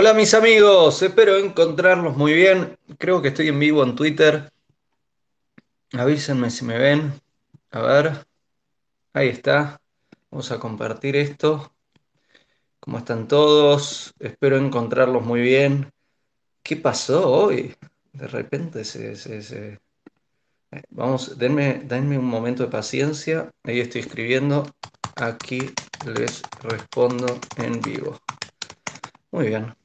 Hola 0.00 0.14
mis 0.14 0.32
amigos, 0.32 1.02
espero 1.02 1.36
encontrarlos 1.38 2.16
muy 2.16 2.32
bien. 2.32 2.78
Creo 2.98 3.20
que 3.20 3.28
estoy 3.28 3.48
en 3.48 3.58
vivo 3.58 3.82
en 3.82 3.96
Twitter. 3.96 4.48
Avísenme 5.92 6.50
si 6.50 6.64
me 6.64 6.78
ven. 6.78 7.14
A 7.72 7.80
ver, 7.82 8.24
ahí 9.12 9.26
está. 9.26 9.80
Vamos 10.30 10.52
a 10.52 10.60
compartir 10.60 11.16
esto. 11.16 11.72
¿Cómo 12.78 12.98
están 12.98 13.26
todos? 13.26 14.14
Espero 14.20 14.56
encontrarlos 14.56 15.24
muy 15.26 15.40
bien. 15.40 15.90
¿Qué 16.62 16.76
pasó 16.76 17.28
hoy? 17.28 17.74
De 18.12 18.28
repente 18.28 18.84
se... 18.84 19.16
se- 19.16 19.42
se- 19.42 19.80
eh, 20.70 20.82
Vamos, 20.90 21.36
denme, 21.36 21.80
denme 21.84 22.16
un 22.20 22.26
momento 22.26 22.62
de 22.62 22.70
paciencia. 22.70 23.50
Ahí 23.64 23.80
estoy 23.80 24.02
escribiendo. 24.02 24.64
Aquí 25.16 25.72
les 26.14 26.40
respondo 26.62 27.26
en 27.56 27.80
vivo. 27.80 28.16
Muy 29.32 29.48
bien. 29.48 29.77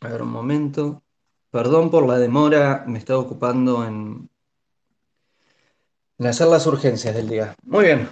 A 0.00 0.08
ver 0.08 0.22
un 0.22 0.30
momento. 0.30 1.02
Perdón 1.50 1.90
por 1.90 2.06
la 2.06 2.18
demora, 2.18 2.84
me 2.86 2.98
estaba 2.98 3.18
ocupando 3.18 3.86
en, 3.86 4.28
en 6.18 6.26
hacer 6.26 6.48
las 6.48 6.66
urgencias 6.66 7.14
del 7.14 7.28
día. 7.28 7.54
Muy 7.62 7.84
bien. 7.86 8.08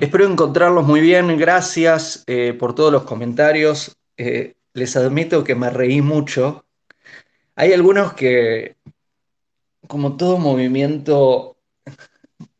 Espero 0.00 0.26
encontrarlos 0.26 0.84
muy 0.84 1.00
bien. 1.00 1.38
Gracias 1.38 2.24
eh, 2.26 2.54
por 2.58 2.74
todos 2.74 2.92
los 2.92 3.04
comentarios. 3.04 3.96
Eh, 4.16 4.54
les 4.72 4.96
admito 4.96 5.44
que 5.44 5.54
me 5.54 5.70
reí 5.70 6.02
mucho. 6.02 6.64
Hay 7.54 7.72
algunos 7.72 8.14
que, 8.14 8.76
como 9.86 10.16
todo 10.16 10.38
movimiento 10.38 11.56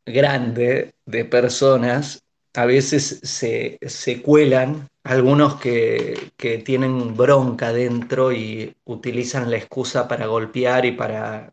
grande 0.07 0.95
de 1.07 1.25
personas, 1.25 2.23
a 2.55 2.67
veces 2.67 3.21
se, 3.25 3.79
se 3.83 4.23
cuelan. 4.23 4.89
Algunos 5.05 5.61
que, 5.61 6.33
que 6.37 6.59
tienen 6.59 7.15
bronca 7.17 7.73
dentro 7.73 8.33
y 8.33 8.75
utilizan 8.85 9.51
la 9.51 9.59
excusa 9.59 10.09
para 10.09 10.27
golpear 10.27 10.85
y 10.87 10.93
para 10.93 11.53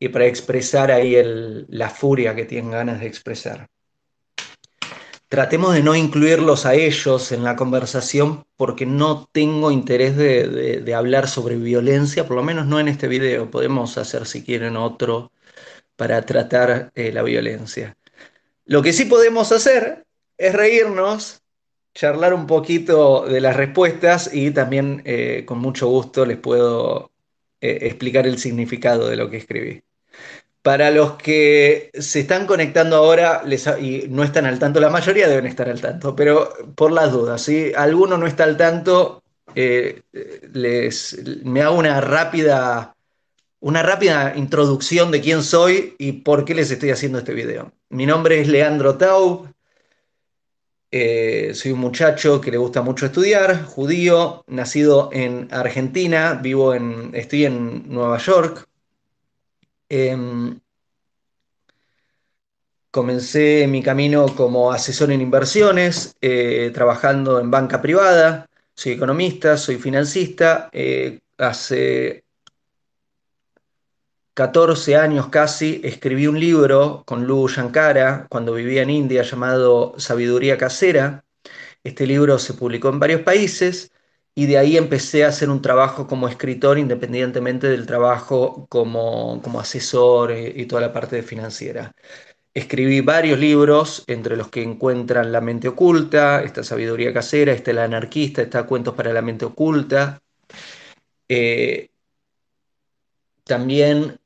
y 0.00 0.08
para 0.08 0.26
expresar 0.26 0.90
ahí 0.90 1.16
el- 1.16 1.66
la 1.68 1.90
furia 1.90 2.34
que 2.34 2.44
tienen 2.44 2.70
ganas 2.70 3.00
de 3.00 3.06
expresar. 3.06 3.68
Tratemos 5.28 5.74
de 5.74 5.82
no 5.82 5.94
incluirlos 5.94 6.64
a 6.66 6.74
ellos 6.74 7.32
en 7.32 7.44
la 7.44 7.54
conversación 7.54 8.44
porque 8.56 8.86
no 8.86 9.28
tengo 9.30 9.70
interés 9.70 10.16
de, 10.16 10.80
de- 10.82 10.94
hablar 10.94 11.28
sobre 11.28 11.56
violencia, 11.56 12.26
por 12.26 12.36
lo 12.36 12.42
menos 12.42 12.66
no 12.66 12.80
en 12.80 12.88
este 12.88 13.08
video. 13.08 13.50
Podemos 13.50 13.98
hacer 13.98 14.26
si 14.26 14.42
quieren 14.42 14.76
otro 14.76 15.30
para 15.96 16.22
tratar 16.22 16.90
eh, 16.94 17.12
la 17.12 17.22
violencia. 17.22 17.96
Lo 18.64 18.80
que 18.82 18.92
sí 18.92 19.04
podemos 19.04 19.52
hacer 19.52 20.06
es 20.38 20.54
reírnos, 20.54 21.42
charlar 21.98 22.32
un 22.32 22.46
poquito 22.46 23.26
de 23.26 23.40
las 23.40 23.56
respuestas 23.56 24.30
y 24.32 24.52
también 24.52 25.02
eh, 25.04 25.42
con 25.44 25.58
mucho 25.58 25.88
gusto 25.88 26.24
les 26.24 26.36
puedo 26.36 27.10
eh, 27.60 27.78
explicar 27.82 28.24
el 28.24 28.38
significado 28.38 29.08
de 29.08 29.16
lo 29.16 29.28
que 29.28 29.38
escribí. 29.38 29.82
Para 30.62 30.92
los 30.92 31.14
que 31.14 31.90
se 31.94 32.20
están 32.20 32.46
conectando 32.46 32.94
ahora 32.94 33.42
les, 33.44 33.66
y 33.80 34.06
no 34.10 34.22
están 34.22 34.46
al 34.46 34.60
tanto, 34.60 34.78
la 34.78 34.90
mayoría 34.90 35.26
deben 35.26 35.46
estar 35.46 35.68
al 35.68 35.80
tanto, 35.80 36.14
pero 36.14 36.52
por 36.76 36.92
las 36.92 37.10
dudas, 37.10 37.42
si 37.42 37.72
alguno 37.74 38.16
no 38.16 38.28
está 38.28 38.44
al 38.44 38.56
tanto, 38.56 39.24
eh, 39.56 40.02
les, 40.52 41.18
me 41.42 41.62
hago 41.62 41.76
una 41.76 42.00
rápida, 42.00 42.94
una 43.58 43.82
rápida 43.82 44.34
introducción 44.36 45.10
de 45.10 45.20
quién 45.20 45.42
soy 45.42 45.96
y 45.98 46.12
por 46.12 46.44
qué 46.44 46.54
les 46.54 46.70
estoy 46.70 46.90
haciendo 46.90 47.18
este 47.18 47.34
video. 47.34 47.72
Mi 47.88 48.06
nombre 48.06 48.40
es 48.40 48.46
Leandro 48.46 48.96
Taub, 48.98 49.48
eh, 50.90 51.52
soy 51.54 51.72
un 51.72 51.80
muchacho 51.80 52.40
que 52.40 52.50
le 52.50 52.58
gusta 52.58 52.82
mucho 52.82 53.06
estudiar, 53.06 53.64
judío, 53.64 54.44
nacido 54.46 55.10
en 55.12 55.48
Argentina, 55.50 56.34
vivo 56.42 56.74
en, 56.74 57.10
estoy 57.14 57.44
en 57.46 57.88
Nueva 57.88 58.18
York. 58.18 58.66
Em, 59.90 60.60
Comencé 62.90 63.66
mi 63.68 63.82
camino 63.82 64.34
como 64.34 64.72
asesor 64.72 65.12
en 65.12 65.20
inversiones, 65.20 66.16
eh, 66.22 66.70
trabajando 66.72 67.38
en 67.38 67.50
banca 67.50 67.82
privada. 67.82 68.46
Soy 68.74 68.92
economista, 68.92 69.56
soy 69.58 69.76
financista. 69.76 70.70
eh, 70.72 71.20
hace 71.36 72.24
14 74.38 74.94
años 74.94 75.30
casi 75.30 75.80
escribí 75.82 76.28
un 76.28 76.38
libro 76.38 77.02
con 77.04 77.26
Lou 77.26 77.48
Shankara 77.48 78.28
cuando 78.30 78.54
vivía 78.54 78.82
en 78.82 78.90
India 78.90 79.24
llamado 79.24 79.94
Sabiduría 79.98 80.56
Casera. 80.56 81.24
Este 81.82 82.06
libro 82.06 82.38
se 82.38 82.54
publicó 82.54 82.88
en 82.88 83.00
varios 83.00 83.22
países 83.22 83.90
y 84.36 84.46
de 84.46 84.56
ahí 84.58 84.76
empecé 84.76 85.24
a 85.24 85.28
hacer 85.30 85.50
un 85.50 85.60
trabajo 85.60 86.06
como 86.06 86.28
escritor 86.28 86.78
independientemente 86.78 87.66
del 87.66 87.84
trabajo 87.84 88.68
como, 88.68 89.42
como 89.42 89.58
asesor 89.58 90.30
eh, 90.30 90.52
y 90.54 90.66
toda 90.66 90.82
la 90.82 90.92
parte 90.92 91.20
financiera. 91.24 91.90
Escribí 92.54 93.00
varios 93.00 93.40
libros, 93.40 94.04
entre 94.06 94.36
los 94.36 94.50
que 94.50 94.62
encuentran 94.62 95.32
La 95.32 95.40
mente 95.40 95.66
oculta, 95.66 96.44
esta 96.44 96.62
sabiduría 96.62 97.12
casera, 97.12 97.52
está 97.52 97.72
El 97.72 97.78
anarquista, 97.78 98.42
está 98.42 98.62
Cuentos 98.66 98.94
para 98.94 99.12
la 99.12 99.20
mente 99.20 99.46
oculta. 99.46 100.22
Eh, 101.28 101.90
también 103.48 104.17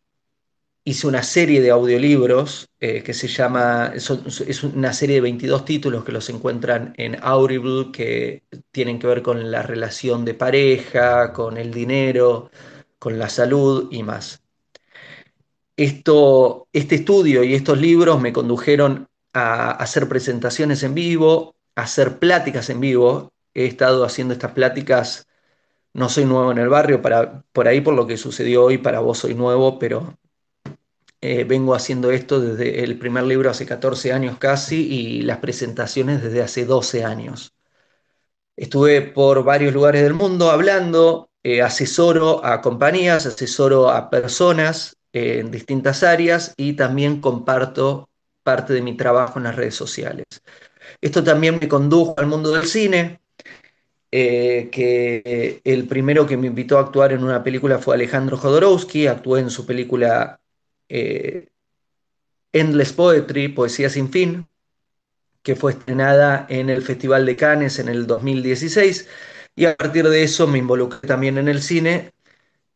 hice 0.85 1.07
una 1.07 1.23
serie 1.23 1.61
de 1.61 1.71
audiolibros 1.71 2.69
eh, 2.81 3.03
que 3.03 3.15
se 3.15 3.29
llama, 3.29 3.93
es 3.95 4.63
una 4.65 4.93
serie 4.93 5.17
de 5.17 5.21
22 5.23 5.65
títulos 5.65 6.05
que 6.05 6.13
los 6.13 6.29
encuentran 6.29 6.93
en 6.97 7.19
Audible, 7.23 7.93
que 7.93 8.43
tienen 8.73 8.99
que 8.99 9.07
ver 9.07 9.23
con 9.23 9.51
la 9.51 9.63
relación 9.63 10.25
de 10.25 10.35
pareja, 10.35 11.33
con 11.33 11.57
el 11.57 11.73
dinero, 11.73 12.51
con 12.99 13.19
la 13.19 13.29
salud 13.29 13.89
y 13.93 14.03
más. 14.03 14.43
Esto, 15.77 16.69
este 16.73 16.97
estudio 16.97 17.43
y 17.45 17.55
estos 17.55 17.79
libros 17.79 18.21
me 18.21 18.33
condujeron 18.33 19.09
a 19.33 19.71
hacer 19.73 20.09
presentaciones 20.09 20.83
en 20.83 20.95
vivo, 20.95 21.57
a 21.77 21.83
hacer 21.83 22.19
pláticas 22.19 22.71
en 22.71 22.81
vivo. 22.81 23.33
He 23.55 23.67
estado 23.67 24.05
haciendo 24.05 24.35
estas 24.35 24.53
pláticas, 24.53 25.27
no 25.95 26.09
soy 26.09 26.25
nuevo 26.27 26.53
en 26.53 26.59
el 26.59 26.69
barrio, 26.69 27.03
para, 27.03 27.43
por 27.53 27.69
ahí 27.69 27.81
por 27.81 27.95
lo 27.95 28.07
que 28.07 28.17
sucedió 28.17 28.65
hoy, 28.65 28.79
para 28.79 29.01
vos 29.01 29.19
soy 29.19 29.35
nuevo, 29.35 29.79
pero 29.79 30.19
eh, 31.25 31.45
vengo 31.45 31.77
haciendo 31.77 32.11
esto 32.11 32.41
desde 32.41 32.83
el 32.83 32.99
primer 32.99 33.23
libro 33.23 33.49
hace 33.49 33.65
14 33.65 34.13
años 34.13 34.39
casi 34.39 34.89
y 34.93 35.23
las 35.23 35.39
presentaciones 35.39 36.21
desde 36.21 36.43
hace 36.43 36.65
12 36.65 37.05
años. 37.05 37.55
Estuve 38.57 39.03
por 39.03 39.45
varios 39.45 39.73
lugares 39.73 40.03
del 40.03 40.15
mundo 40.15 40.51
hablando, 40.51 41.31
eh, 41.45 41.63
asesoro 41.63 42.45
a 42.45 42.61
compañías, 42.61 43.25
asesoro 43.27 43.89
a 43.89 44.11
personas 44.11 44.97
eh, 45.13 45.39
en 45.39 45.53
distintas 45.53 46.03
áreas 46.03 46.55
y 46.57 46.73
también 46.73 47.21
comparto 47.21 48.09
parte 48.43 48.73
de 48.73 48.83
mi 48.83 48.97
trabajo 48.97 49.39
en 49.39 49.45
las 49.45 49.55
redes 49.55 49.77
sociales. 49.77 50.27
Esto 51.01 51.23
también 51.23 51.59
me 51.61 51.69
condujo 51.69 52.15
al 52.19 52.27
mundo 52.27 52.51
del 52.51 52.67
cine, 52.67 53.21
que 54.11 55.61
el 55.65 55.87
primero 55.87 56.27
que 56.27 56.37
me 56.37 56.49
invitó 56.49 56.77
a 56.79 56.83
actuar 56.83 57.13
en 57.13 57.25
una 57.25 57.43
película 57.45 57.79
fue 57.79 57.95
Alejandro 57.95 58.37
Jodorowsky, 58.37 59.07
actué 59.07 59.41
en 59.41 59.51
su 59.51 59.65
película 59.65 60.42
eh, 60.89 61.49
Endless 62.53 62.93
Poetry, 62.93 63.49
Poesía 63.49 63.89
sin 63.89 64.11
fin, 64.11 64.47
que 65.43 65.57
fue 65.57 65.73
estrenada 65.73 66.47
en 66.49 66.71
el 66.71 66.83
Festival 66.83 67.27
de 67.27 67.37
Cannes 67.37 67.79
en 67.79 67.89
el 67.89 68.07
2016 68.07 69.09
y 69.57 69.65
a 69.65 69.77
partir 69.77 70.09
de 70.09 70.23
eso 70.23 70.47
me 70.47 70.59
involucré 70.59 71.07
también 71.07 71.39
en 71.39 71.49
el 71.49 71.63
cine, 71.63 72.13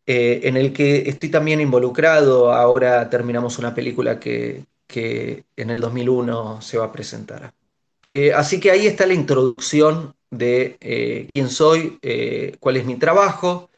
eh, 0.06 0.40
en 0.44 0.56
el 0.56 0.72
que 0.72 1.08
estoy 1.08 1.30
también 1.30 1.60
involucrado. 1.60 2.52
Ahora 2.52 3.08
terminamos 3.08 3.58
una 3.58 3.74
película 3.74 4.18
que, 4.18 4.64
en 4.88 5.70
el 5.70 5.80
2001 5.80 6.60
se 6.62 6.78
va 6.78 6.86
a 6.86 6.92
presentar. 6.92 7.52
Eh, 8.14 8.32
así 8.32 8.60
que 8.60 8.70
ahí 8.70 8.86
está 8.86 9.06
la 9.06 9.14
introducción 9.14 10.14
de 10.30 11.28
quién 11.32 11.48
soy, 11.48 11.98
cuál 12.60 12.76
es 12.76 12.84
mi 12.84 12.96
trabajo. 12.96 13.70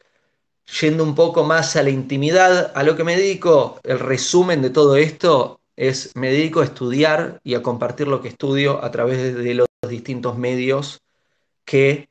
Yendo 0.81 1.03
un 1.03 1.15
poco 1.15 1.43
más 1.43 1.75
a 1.75 1.83
la 1.83 1.89
intimidad, 1.89 2.71
a 2.75 2.83
lo 2.83 2.95
que 2.95 3.03
me 3.03 3.15
dedico, 3.15 3.79
el 3.83 3.99
resumen 3.99 4.61
de 4.61 4.69
todo 4.69 4.97
esto 4.97 5.61
es, 5.75 6.15
me 6.15 6.31
dedico 6.31 6.61
a 6.61 6.65
estudiar 6.65 7.39
y 7.43 7.55
a 7.55 7.63
compartir 7.63 8.07
lo 8.07 8.21
que 8.21 8.27
estudio 8.27 8.83
a 8.83 8.91
través 8.91 9.35
de 9.35 9.53
los 9.55 9.67
distintos 9.87 10.37
medios 10.37 11.01
que 11.65 12.09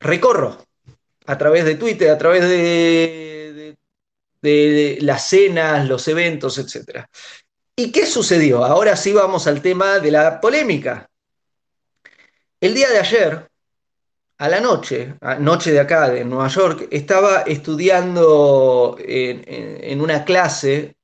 recorro, 0.00 0.58
a 1.26 1.38
través 1.38 1.64
de 1.64 1.76
Twitter, 1.76 2.10
a 2.10 2.18
través 2.18 2.42
de, 2.42 3.76
de, 4.42 4.98
las 5.00 5.28
cenas, 5.28 5.88
los 5.88 6.06
eventos, 6.08 6.58
etc. 6.58 7.06
¿Y 7.74 7.90
qué 7.90 8.06
sucedió? 8.06 8.64
Ahora 8.64 8.96
sí 8.96 9.12
vamos 9.12 9.46
al 9.46 9.62
tema 9.62 9.98
de 9.98 10.10
la 10.10 10.40
polémica. 10.40 11.08
El 12.60 12.74
día 12.74 12.90
de 12.90 12.98
ayer, 12.98 13.50
a 14.38 14.48
la 14.48 14.60
noche, 14.60 15.14
noche 15.40 15.72
de 15.72 15.80
acá, 15.80 16.10
de 16.10 16.24
Nueva 16.24 16.48
York, 16.48 16.88
estaba 16.90 17.42
estudiando 17.42 18.96
en, 19.00 19.42
en- 19.46 19.84
en 19.84 20.00
una 20.00 20.24
clase 20.24 20.96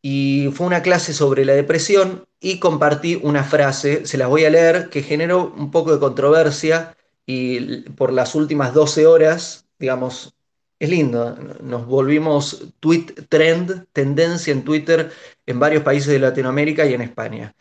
y 0.00 0.48
fue 0.52 0.66
una 0.66 0.82
clase 0.82 1.12
sobre 1.12 1.44
la 1.44 1.54
depresión 1.54 2.24
y 2.40 2.58
compartí 2.58 3.20
una 3.22 3.44
frase, 3.44 4.04
se 4.06 4.18
las 4.18 4.28
voy 4.28 4.44
a 4.44 4.50
leer, 4.50 4.88
que 4.90 5.02
generó 5.02 5.52
un 5.56 5.70
poco 5.70 5.92
de 5.92 6.00
controversia 6.00 6.96
y 7.24 7.82
por 7.90 8.12
las 8.12 8.34
últimas 8.34 8.74
12 8.74 9.06
horas, 9.06 9.66
digamos, 9.78 10.34
es 10.80 10.90
lindo, 10.90 11.36
nos 11.62 11.86
volvimos 11.86 12.64
tweet 12.80 13.06
trend, 13.28 13.86
tendencia 13.92 14.52
en 14.52 14.64
Twitter 14.64 15.12
en 15.46 15.60
varios 15.60 15.84
países 15.84 16.08
de 16.08 16.18
Latinoamérica 16.18 16.84
y 16.86 16.94
en 16.94 17.02
España. 17.02 17.54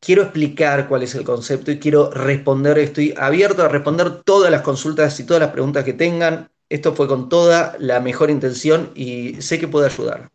Quiero 0.00 0.22
explicar 0.22 0.88
cuál 0.88 1.02
es 1.02 1.14
el 1.14 1.24
concepto 1.24 1.70
y 1.70 1.78
quiero 1.78 2.10
responder, 2.10 2.78
estoy 2.78 3.14
abierto 3.16 3.62
a 3.62 3.68
responder 3.68 4.22
todas 4.22 4.50
las 4.50 4.62
consultas 4.62 5.18
y 5.18 5.24
todas 5.24 5.40
las 5.40 5.50
preguntas 5.50 5.84
que 5.84 5.92
tengan. 5.92 6.48
Esto 6.68 6.94
fue 6.94 7.08
con 7.08 7.28
toda 7.28 7.74
la 7.78 8.00
mejor 8.00 8.30
intención 8.30 8.92
y 8.94 9.40
sé 9.40 9.58
que 9.58 9.68
puede 9.68 9.86
ayudar. 9.86 10.30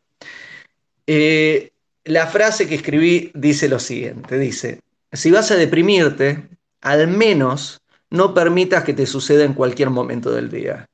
Eh, 1.07 1.71
la 2.05 2.27
frase 2.27 2.67
que 2.67 2.75
escribí 2.75 3.31
dice 3.33 3.69
lo 3.69 3.79
siguiente, 3.79 4.37
dice, 4.37 4.81
si 5.11 5.31
vas 5.31 5.51
a 5.51 5.55
deprimirte, 5.55 6.49
al 6.81 7.07
menos 7.07 7.81
no 8.09 8.33
permitas 8.33 8.83
que 8.83 8.93
te 8.93 9.05
suceda 9.05 9.43
en 9.45 9.53
cualquier 9.53 9.89
momento 9.89 10.31
del 10.31 10.49
día. 10.49 10.85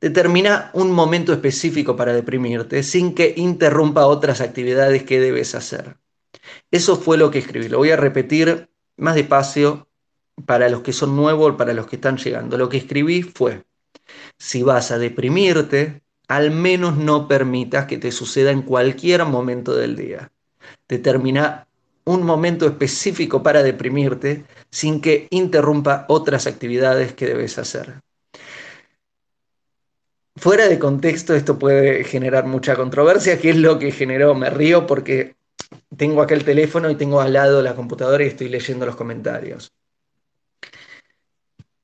Determina 0.00 0.70
un 0.74 0.90
momento 0.90 1.32
específico 1.32 1.94
para 1.96 2.12
deprimirte 2.12 2.82
sin 2.82 3.14
que 3.14 3.34
interrumpa 3.36 4.06
otras 4.06 4.40
actividades 4.40 5.04
que 5.04 5.20
debes 5.20 5.54
hacer. 5.54 5.96
Eso 6.70 6.96
fue 6.96 7.16
lo 7.16 7.30
que 7.30 7.38
escribí. 7.38 7.68
Lo 7.68 7.78
voy 7.78 7.90
a 7.90 7.96
repetir 7.96 8.68
más 8.96 9.14
despacio 9.14 9.88
para 10.46 10.68
los 10.68 10.82
que 10.82 10.92
son 10.92 11.16
nuevos, 11.16 11.56
para 11.56 11.72
los 11.72 11.86
que 11.86 11.96
están 11.96 12.16
llegando. 12.16 12.58
Lo 12.58 12.68
que 12.68 12.76
escribí 12.76 13.22
fue, 13.22 13.64
si 14.38 14.62
vas 14.62 14.90
a 14.90 14.98
deprimirte, 14.98 16.02
al 16.28 16.50
menos 16.50 16.96
no 16.96 17.26
permitas 17.26 17.86
que 17.86 17.98
te 17.98 18.12
suceda 18.12 18.50
en 18.50 18.62
cualquier 18.62 19.24
momento 19.24 19.74
del 19.74 19.96
día. 19.96 20.30
Determina 20.88 21.66
un 22.04 22.22
momento 22.22 22.66
específico 22.66 23.42
para 23.42 23.62
deprimirte 23.62 24.44
sin 24.70 25.00
que 25.00 25.26
interrumpa 25.30 26.06
otras 26.08 26.46
actividades 26.46 27.12
que 27.12 27.26
debes 27.26 27.58
hacer. 27.58 28.00
Fuera 30.36 30.68
de 30.68 30.78
contexto 30.78 31.34
esto 31.34 31.58
puede 31.58 32.04
generar 32.04 32.46
mucha 32.46 32.76
controversia, 32.76 33.40
que 33.40 33.50
es 33.50 33.56
lo 33.56 33.78
que 33.78 33.90
generó, 33.90 34.34
me 34.34 34.50
río 34.50 34.86
porque 34.86 35.34
tengo 35.96 36.22
acá 36.22 36.34
el 36.34 36.44
teléfono 36.44 36.90
y 36.90 36.96
tengo 36.96 37.20
al 37.20 37.32
lado 37.32 37.62
la 37.62 37.74
computadora 37.74 38.24
y 38.24 38.28
estoy 38.28 38.48
leyendo 38.48 38.86
los 38.86 38.96
comentarios. 38.96 39.72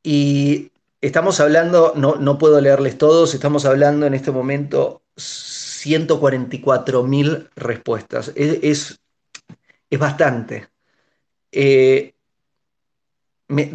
Y 0.02 0.70
estamos 1.00 1.40
hablando, 1.40 1.92
no, 1.96 2.16
no 2.16 2.38
puedo 2.38 2.60
leerles 2.60 2.98
todos, 2.98 3.34
estamos 3.34 3.64
hablando 3.64 4.06
en 4.06 4.14
este 4.14 4.30
momento 4.30 5.02
144 5.16 7.02
mil 7.02 7.48
respuestas. 7.56 8.32
Es, 8.34 8.98
es, 9.90 9.98
bastante. 9.98 10.68
Eh, 11.52 12.14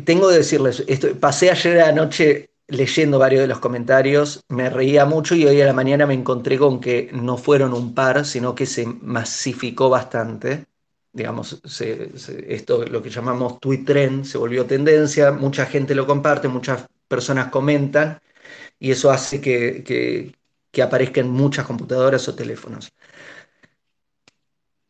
tengo 0.03 0.27
que 0.27 0.35
decirles, 0.35 0.83
pasé 1.19 1.49
ayer 1.49 1.81
anoche 1.81 2.48
leyendo 2.69 3.19
varios 3.19 3.41
de 3.41 3.47
los 3.47 3.59
comentarios, 3.59 4.43
me 4.49 4.69
reía 4.69 5.05
mucho 5.05 5.35
y 5.35 5.45
hoy 5.45 5.61
a 5.61 5.65
la 5.65 5.73
mañana 5.73 6.05
me 6.05 6.13
encontré 6.13 6.57
con 6.57 6.79
que 6.79 7.09
no 7.13 7.37
fueron 7.37 7.73
un 7.73 7.93
par, 7.93 8.25
sino 8.25 8.55
que 8.55 8.65
se 8.65 8.85
masificó 8.85 9.89
bastante. 9.89 10.65
Digamos, 11.11 11.61
esto 12.47 12.85
lo 12.85 13.01
que 13.01 13.09
llamamos 13.09 13.59
tweet 13.59 13.83
trend 13.85 14.25
se 14.25 14.37
volvió 14.37 14.65
tendencia, 14.65 15.31
mucha 15.31 15.65
gente 15.65 15.95
lo 15.95 16.05
comparte, 16.05 16.47
muchas 16.47 16.87
personas 17.07 17.49
comentan 17.49 18.21
y 18.79 18.91
eso 18.91 19.09
hace 19.09 19.41
que, 19.41 19.83
que, 19.83 20.35
que 20.71 20.81
aparezcan 20.81 21.29
muchas 21.29 21.65
computadoras 21.65 22.27
o 22.27 22.35
teléfonos. 22.35 22.93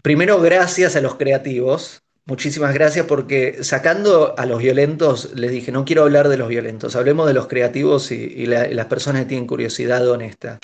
Primero, 0.01 0.39
gracias 0.41 0.95
a 0.95 1.01
los 1.01 1.15
creativos, 1.15 2.03
Muchísimas 2.29 2.75
gracias 2.75 3.07
porque 3.07 3.63
sacando 3.63 4.37
a 4.37 4.45
los 4.45 4.59
violentos, 4.59 5.31
les 5.33 5.49
dije, 5.49 5.71
no 5.71 5.83
quiero 5.83 6.03
hablar 6.03 6.29
de 6.29 6.37
los 6.37 6.47
violentos, 6.47 6.95
hablemos 6.95 7.25
de 7.25 7.33
los 7.33 7.47
creativos 7.47 8.11
y, 8.11 8.45
las 8.45 8.85
personas 8.85 9.23
que 9.23 9.29
tienen 9.29 9.47
curiosidad 9.47 10.07
honesta. 10.07 10.59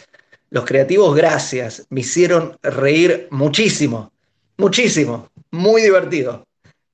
Los 0.52 0.64
creativos, 0.64 1.16
gracias, 1.16 1.88
me 1.90 2.02
hicieron 2.02 2.56
reír 2.62 3.28
muchísimo, 3.32 4.14
muchísimo, 4.58 5.32
muy 5.50 5.82
divertido. 5.82 6.46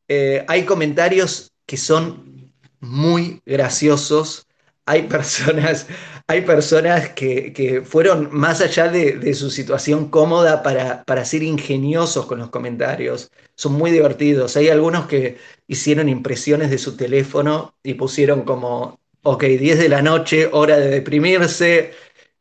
Eh, 0.07 0.45
hay 0.47 0.63
comentarios 0.63 1.51
que 1.65 1.75
son 1.75 2.53
muy 2.79 3.41
graciosos, 3.45 4.47
hay 4.85 5.03
personas, 5.03 5.87
hay 6.27 6.41
personas 6.41 7.09
que, 7.09 7.83
fueron 7.85 8.29
más 8.31 8.61
allá 8.61 8.87
de, 8.87 9.33
su 9.33 9.49
situación 9.49 10.09
cómoda 10.09 10.63
para, 10.63 11.03
para, 11.03 11.25
ser 11.25 11.43
ingeniosos 11.43 12.25
con 12.25 12.39
los 12.39 12.49
comentarios. 12.49 13.31
Son 13.55 13.73
muy 13.73 13.91
divertidos. 13.91 14.57
Hay 14.57 14.69
algunos 14.69 15.07
que 15.07 15.37
hicieron 15.67 16.09
impresiones 16.09 16.69
de 16.69 16.77
su 16.77 16.97
teléfono 16.97 17.75
y 17.83 17.93
pusieron 17.95 18.43
como, 18.43 18.99
ok, 19.23 19.43
10 19.43 19.79
de 19.79 19.89
la 19.89 20.01
noche, 20.01 20.49
hora 20.51 20.77
de 20.77 20.89
deprimirse. 20.89 21.93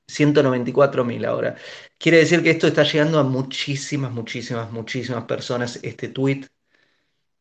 194.000 0.07 1.25
ahora. 1.25 1.55
Quiere 1.97 2.19
decir 2.19 2.41
que 2.43 2.51
esto 2.51 2.67
está 2.67 2.83
llegando 2.83 3.19
a 3.19 3.23
muchísimas, 3.23 4.11
muchísimas, 4.11 4.71
muchísimas 4.71 5.25
personas, 5.25 5.79
este 5.83 6.09
tweet. 6.09 6.47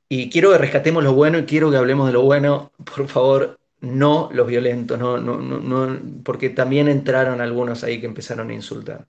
Y 0.08 0.30
quiero 0.30 0.52
que 0.52 0.58
rescatemos 0.58 1.02
lo 1.02 1.14
bueno 1.14 1.38
y 1.38 1.44
quiero 1.44 1.70
que 1.70 1.76
hablemos 1.76 2.06
de 2.06 2.12
lo 2.12 2.22
bueno, 2.22 2.72
por 2.84 3.08
favor, 3.08 3.58
no 3.80 4.28
los 4.32 4.46
violentos, 4.46 4.98
no, 4.98 5.18
no, 5.18 5.38
no, 5.38 6.00
porque 6.24 6.50
también 6.50 6.88
entraron 6.88 7.40
algunos 7.40 7.84
ahí 7.84 8.00
que 8.00 8.06
empezaron 8.06 8.50
a 8.50 8.54
insultar. 8.54 9.06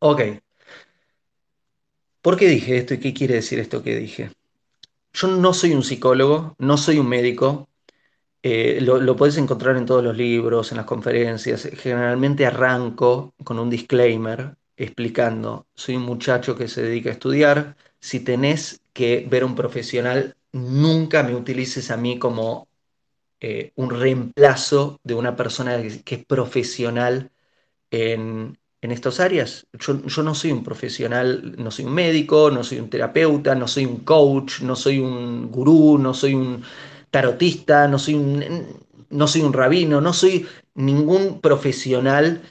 Ok. 0.00 0.22
¿Por 2.22 2.36
qué 2.36 2.48
dije 2.48 2.76
esto 2.76 2.94
y 2.94 2.98
qué 2.98 3.14
quiere 3.14 3.34
decir 3.34 3.58
esto 3.58 3.82
que 3.82 3.96
dije? 3.96 4.30
Yo 5.12 5.28
no 5.28 5.54
soy 5.54 5.74
un 5.74 5.84
psicólogo, 5.84 6.56
no 6.58 6.76
soy 6.76 6.98
un 6.98 7.08
médico, 7.08 7.68
eh, 8.46 8.78
lo, 8.82 9.00
lo 9.00 9.16
podés 9.16 9.38
encontrar 9.38 9.76
en 9.78 9.86
todos 9.86 10.04
los 10.04 10.14
libros, 10.14 10.70
en 10.70 10.76
las 10.76 10.86
conferencias. 10.86 11.66
Generalmente 11.78 12.44
arranco 12.44 13.34
con 13.42 13.58
un 13.58 13.70
disclaimer 13.70 14.56
explicando, 14.76 15.66
soy 15.74 15.96
un 15.96 16.02
muchacho 16.02 16.54
que 16.54 16.68
se 16.68 16.82
dedica 16.82 17.08
a 17.08 17.14
estudiar, 17.14 17.76
si 18.00 18.20
tenés 18.20 18.82
que 18.92 19.26
ver 19.30 19.44
un 19.44 19.54
profesional, 19.54 20.36
nunca 20.52 21.22
me 21.22 21.34
utilices 21.34 21.90
a 21.90 21.96
mí 21.96 22.18
como 22.18 22.68
eh, 23.40 23.72
un 23.76 23.90
reemplazo 23.90 25.00
de 25.04 25.14
una 25.14 25.36
persona 25.36 25.80
que, 25.80 26.14
es 26.14 26.24
profesional 26.26 27.30
en, 27.90 28.58
en 28.82 28.90
estas 28.92 29.20
áreas. 29.20 29.66
Yo, 29.72 29.94
no 30.22 30.34
soy 30.34 30.52
un 30.52 30.62
profesional, 30.62 31.54
no 31.56 31.70
soy 31.70 31.86
un 31.86 31.94
médico, 31.94 32.50
no 32.50 32.62
soy 32.62 32.78
un 32.80 32.90
terapeuta, 32.90 33.54
no 33.54 33.68
soy 33.68 33.86
un 33.86 34.00
coach, 34.00 34.60
no 34.60 34.76
soy 34.76 34.98
un 34.98 35.50
gurú, 35.50 35.96
no 35.98 36.12
soy 36.12 36.34
un 36.34 36.62
tarotista, 37.14 37.86
no 37.86 37.96
soy 38.00 38.14
un, 38.14 38.84
no 39.10 39.28
soy 39.28 39.42
un 39.42 39.52
rabino, 39.52 40.00
no 40.00 40.12
soy 40.12 40.48
ningún 40.74 41.40
profesional 41.40 42.42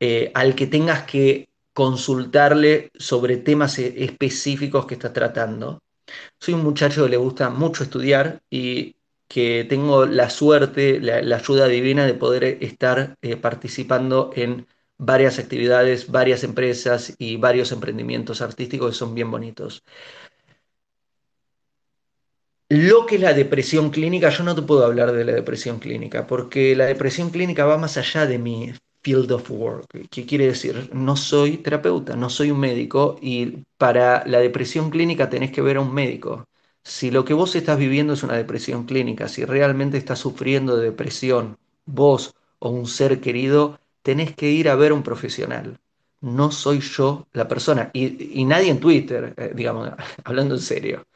eh, 0.00 0.32
al 0.34 0.54
que 0.54 0.66
tengas 0.66 1.02
que 1.02 1.50
consultarle 1.74 2.90
sobre 2.96 3.36
temas 3.36 3.78
e, 3.78 4.04
específicos 4.04 4.86
que 4.86 4.94
estás 4.94 5.12
tratando. 5.12 5.82
Soy 6.40 6.54
un 6.54 6.62
muchacho 6.62 7.04
que 7.04 7.10
le 7.10 7.18
gusta 7.18 7.50
mucho 7.50 7.84
estudiar 7.84 8.40
y 8.48 8.96
que 9.28 9.66
tengo 9.68 10.06
la 10.06 10.30
suerte, 10.30 10.98
la, 10.98 11.36
ayuda 11.36 11.68
divina 11.68 12.06
de 12.06 12.14
poder 12.14 12.44
estar 12.62 13.16
eh, 13.20 13.36
participando 13.36 14.30
en 14.34 14.66
varias 14.96 15.38
actividades, 15.38 16.10
varias 16.10 16.42
empresas 16.42 17.14
y 17.18 17.36
varios 17.36 17.70
emprendimientos 17.70 18.40
artísticos 18.40 18.92
que 18.92 18.96
son 18.96 19.14
bien 19.14 19.30
bonitos. 19.30 19.82
Lo 22.68 23.06
que 23.06 23.14
es 23.16 23.20
la 23.20 23.32
depresión 23.32 23.90
clínica, 23.90 24.28
yo 24.30 24.42
no 24.42 24.54
te 24.54 24.62
puedo 24.62 24.84
hablar 24.84 25.12
de 25.12 25.24
la 25.24 25.32
depresión 25.32 25.78
clínica, 25.78 26.26
porque 26.26 26.74
la 26.74 26.86
depresión 26.86 27.30
clínica 27.30 27.64
va 27.64 27.78
más 27.78 27.96
allá 27.96 28.26
de 28.26 28.38
mi 28.38 28.72
field 29.02 29.30
of 29.30 29.48
work. 29.52 29.86
¿Qué 30.10 30.26
quiere 30.26 30.46
decir? 30.48 30.90
No 30.92 31.14
soy 31.16 31.58
terapeuta, 31.58 32.16
no 32.16 32.28
soy 32.28 32.50
un 32.50 32.58
médico 32.58 33.18
y 33.22 33.62
para 33.78 34.26
la 34.26 34.40
depresión 34.40 34.90
clínica 34.90 35.30
tenés 35.30 35.52
que 35.52 35.62
ver 35.62 35.76
a 35.76 35.80
un 35.80 35.94
médico. 35.94 36.44
Si 36.82 37.12
lo 37.12 37.24
que 37.24 37.34
vos 37.34 37.54
estás 37.54 37.78
viviendo 37.78 38.14
es 38.14 38.24
una 38.24 38.36
depresión 38.36 38.84
clínica, 38.84 39.28
si 39.28 39.44
realmente 39.44 39.96
estás 39.96 40.18
sufriendo 40.18 40.76
de 40.76 40.86
depresión, 40.86 41.56
vos 41.84 42.34
o 42.58 42.70
un 42.70 42.86
ser 42.88 43.20
querido, 43.20 43.78
tenés 44.02 44.34
que 44.34 44.50
ir 44.50 44.68
a 44.68 44.74
ver 44.74 44.90
a 44.90 44.94
un 44.94 45.02
profesional. 45.04 45.78
No 46.20 46.50
soy 46.50 46.80
yo 46.80 47.28
la 47.32 47.46
persona. 47.46 47.90
Y, 47.92 48.44
nadie 48.44 48.70
en 48.70 48.80
Twitter, 48.80 49.34
eh, 49.36 49.52
digamos, 49.54 49.90
hablando 50.24 50.56
en 50.56 50.60
serio. 50.60 51.06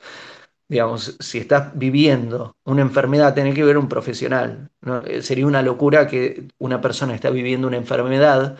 Digamos, 0.70 1.16
si 1.18 1.38
estás 1.38 1.76
viviendo 1.76 2.54
una 2.64 2.82
enfermedad, 2.82 3.34
tenés 3.34 3.56
que 3.56 3.64
ver 3.64 3.76
un 3.76 3.88
profesional. 3.88 4.70
Eh, 5.04 5.20
Sería 5.20 5.44
una 5.44 5.62
locura 5.62 6.06
que 6.06 6.46
una 6.58 6.80
persona 6.80 7.12
está 7.12 7.28
viviendo 7.30 7.66
una 7.66 7.76
enfermedad 7.76 8.56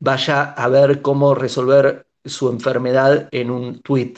vaya 0.00 0.54
a 0.54 0.68
ver 0.68 1.02
cómo 1.02 1.34
resolver 1.34 2.06
su 2.24 2.48
enfermedad 2.48 3.28
en 3.30 3.50
un 3.50 3.80
tweet. 3.82 4.14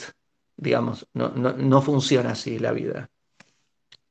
Digamos, 0.56 1.08
no, 1.14 1.30
no, 1.30 1.52
no 1.52 1.82
funciona 1.82 2.30
así 2.30 2.60
la 2.60 2.70
vida. 2.70 3.10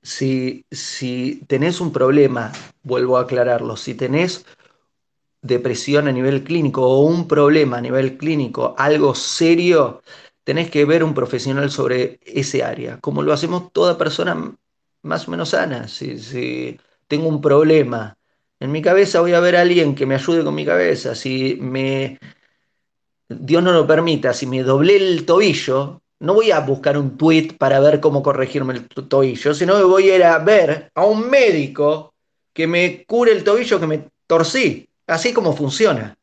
Si, 0.02 0.66
si 0.70 1.42
tenés 1.48 1.80
un 1.80 1.94
problema, 1.94 2.52
vuelvo 2.84 3.18
a 3.18 3.22
aclararlo, 3.22 3.78
si 3.78 3.96
tenés 3.96 4.46
depresión 5.42 6.10
a 6.10 6.12
nivel 6.12 6.44
clínico 6.44 6.82
o 6.82 7.06
un 7.06 7.30
problema 7.30 7.78
a 7.78 7.82
nivel 7.82 8.18
clínico, 8.18 8.76
algo 8.78 9.16
serio, 9.16 10.02
tenés 10.46 10.70
que 10.70 10.86
ver 10.86 11.04
un 11.04 11.14
profesional 11.14 11.70
sobre 11.72 12.20
ese 12.24 12.64
área, 12.64 13.00
como 13.02 13.24
lo 13.24 13.34
hacemos 13.34 13.74
toda 13.74 13.98
persona 13.98 14.56
más 15.02 15.28
o 15.28 15.32
menos 15.32 15.50
sana. 15.50 15.88
Si, 15.88 16.80
tengo 17.08 17.28
un 17.28 17.42
problema 17.42 18.18
en 18.60 18.72
mi 18.72 18.82
cabeza, 18.82 19.22
voy 19.22 19.34
a 19.34 19.40
ver 19.40 19.58
a 19.58 19.62
alguien 19.62 19.96
que 19.96 20.06
me 20.06 20.16
ayude 20.16 20.44
con 20.44 20.56
mi 20.56 20.64
cabeza. 20.64 21.16
Si 21.16 21.58
me, 21.60 22.20
Dios 23.28 23.64
no 23.64 23.72
lo 23.72 23.88
permita, 23.88 24.34
si 24.34 24.46
me 24.46 24.62
doblé 24.62 24.98
el 24.98 25.26
tobillo, 25.26 26.02
no 26.20 26.36
voy 26.36 26.52
a 26.52 26.60
buscar 26.60 26.98
un 26.98 27.18
tweet 27.18 27.58
para 27.58 27.80
ver 27.80 28.00
cómo 28.00 28.22
corregirme 28.22 28.76
el 28.76 28.88
tobillo, 28.88 29.54
sino 29.54 29.76
que 29.78 29.84
voy 29.84 30.10
a 30.10 30.16
ir 30.16 30.24
a 30.24 30.38
ver 30.40 30.92
a 30.94 31.06
un 31.06 31.28
médico 31.28 32.14
que 32.54 32.68
me 32.68 33.04
cure 33.06 33.32
el 33.32 33.44
tobillo 33.44 33.80
que 33.80 33.88
me 33.88 34.10
torcí. 34.28 34.88
Así 35.08 35.34
como 35.34 35.56
funciona. 35.56 36.16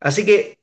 Así 0.00 0.24
que 0.24 0.58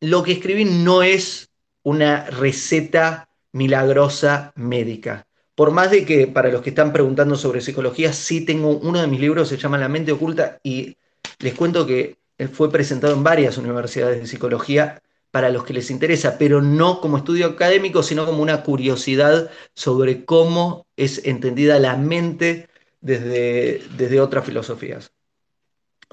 lo 0.00 0.22
que 0.22 0.32
escribí 0.32 0.64
no 0.66 1.02
es 1.02 1.51
una 1.82 2.24
receta 2.26 3.28
milagrosa 3.52 4.52
médica. 4.56 5.26
Por 5.54 5.70
más 5.70 5.90
de 5.90 6.04
que 6.04 6.26
para 6.26 6.50
los 6.50 6.62
que 6.62 6.70
están 6.70 6.92
preguntando 6.92 7.36
sobre 7.36 7.60
psicología, 7.60 8.12
sí 8.12 8.44
tengo 8.44 8.78
uno 8.78 9.00
de 9.00 9.06
mis 9.06 9.20
libros, 9.20 9.48
se 9.48 9.58
llama 9.58 9.78
La 9.78 9.88
mente 9.88 10.12
oculta, 10.12 10.58
y 10.62 10.96
les 11.38 11.54
cuento 11.54 11.86
que 11.86 12.16
fue 12.52 12.70
presentado 12.70 13.12
en 13.14 13.22
varias 13.22 13.58
universidades 13.58 14.20
de 14.20 14.26
psicología 14.26 15.02
para 15.30 15.50
los 15.50 15.64
que 15.64 15.72
les 15.72 15.90
interesa, 15.90 16.36
pero 16.38 16.60
no 16.60 17.00
como 17.00 17.18
estudio 17.18 17.46
académico, 17.46 18.02
sino 18.02 18.26
como 18.26 18.42
una 18.42 18.62
curiosidad 18.62 19.50
sobre 19.74 20.24
cómo 20.24 20.86
es 20.96 21.24
entendida 21.24 21.78
la 21.78 21.96
mente 21.96 22.68
desde, 23.00 23.82
desde 23.96 24.20
otras 24.20 24.44
filosofías. 24.44 25.12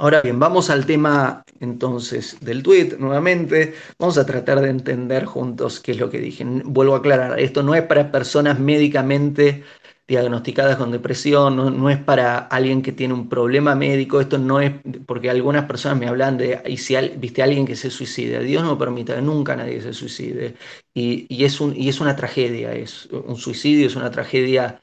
Ahora 0.02 0.22
bien, 0.22 0.40
vamos 0.40 0.70
al 0.70 0.86
tema 0.86 1.44
entonces 1.60 2.38
del 2.40 2.64
tweet 2.64 2.96
nuevamente. 3.00 3.74
Vamos 4.00 4.18
a 4.18 4.26
tratar 4.26 4.62
de 4.62 4.70
entender 4.70 5.26
juntos 5.26 5.82
qué 5.82 5.92
es 5.92 6.00
lo 6.00 6.10
que 6.10 6.20
dije. 6.22 6.46
Vuelvo 6.64 6.96
a 6.96 7.00
aclarar, 7.00 7.38
esto 7.38 7.64
no 7.64 7.76
es 7.76 7.84
para 7.84 8.10
personas 8.10 8.60
médicamente 8.60 9.64
diagnosticadas 10.08 10.78
con 10.78 10.92
depresión, 10.92 11.58
no, 11.58 11.90
es 11.90 11.98
para 12.00 12.38
alguien 12.40 12.82
que 12.82 12.94
tiene 12.94 13.14
un 13.14 13.28
problema 13.28 13.76
médico, 13.76 14.22
esto 14.22 14.40
no 14.40 14.60
es, 14.62 14.72
porque 15.06 15.30
algunas 15.30 15.66
personas 15.66 16.00
me 16.00 16.08
hablan 16.08 16.38
de, 16.38 16.62
y 16.66 16.78
si 16.78 16.96
viste 17.18 17.42
a 17.42 17.46
alguien 17.46 17.68
que 17.68 17.76
se 17.76 17.92
suicide, 17.92 18.40
Dios 18.44 18.64
no 18.64 18.76
permita 18.78 19.14
que 19.16 19.22
nunca 19.22 19.56
nadie 19.56 19.82
se 19.82 19.94
suicide, 19.94 20.56
y, 20.96 21.28
y, 21.30 21.44
es, 21.44 21.62
un, 21.62 21.76
y 21.76 21.90
es 21.90 22.00
una 22.02 22.16
tragedia, 22.16 22.74
es 22.74 23.06
un 23.12 23.36
suicidio 23.36 23.86
es 23.86 23.96
una 23.96 24.10
tragedia, 24.10 24.82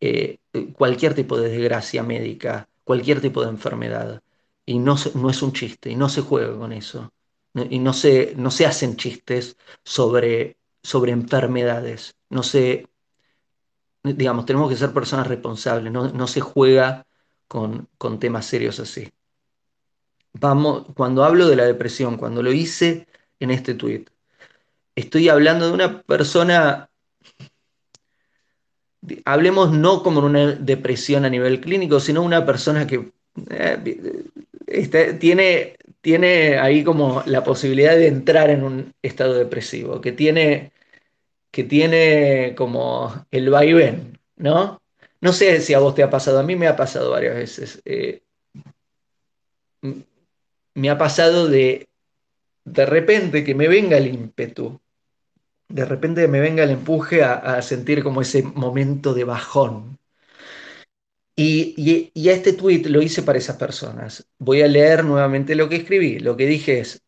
eh, 0.00 0.38
cualquier 0.76 1.14
tipo 1.14 1.38
de 1.38 1.50
desgracia 1.50 2.02
médica, 2.02 2.68
cualquier 2.82 3.20
tipo 3.20 3.42
de 3.44 3.50
enfermedad 3.50 4.23
y 4.66 4.78
no, 4.78 4.96
no 5.14 5.30
es 5.30 5.42
un 5.42 5.52
chiste, 5.52 5.90
y 5.90 5.96
no 5.96 6.08
se 6.08 6.22
juega 6.22 6.56
con 6.56 6.72
eso, 6.72 7.12
y 7.54 7.78
no 7.78 7.92
se, 7.92 8.34
no 8.36 8.50
se 8.50 8.66
hacen 8.66 8.96
chistes 8.96 9.56
sobre, 9.84 10.56
sobre 10.82 11.12
enfermedades, 11.12 12.16
no 12.30 12.42
se, 12.42 12.88
digamos, 14.02 14.46
tenemos 14.46 14.70
que 14.70 14.76
ser 14.76 14.92
personas 14.92 15.26
responsables, 15.26 15.92
no, 15.92 16.08
no 16.08 16.26
se 16.26 16.40
juega 16.40 17.06
con, 17.48 17.88
con 17.98 18.18
temas 18.18 18.46
serios 18.46 18.80
así. 18.80 19.12
Vamos, 20.32 20.86
cuando 20.96 21.24
hablo 21.24 21.46
de 21.46 21.56
la 21.56 21.64
depresión, 21.64 22.16
cuando 22.16 22.42
lo 22.42 22.52
hice 22.52 23.06
en 23.38 23.50
este 23.50 23.74
tweet, 23.74 24.06
estoy 24.96 25.28
hablando 25.28 25.66
de 25.66 25.72
una 25.72 26.02
persona 26.02 26.90
hablemos 29.24 29.72
no 29.72 30.02
como 30.02 30.20
una 30.20 30.52
depresión 30.52 31.24
a 31.24 31.30
nivel 31.30 31.60
clínico, 31.60 32.00
sino 32.00 32.22
una 32.22 32.46
persona 32.46 32.86
que 32.86 33.12
eh, 33.50 34.24
este, 34.66 35.14
tiene, 35.14 35.76
tiene 36.00 36.58
ahí 36.58 36.84
como 36.84 37.22
la 37.26 37.44
posibilidad 37.44 37.96
de 37.96 38.08
entrar 38.08 38.50
en 38.50 38.64
un 38.64 38.94
estado 39.02 39.34
depresivo, 39.34 40.00
que 40.00 40.12
tiene, 40.12 40.72
que 41.50 41.64
tiene 41.64 42.54
como 42.56 43.26
el 43.30 43.50
vaivén, 43.50 44.18
¿no? 44.36 44.80
No 45.20 45.32
sé 45.32 45.60
si 45.60 45.74
a 45.74 45.78
vos 45.78 45.94
te 45.94 46.02
ha 46.02 46.10
pasado, 46.10 46.38
a 46.38 46.42
mí 46.42 46.56
me 46.56 46.66
ha 46.66 46.76
pasado 46.76 47.10
varias 47.10 47.34
veces. 47.34 47.82
Eh, 47.84 48.22
me 50.74 50.90
ha 50.90 50.98
pasado 50.98 51.48
de 51.48 51.88
de 52.64 52.86
repente 52.86 53.44
que 53.44 53.54
me 53.54 53.68
venga 53.68 53.98
el 53.98 54.06
ímpetu, 54.06 54.80
de 55.68 55.84
repente 55.84 56.28
me 56.28 56.40
venga 56.40 56.64
el 56.64 56.70
empuje 56.70 57.22
a, 57.22 57.34
a 57.34 57.62
sentir 57.62 58.02
como 58.02 58.22
ese 58.22 58.42
momento 58.42 59.12
de 59.14 59.24
bajón, 59.24 59.98
y, 61.36 62.12
este 62.14 62.52
tweet 62.52 62.84
lo 62.86 63.02
hice 63.02 63.22
para 63.22 63.38
esas 63.38 63.56
personas. 63.56 64.26
Voy 64.38 64.62
a 64.62 64.68
leer 64.68 65.04
nuevamente 65.04 65.54
lo 65.54 65.68
que 65.68 65.76
escribí. 65.76 66.18
Lo 66.20 66.36
que 66.36 66.46
dije 66.46 66.80
es, 66.80 67.02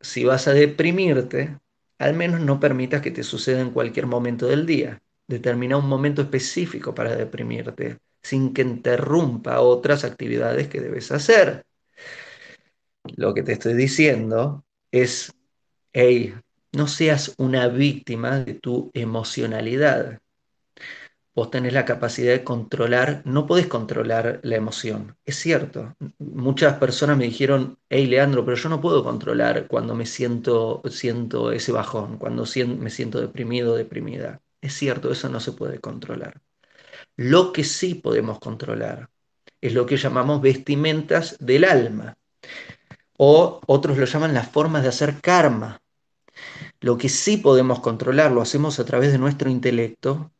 si 0.00 0.24
vas 0.24 0.48
a 0.48 0.52
deprimirte, 0.52 1.58
al 1.98 2.14
menos 2.14 2.40
no 2.40 2.60
permitas 2.60 3.02
que 3.02 3.10
te 3.10 3.22
suceda 3.22 3.60
en 3.60 3.70
cualquier 3.70 4.06
momento 4.06 4.46
del 4.46 4.66
día. 4.66 5.02
Determina 5.26 5.76
un 5.76 5.88
momento 5.88 6.22
específico 6.22 6.94
para 6.94 7.16
deprimirte, 7.16 7.98
sin 8.22 8.52
que 8.54 8.62
interrumpa 8.62 9.60
otras 9.60 10.04
actividades 10.04 10.68
que 10.68 10.80
debes 10.80 11.10
hacer. 11.12 11.64
Lo 13.16 13.34
que 13.34 13.42
te 13.42 13.52
estoy 13.52 13.74
diciendo 13.74 14.64
es, 14.92 15.32
hey, 15.92 16.34
no 16.72 16.86
seas 16.86 17.34
una 17.38 17.68
víctima 17.68 18.40
de 18.40 18.54
tu 18.54 18.90
emocionalidad 18.94 20.20
vos 21.34 21.50
tenés 21.50 21.72
la 21.72 21.84
capacidad 21.84 22.32
de 22.32 22.44
controlar, 22.44 23.22
no 23.24 23.46
podés 23.46 23.66
controlar 23.66 24.40
la 24.42 24.56
emoción. 24.56 25.16
Es 25.24 25.36
cierto, 25.36 25.94
muchas 26.18 26.78
personas 26.78 27.16
me 27.16 27.24
dijeron, 27.24 27.78
hey 27.88 28.06
Leandro, 28.06 28.44
pero 28.44 28.56
yo 28.56 28.68
no 28.68 28.80
puedo 28.80 29.02
controlar 29.02 29.66
cuando 29.66 29.94
me 29.94 30.06
siento, 30.06 30.82
siento 30.90 31.52
ese 31.52 31.72
bajón, 31.72 32.18
cuando 32.18 32.44
me 32.78 32.90
siento 32.90 33.20
deprimido, 33.20 33.76
deprimida. 33.76 34.40
Es 34.60 34.74
cierto, 34.74 35.10
eso 35.10 35.28
no 35.28 35.40
se 35.40 35.52
puede 35.52 35.80
controlar. 35.80 36.40
Lo 37.16 37.52
que 37.52 37.64
sí 37.64 37.94
podemos 37.94 38.38
controlar 38.38 39.08
es 39.60 39.74
lo 39.74 39.86
que 39.86 39.96
llamamos 39.96 40.42
vestimentas 40.42 41.36
del 41.40 41.64
alma, 41.64 42.16
o 43.16 43.60
otros 43.66 43.96
lo 43.98 44.04
llaman 44.04 44.34
las 44.34 44.50
formas 44.50 44.82
de 44.82 44.88
hacer 44.88 45.20
karma. 45.20 45.80
Lo 46.80 46.98
que 46.98 47.08
sí 47.08 47.36
podemos 47.36 47.80
controlar, 47.80 48.32
lo 48.32 48.42
hacemos 48.42 48.80
a 48.80 48.84
través 48.84 49.12
de 49.12 49.18
nuestro 49.18 49.48
intelecto, 49.48 50.32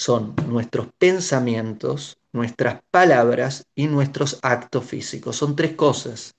son 0.00 0.34
nuestros 0.48 0.86
pensamientos, 0.96 2.16
nuestras 2.32 2.80
palabras 2.90 3.66
y 3.74 3.86
nuestros 3.86 4.38
actos 4.40 4.86
físicos. 4.86 5.36
Son 5.36 5.54
tres 5.54 5.74
cosas. 5.76 6.34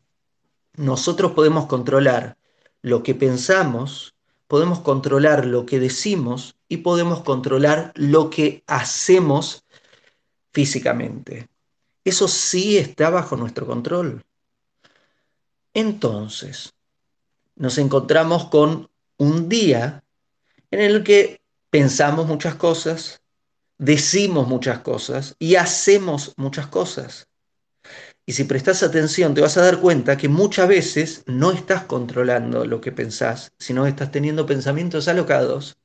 Nosotros 0.77 1.34
podemos 1.34 1.68
controlar 1.68 2.38
lo 2.82 3.03
que 3.03 3.13
pensamos, 3.13 4.15
podemos 4.48 4.80
controlar 4.80 5.46
lo 5.46 5.68
que 5.68 5.80
decimos 5.80 6.56
y 6.70 6.77
podemos 6.77 7.22
controlar 7.22 7.91
lo 7.94 8.32
que 8.32 8.63
hacemos 8.65 9.63
físicamente. 10.51 11.48
Eso 12.03 12.27
sí 12.27 12.80
está 12.80 13.12
bajo 13.12 13.38
nuestro 13.38 13.68
control. 13.68 14.24
Entonces, 15.75 16.74
nos 17.56 17.77
encontramos 17.77 18.48
con 18.48 18.89
un 19.18 19.48
día 19.48 20.03
en 20.72 20.80
el 20.80 21.03
que 21.03 21.41
pensamos 21.70 22.25
muchas 22.25 22.56
cosas, 22.56 23.21
decimos 23.82 24.48
muchas 24.48 24.80
cosas 24.80 25.36
y 25.40 25.56
hacemos 25.56 26.34
muchas 26.38 26.68
cosas. 26.68 27.28
Y 28.28 28.34
si 28.34 28.44
prestas 28.44 28.84
atención, 28.84 29.34
te 29.34 29.42
vas 29.42 29.58
a 29.58 29.64
dar 29.64 29.80
cuenta 29.80 30.18
que 30.18 30.30
muchas 30.30 30.68
veces 30.68 31.24
no 31.26 31.52
estás 31.52 31.86
controlando 31.86 32.66
lo 32.66 32.80
que 32.80 32.92
pensás, 32.92 33.52
sino 33.58 33.88
estás 33.88 34.12
teniendo 34.12 34.46
pensamientos 34.46 35.08
alocados. 35.08 35.78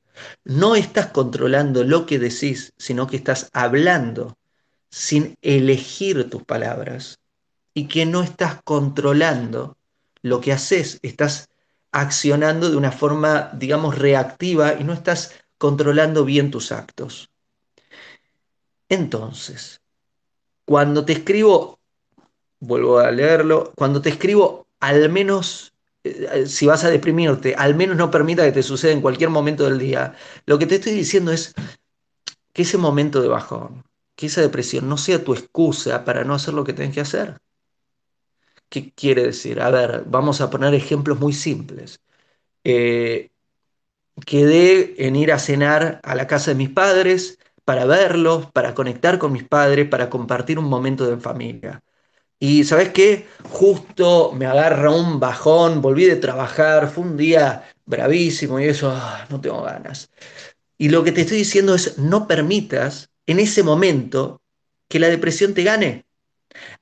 No 0.44 0.76
estás 0.76 1.06
controlando 1.06 1.84
lo 1.84 2.04
que 2.04 2.18
decís, 2.18 2.74
sino 2.76 3.06
que 3.06 3.16
estás 3.16 3.48
hablando 3.54 4.36
sin 4.90 5.34
elegir 5.40 6.28
tus 6.28 6.44
palabras. 6.44 7.18
Y 7.72 7.88
que 7.88 8.04
no 8.04 8.22
estás 8.22 8.60
controlando 8.62 9.78
lo 10.20 10.42
que 10.42 10.52
haces, 10.52 10.98
estás 11.00 11.48
accionando 11.92 12.70
de 12.70 12.76
una 12.76 12.92
forma, 12.92 13.50
digamos, 13.54 13.96
reactiva 13.96 14.74
y 14.78 14.84
no 14.84 14.92
estás 14.92 15.32
controlando 15.56 16.26
bien 16.26 16.50
tus 16.50 16.72
actos. 16.72 17.30
Entonces, 18.88 19.80
cuando 20.64 21.04
te 21.04 21.12
escribo, 21.14 21.78
vuelvo 22.60 22.98
a 22.98 23.10
leerlo, 23.10 23.72
cuando 23.76 24.00
te 24.00 24.10
escribo, 24.10 24.66
al 24.80 25.08
menos, 25.10 25.72
eh, 26.04 26.46
si 26.46 26.66
vas 26.66 26.84
a 26.84 26.90
deprimirte, 26.90 27.54
al 27.54 27.74
menos 27.74 27.96
no 27.96 28.10
permita 28.10 28.44
que 28.44 28.52
te 28.52 28.62
suceda 28.62 28.92
en 28.92 29.00
cualquier 29.00 29.30
momento 29.30 29.64
del 29.64 29.78
día. 29.78 30.14
Lo 30.46 30.58
que 30.58 30.66
te 30.66 30.76
estoy 30.76 30.92
diciendo 30.92 31.32
es 31.32 31.54
que 32.52 32.62
ese 32.62 32.78
momento 32.78 33.20
de 33.20 33.28
bajón, 33.28 33.84
que 34.14 34.26
esa 34.26 34.40
depresión 34.40 34.88
no 34.88 34.96
sea 34.96 35.22
tu 35.22 35.34
excusa 35.34 36.04
para 36.04 36.24
no 36.24 36.34
hacer 36.34 36.54
lo 36.54 36.64
que 36.64 36.72
tenés 36.72 36.94
que 36.94 37.00
hacer. 37.00 37.38
¿Qué 38.68 38.92
quiere 38.92 39.24
decir? 39.24 39.60
A 39.60 39.70
ver, 39.70 40.04
vamos 40.06 40.40
a 40.40 40.50
poner 40.50 40.74
ejemplos 40.74 41.20
muy 41.20 41.32
simples. 41.32 42.00
Eh, 42.64 43.30
quedé 44.24 45.06
en 45.06 45.16
ir 45.16 45.32
a 45.32 45.38
cenar 45.38 46.00
a 46.02 46.14
la 46.14 46.26
casa 46.26 46.50
de 46.50 46.56
mis 46.56 46.70
padres 46.70 47.38
para 47.66 47.84
verlos, 47.86 48.50
para 48.52 48.74
conectar 48.74 49.18
con 49.18 49.32
mis 49.32 49.44
padres, 49.44 49.88
para 49.88 50.08
compartir 50.10 50.58
un 50.58 50.66
momento 50.66 51.06
de 51.06 51.18
familia. 51.18 51.82
Y 52.38 52.64
¿sabes 52.64 52.90
qué? 52.90 53.26
Justo 53.50 54.32
me 54.32 54.46
agarra 54.46 54.90
un 54.90 55.20
bajón, 55.20 55.82
volví 55.82 56.04
de 56.06 56.16
trabajar, 56.16 56.90
fue 56.90 57.04
un 57.04 57.16
día 57.16 57.64
bravísimo 57.86 58.60
y 58.60 58.66
eso, 58.66 58.90
ah, 58.90 59.26
no 59.30 59.40
tengo 59.40 59.62
ganas. 59.62 60.10
Y 60.78 60.90
lo 60.90 61.04
que 61.04 61.12
te 61.12 61.22
estoy 61.22 61.38
diciendo 61.38 61.74
es, 61.74 61.98
no 61.98 62.28
permitas 62.28 63.10
en 63.26 63.40
ese 63.40 63.62
momento 63.62 64.42
que 64.88 65.00
la 65.00 65.08
depresión 65.08 65.54
te 65.54 65.64
gane. 65.64 66.06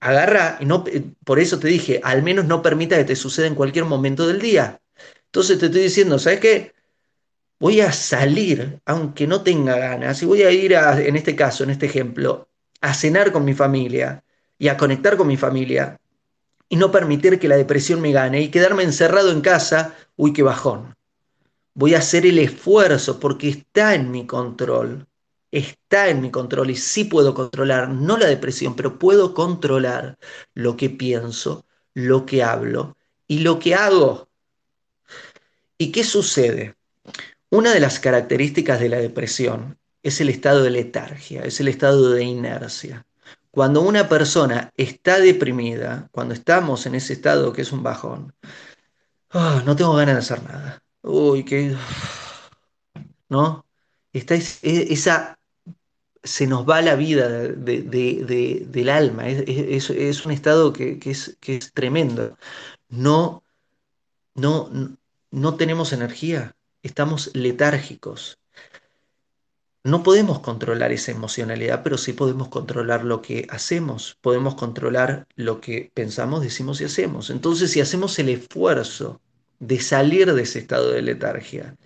Agarra, 0.00 0.58
y 0.60 0.66
no, 0.66 0.84
por 1.24 1.38
eso 1.40 1.58
te 1.58 1.68
dije, 1.68 2.00
al 2.04 2.22
menos 2.22 2.46
no 2.46 2.62
permita 2.62 2.96
que 2.96 3.04
te 3.04 3.16
suceda 3.16 3.46
en 3.46 3.54
cualquier 3.54 3.84
momento 3.86 4.26
del 4.26 4.40
día. 4.40 4.80
Entonces 5.26 5.58
te 5.58 5.66
estoy 5.66 5.82
diciendo, 5.82 6.18
¿sabes 6.18 6.40
qué? 6.40 6.74
Voy 7.64 7.80
a 7.80 7.92
salir, 7.92 8.82
aunque 8.84 9.26
no 9.26 9.40
tenga 9.40 9.78
ganas, 9.78 10.22
y 10.22 10.26
voy 10.26 10.42
a 10.42 10.50
ir 10.50 10.76
a, 10.76 11.00
en 11.00 11.16
este 11.16 11.34
caso, 11.34 11.64
en 11.64 11.70
este 11.70 11.86
ejemplo, 11.86 12.46
a 12.82 12.92
cenar 12.92 13.32
con 13.32 13.42
mi 13.42 13.54
familia 13.54 14.22
y 14.58 14.68
a 14.68 14.76
conectar 14.76 15.16
con 15.16 15.26
mi 15.26 15.38
familia 15.38 15.98
y 16.68 16.76
no 16.76 16.92
permitir 16.92 17.38
que 17.38 17.48
la 17.48 17.56
depresión 17.56 18.02
me 18.02 18.12
gane 18.12 18.42
y 18.42 18.50
quedarme 18.50 18.82
encerrado 18.82 19.30
en 19.30 19.40
casa, 19.40 19.94
uy, 20.14 20.34
qué 20.34 20.42
bajón. 20.42 20.94
Voy 21.72 21.94
a 21.94 22.00
hacer 22.00 22.26
el 22.26 22.38
esfuerzo 22.38 23.18
porque 23.18 23.48
está 23.48 23.94
en 23.94 24.10
mi 24.10 24.26
control 24.26 25.06
está 25.50 26.08
en 26.08 26.20
mi 26.20 26.30
control 26.30 26.70
y 26.70 26.76
sí 26.76 27.04
puedo 27.04 27.32
controlar, 27.32 27.88
no 27.88 28.18
la 28.18 28.26
depresión, 28.26 28.76
pero 28.76 28.98
puedo 28.98 29.32
controlar 29.32 30.18
lo 30.52 30.76
que 30.76 30.90
pienso, 30.90 31.64
lo 31.94 32.26
que 32.26 32.42
hablo 32.42 32.98
y 33.26 33.38
lo 33.38 33.58
que 33.58 33.74
hago. 33.74 34.28
¿Y 35.78 35.92
qué 35.92 36.04
sucede? 36.04 36.74
Una 37.54 37.72
de 37.72 37.78
las 37.78 38.00
características 38.00 38.80
de 38.80 38.88
la 38.88 38.96
depresión 38.96 39.78
es 40.02 40.20
el 40.20 40.28
estado 40.28 40.64
de 40.64 40.70
letargia, 40.70 41.42
es 41.42 41.60
el 41.60 41.68
estado 41.68 42.10
de 42.10 42.24
inercia. 42.24 43.06
Cuando 43.52 43.80
una 43.82 44.08
persona 44.08 44.72
está 44.76 45.20
deprimida, 45.20 46.08
cuando 46.10 46.34
estamos 46.34 46.84
en 46.86 46.96
ese 46.96 47.12
estado 47.12 47.52
que 47.52 47.62
es 47.62 47.70
un 47.70 47.84
bajón, 47.84 48.34
ah, 49.30 49.62
no 49.64 49.76
tengo 49.76 49.94
ganas 49.94 50.16
de 50.16 50.18
hacer 50.18 50.42
nada. 50.42 50.82
Uy, 51.02 51.44
qué... 51.44 51.76
¿No? 53.28 53.64
Está 54.12 54.34
esa 54.34 55.38
se 56.24 56.48
nos 56.48 56.68
va 56.68 56.82
la 56.82 56.96
vida 56.96 57.28
del 57.28 58.88
alma. 58.88 59.28
Es, 59.28 60.26
un 60.26 60.32
estado 60.32 60.72
que, 60.72 60.98
es, 61.04 61.72
tremendo. 61.72 62.36
No, 62.88 63.44
no, 64.34 64.70
no 65.30 65.54
tenemos 65.54 65.92
energía, 65.92 66.56
estamos 66.84 67.30
letárgicos. 67.34 68.38
No 69.82 70.02
podemos 70.02 70.40
controlar 70.40 70.92
esa 70.92 71.10
emocionalidad, 71.10 71.82
pero 71.82 71.98
sí 71.98 72.12
podemos 72.12 72.48
controlar 72.48 73.04
lo 73.04 73.20
que 73.20 73.46
hacemos, 73.50 74.16
podemos 74.20 74.54
controlar 74.54 75.26
lo 75.34 75.60
que 75.60 75.90
pensamos, 75.92 76.40
decimos 76.42 76.80
y 76.80 76.84
hacemos. 76.84 77.30
Entonces, 77.30 77.72
si 77.72 77.80
hacemos 77.80 78.18
el 78.18 78.28
esfuerzo 78.28 79.20
de 79.58 79.80
salir 79.80 80.32
de 80.32 80.42
ese 80.42 80.60
estado 80.60 80.90
de 80.90 81.02
letargia, 81.02 81.76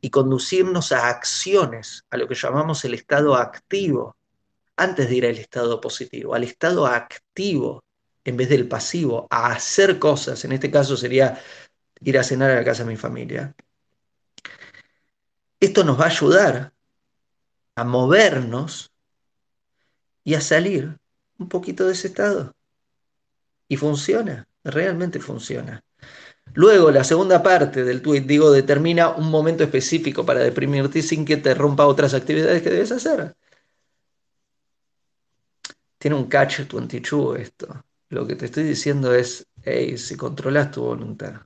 y 0.00 0.10
conducirnos 0.10 0.92
a 0.92 1.08
acciones, 1.08 2.04
a 2.10 2.16
lo 2.16 2.28
que 2.28 2.36
llamamos 2.36 2.84
el 2.84 2.94
estado 2.94 3.34
activo, 3.34 4.16
antes 4.76 5.08
de 5.08 5.16
ir 5.16 5.26
al 5.26 5.36
estado 5.36 5.80
positivo, 5.80 6.34
al 6.34 6.44
estado 6.44 6.86
activo 6.86 7.82
en 8.24 8.36
vez 8.36 8.48
del 8.48 8.68
pasivo, 8.68 9.26
a 9.30 9.52
hacer 9.52 9.98
cosas, 9.98 10.44
en 10.44 10.52
este 10.52 10.70
caso 10.70 10.96
sería 10.96 11.40
ir 12.00 12.18
a 12.18 12.22
cenar 12.22 12.50
a 12.50 12.56
la 12.56 12.64
casa 12.64 12.84
de 12.84 12.90
mi 12.90 12.96
familia. 12.96 13.54
Esto 15.60 15.84
nos 15.84 15.98
va 15.98 16.04
a 16.04 16.08
ayudar 16.08 16.72
a 17.74 17.84
movernos 17.84 18.90
y 20.24 20.34
a 20.34 20.40
salir 20.40 20.98
un 21.38 21.48
poquito 21.48 21.86
de 21.86 21.92
ese 21.92 22.08
estado. 22.08 22.54
Y 23.68 23.76
funciona, 23.76 24.46
realmente 24.64 25.20
funciona. 25.20 25.82
Luego, 26.54 26.90
la 26.90 27.04
segunda 27.04 27.42
parte 27.42 27.84
del 27.84 28.02
tweet, 28.02 28.22
digo, 28.22 28.50
determina 28.50 29.10
un 29.10 29.30
momento 29.30 29.64
específico 29.64 30.24
para 30.24 30.40
deprimirte 30.40 31.02
sin 31.02 31.24
que 31.24 31.36
te 31.36 31.54
rompa 31.54 31.86
otras 31.86 32.14
actividades 32.14 32.62
que 32.62 32.70
debes 32.70 32.92
hacer. 32.92 33.34
Tiene 35.98 36.16
un 36.16 36.28
catch 36.28 36.60
22 36.72 37.40
esto. 37.40 37.84
Lo 38.08 38.26
que 38.26 38.36
te 38.36 38.46
estoy 38.46 38.64
diciendo 38.64 39.12
es, 39.14 39.46
hey, 39.62 39.98
si 39.98 40.16
controlas 40.16 40.70
tu 40.70 40.82
voluntad, 40.82 41.42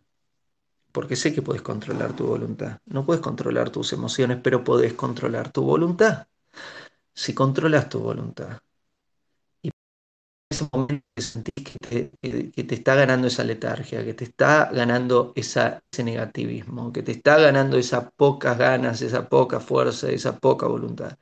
porque 0.92 1.16
sé 1.16 1.32
que 1.34 1.42
puedes 1.42 1.62
controlar 1.62 2.14
tu 2.14 2.26
voluntad. 2.26 2.78
No 2.86 3.04
puedes 3.06 3.22
controlar 3.22 3.70
tus 3.70 3.92
emociones, 3.92 4.38
pero 4.42 4.64
puedes 4.64 4.94
controlar 4.94 5.52
tu 5.52 5.62
voluntad. 5.62 6.26
Si 7.14 7.34
controlas 7.34 7.88
tu 7.88 8.00
voluntad, 8.00 8.60
ese 10.50 10.68
momento 10.72 11.04
que 11.14 11.22
sentís 11.22 11.54
que 11.64 12.64
te, 12.64 12.74
está 12.74 12.94
ganando 12.96 13.28
esa 13.28 13.44
letargia, 13.44 14.04
que 14.04 14.14
te 14.14 14.24
está 14.24 14.70
ganando 14.72 15.32
ese 15.36 15.80
negativismo, 16.02 16.92
que 16.92 17.02
te 17.02 17.12
está 17.12 17.38
ganando 17.38 17.78
esas 17.78 18.10
pocas 18.16 18.58
ganas, 18.58 19.00
esa 19.02 19.28
poca 19.28 19.60
fuerza, 19.60 20.10
esa 20.10 20.38
poca 20.38 20.66
voluntad. 20.66 21.16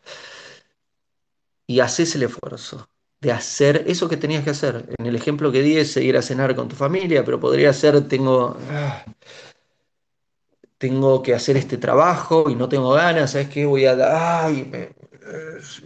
Y 1.67 1.81
haces 1.81 2.15
el 2.15 2.23
esfuerzo 2.23 2.89
de 3.21 3.33
hacer 3.33 3.85
eso 3.87 4.09
que 4.09 4.17
tenías 4.17 4.45
que 4.45 4.51
hacer. 4.51 4.89
En 4.99 5.07
el 5.07 5.17
ejemplo 5.17 5.53
que 5.53 5.63
di 5.63 5.77
es 5.77 5.97
ir 5.99 6.17
a 6.17 6.23
cenar 6.23 6.55
con 6.57 6.69
tu 6.69 6.77
familia, 6.77 7.25
pero 7.25 7.39
podría 7.39 7.73
ser, 7.73 8.09
tengo, 8.09 8.57
ah, 8.71 9.05
tengo 10.79 11.23
que 11.23 11.35
hacer 11.35 11.57
este 11.57 11.79
trabajo 11.79 12.51
y 12.51 12.55
no 12.55 12.69
tengo 12.69 12.93
ganas, 12.93 13.33
¿sabes 13.33 13.49
qué? 13.49 13.67
Voy 13.67 13.87
a, 13.87 14.47
ay, 14.47 14.71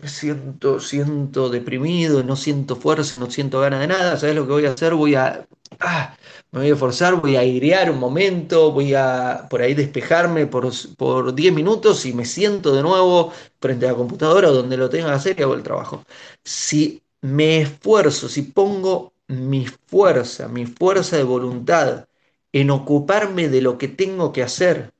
me 0.01 0.09
siento, 0.09 0.81
siento 0.81 1.49
deprimido, 1.49 2.23
no 2.23 2.37
siento 2.37 2.77
fuerza, 2.77 3.21
no 3.21 3.31
siento 3.31 3.61
ganas 3.61 3.81
de 3.81 3.87
nada, 3.89 4.17
¿sabes 4.17 4.37
lo 4.37 4.47
que 4.47 4.53
voy 4.53 4.67
a 4.67 4.73
hacer? 4.73 4.95
Voy 4.95 5.15
a, 5.15 5.47
ah, 5.81 6.17
me 6.53 6.61
voy 6.61 6.71
a 6.71 6.77
forzar, 6.77 7.21
voy 7.21 7.37
a 7.37 7.41
airear 7.41 7.91
un 7.91 7.99
momento, 7.99 8.73
voy 8.73 8.95
a 8.95 9.47
por 9.51 9.63
ahí 9.63 9.75
despejarme 9.75 10.47
por, 10.47 10.71
por 10.97 11.35
10 11.35 11.53
minutos 11.53 12.05
y 12.07 12.13
me 12.13 12.25
siento 12.25 12.75
de 12.75 12.83
nuevo 12.83 13.33
frente 13.61 13.87
a 13.87 13.93
la 13.93 13.97
computadora 13.99 14.51
o 14.51 14.53
donde 14.55 14.77
lo 14.77 14.89
tenga 14.91 15.09
que 15.09 15.13
hacer 15.15 15.37
y 15.39 15.43
hago 15.43 15.55
el 15.55 15.63
trabajo. 15.63 16.05
Si 16.45 17.03
me 17.21 17.63
esfuerzo, 17.63 18.29
si 18.29 18.43
pongo 18.43 19.15
mi 19.29 19.67
fuerza, 19.67 20.49
mi 20.49 20.67
fuerza 20.67 21.17
de 21.17 21.25
voluntad 21.25 22.07
en 22.53 22.71
ocuparme 22.71 23.49
de 23.49 23.63
lo 23.63 23.79
que 23.79 23.89
tengo 23.89 24.33
que 24.33 24.43
hacer 24.43 24.93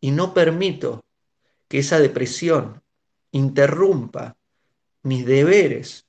y 0.00 0.10
no 0.10 0.34
permito 0.34 1.04
que 1.68 1.78
esa 1.78 1.98
depresión 1.98 2.82
interrumpa 3.30 4.36
mis 5.02 5.26
deberes, 5.26 6.06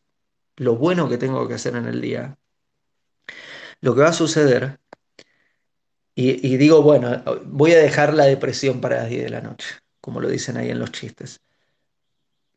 lo 0.55 0.75
bueno 0.75 1.09
que 1.09 1.17
tengo 1.17 1.47
que 1.47 1.53
hacer 1.55 1.75
en 1.75 1.85
el 1.85 2.01
día, 2.01 2.37
lo 3.81 3.93
que 3.95 4.01
va 4.01 4.09
a 4.09 4.13
suceder, 4.13 4.79
y, 6.15 6.57
digo, 6.57 6.81
bueno, 6.81 7.23
voy 7.45 7.71
a 7.71 7.77
dejar 7.77 8.13
la 8.13 8.25
depresión 8.25 8.81
para 8.81 8.97
las 8.97 9.09
10 9.09 9.23
de 9.23 9.29
la 9.29 9.39
noche, 9.39 9.75
como 10.01 10.19
lo 10.19 10.27
dicen 10.27 10.57
ahí 10.57 10.69
en 10.69 10.79
los 10.79 10.91
chistes, 10.91 11.39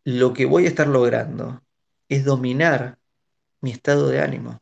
lo 0.02 0.32
que 0.32 0.46
voy 0.46 0.64
a 0.64 0.68
estar 0.68 0.88
logrando 0.88 1.62
es 2.08 2.24
dominar 2.24 2.98
mi 3.60 3.70
estado 3.70 4.08
de 4.08 4.20
ánimo, 4.20 4.60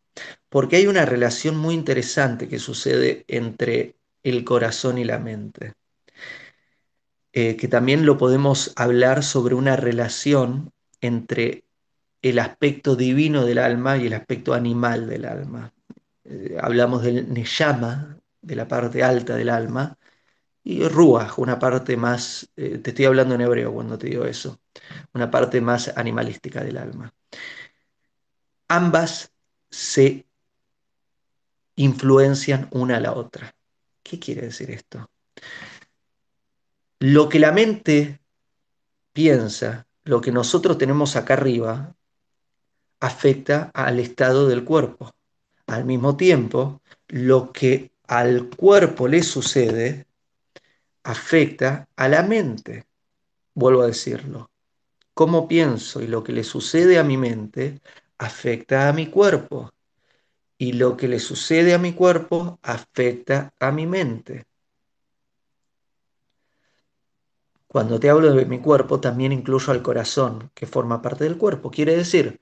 porque 0.48 0.76
hay 0.76 0.86
una 0.86 1.06
relación 1.06 1.56
muy 1.56 1.74
interesante 1.74 2.48
que 2.48 2.58
sucede 2.58 3.24
entre 3.28 3.96
el 4.22 4.44
corazón 4.44 4.98
y 4.98 5.04
la 5.04 5.18
mente. 5.18 5.74
Eh, 7.32 7.56
que 7.56 7.68
también 7.68 8.06
lo 8.06 8.18
podemos 8.18 8.72
hablar 8.74 9.22
sobre 9.22 9.54
una 9.54 9.76
relación 9.76 10.72
entre 11.00 11.64
el 12.22 12.38
aspecto 12.40 12.96
divino 12.96 13.44
del 13.44 13.58
alma 13.58 13.96
y 13.96 14.08
el 14.08 14.14
aspecto 14.14 14.52
animal 14.52 15.08
del 15.08 15.24
alma. 15.24 15.72
Eh, 16.24 16.56
hablamos 16.60 17.02
del 17.02 17.32
Neyama, 17.32 18.18
de 18.42 18.56
la 18.56 18.66
parte 18.66 19.02
alta 19.04 19.36
del 19.36 19.48
alma, 19.48 19.96
y 20.62 20.86
Ruach, 20.86 21.38
una 21.38 21.58
parte 21.58 21.96
más, 21.96 22.50
eh, 22.56 22.78
te 22.78 22.90
estoy 22.90 23.06
hablando 23.06 23.34
en 23.34 23.40
hebreo 23.42 23.72
cuando 23.72 23.96
te 23.98 24.08
digo 24.08 24.24
eso, 24.24 24.60
una 25.14 25.30
parte 25.30 25.60
más 25.60 25.92
animalística 25.96 26.62
del 26.62 26.76
alma. 26.78 27.12
Ambas 28.68 29.32
se 29.70 30.26
influencian 31.76 32.68
una 32.72 32.96
a 32.96 33.00
la 33.00 33.12
otra. 33.12 33.54
¿Qué 34.02 34.18
quiere 34.18 34.42
decir 34.42 34.70
esto? 34.70 35.08
Lo 36.98 37.28
que 37.28 37.38
la 37.38 37.52
mente 37.52 38.20
piensa, 39.12 39.86
lo 40.04 40.20
que 40.20 40.32
nosotros 40.32 40.76
tenemos 40.76 41.16
acá 41.16 41.34
arriba, 41.34 41.94
afecta 43.00 43.70
al 43.72 43.98
estado 43.98 44.46
del 44.48 44.64
cuerpo. 44.64 45.10
Al 45.66 45.84
mismo 45.84 46.16
tiempo, 46.16 46.82
lo 47.08 47.52
que 47.52 47.92
al 48.06 48.50
cuerpo 48.50 49.08
le 49.08 49.22
sucede 49.22 50.06
afecta 51.04 51.88
a 51.96 52.08
la 52.08 52.22
mente. 52.22 52.86
Vuelvo 53.54 53.82
a 53.82 53.86
decirlo. 53.86 54.50
Cómo 55.14 55.48
pienso 55.48 56.02
y 56.02 56.06
lo 56.06 56.22
que 56.22 56.32
le 56.32 56.44
sucede 56.44 56.98
a 56.98 57.04
mi 57.04 57.16
mente 57.16 57.80
afecta 58.20 58.88
a 58.88 58.92
mi 58.92 59.06
cuerpo. 59.06 59.70
Y 60.58 60.74
lo 60.74 60.96
que 60.96 61.08
le 61.08 61.18
sucede 61.18 61.72
a 61.72 61.78
mi 61.78 61.94
cuerpo 61.94 62.58
afecta 62.62 63.54
a 63.58 63.72
mi 63.72 63.86
mente. 63.86 64.44
Cuando 67.66 67.98
te 67.98 68.10
hablo 68.10 68.32
de 68.34 68.44
mi 68.44 68.58
cuerpo, 68.58 69.00
también 69.00 69.32
incluyo 69.32 69.72
al 69.72 69.82
corazón, 69.82 70.50
que 70.54 70.66
forma 70.66 71.00
parte 71.00 71.24
del 71.24 71.38
cuerpo. 71.38 71.70
Quiere 71.70 71.96
decir, 71.96 72.40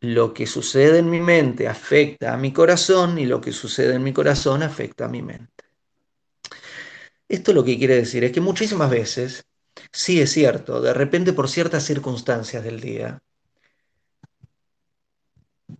lo 0.00 0.32
que 0.32 0.46
sucede 0.46 1.00
en 1.00 1.10
mi 1.10 1.20
mente 1.20 1.68
afecta 1.68 2.32
a 2.32 2.38
mi 2.38 2.52
corazón 2.52 3.18
y 3.18 3.26
lo 3.26 3.40
que 3.40 3.52
sucede 3.52 3.94
en 3.94 4.02
mi 4.02 4.12
corazón 4.14 4.62
afecta 4.62 5.04
a 5.04 5.08
mi 5.08 5.20
mente. 5.20 5.64
Esto 7.28 7.52
lo 7.52 7.64
que 7.64 7.76
quiere 7.76 7.96
decir 7.96 8.24
es 8.24 8.32
que 8.32 8.40
muchísimas 8.40 8.90
veces, 8.90 9.44
sí 9.92 10.20
es 10.20 10.30
cierto, 10.32 10.80
de 10.80 10.94
repente 10.94 11.32
por 11.34 11.48
ciertas 11.50 11.84
circunstancias 11.84 12.64
del 12.64 12.80
día, 12.80 13.23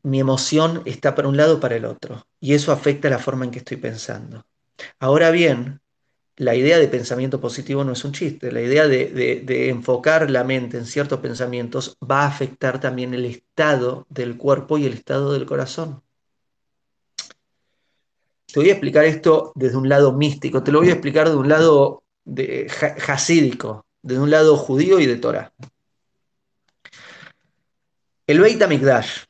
mi 0.05 0.21
emoción 0.21 0.83
está 0.85 1.15
para 1.15 1.29
un 1.29 1.37
lado 1.37 1.57
o 1.57 1.61
para 1.61 1.77
el 1.77 1.87
otro, 1.87 2.27
y 2.39 2.53
eso 2.53 2.73
afecta 2.73 3.11
la 3.11 3.19
forma 3.19 3.47
en 3.47 3.51
que 3.51 3.59
estoy 3.59 3.79
pensando. 3.79 4.47
Ahora 4.99 5.31
bien, 5.31 5.81
la 6.37 6.55
idea 6.55 6.79
de 6.79 6.89
pensamiento 6.89 7.41
positivo 7.41 7.85
no 7.85 7.93
es 7.93 8.05
un 8.05 8.13
chiste, 8.13 8.53
la 8.53 8.61
idea 8.61 8.87
de, 8.87 9.69
enfocar 9.71 10.31
la 10.31 10.45
mente 10.45 10.77
en 10.77 10.85
ciertos 10.85 11.21
pensamientos 11.21 11.97
va 12.03 12.23
a 12.23 12.27
afectar 12.27 12.81
también 12.81 13.15
el 13.15 13.25
estado 13.25 14.07
del 14.11 14.37
cuerpo 14.37 14.77
y 14.77 14.85
el 14.85 14.93
estado 14.93 15.33
del 15.33 15.47
corazón. 15.47 16.03
Te 18.47 18.61
voy 18.61 18.69
a 18.69 18.73
explicar 18.73 19.05
esto 19.05 19.53
desde 19.55 19.79
un 19.79 19.89
lado 19.89 20.13
místico, 20.13 20.63
te 20.63 20.71
lo 20.71 20.81
voy 20.81 20.91
a 20.91 20.93
explicar 20.93 21.31
de 21.31 21.37
un 21.37 21.49
lado 21.49 22.03
de, 22.25 22.71
desde 24.03 24.21
un 24.21 24.31
lado 24.31 24.57
judío 24.59 25.01
y 25.01 25.07
de 25.07 25.17
Torah. 25.17 25.53
El 28.27 28.41
Beit 28.41 28.61
HaMikdash, 28.61 29.25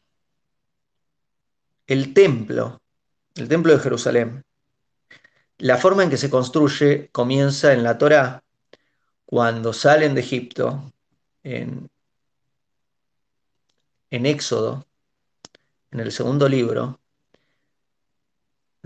el 1.86 2.14
templo, 2.14 2.80
el 3.34 3.48
templo 3.48 3.72
de 3.72 3.78
Jerusalén, 3.78 4.44
la 5.58 5.76
forma 5.76 6.02
en 6.02 6.10
que 6.10 6.16
se 6.16 6.30
construye 6.30 7.08
comienza 7.12 7.72
en 7.72 7.82
la 7.82 7.98
Torá, 7.98 8.42
cuando 9.26 9.72
salen 9.72 10.14
de 10.14 10.20
Egipto, 10.20 10.92
en, 11.42 11.88
en 14.10 14.26
Éxodo, 14.26 14.86
en 15.90 16.00
el 16.00 16.12
segundo 16.12 16.48
libro, 16.48 17.00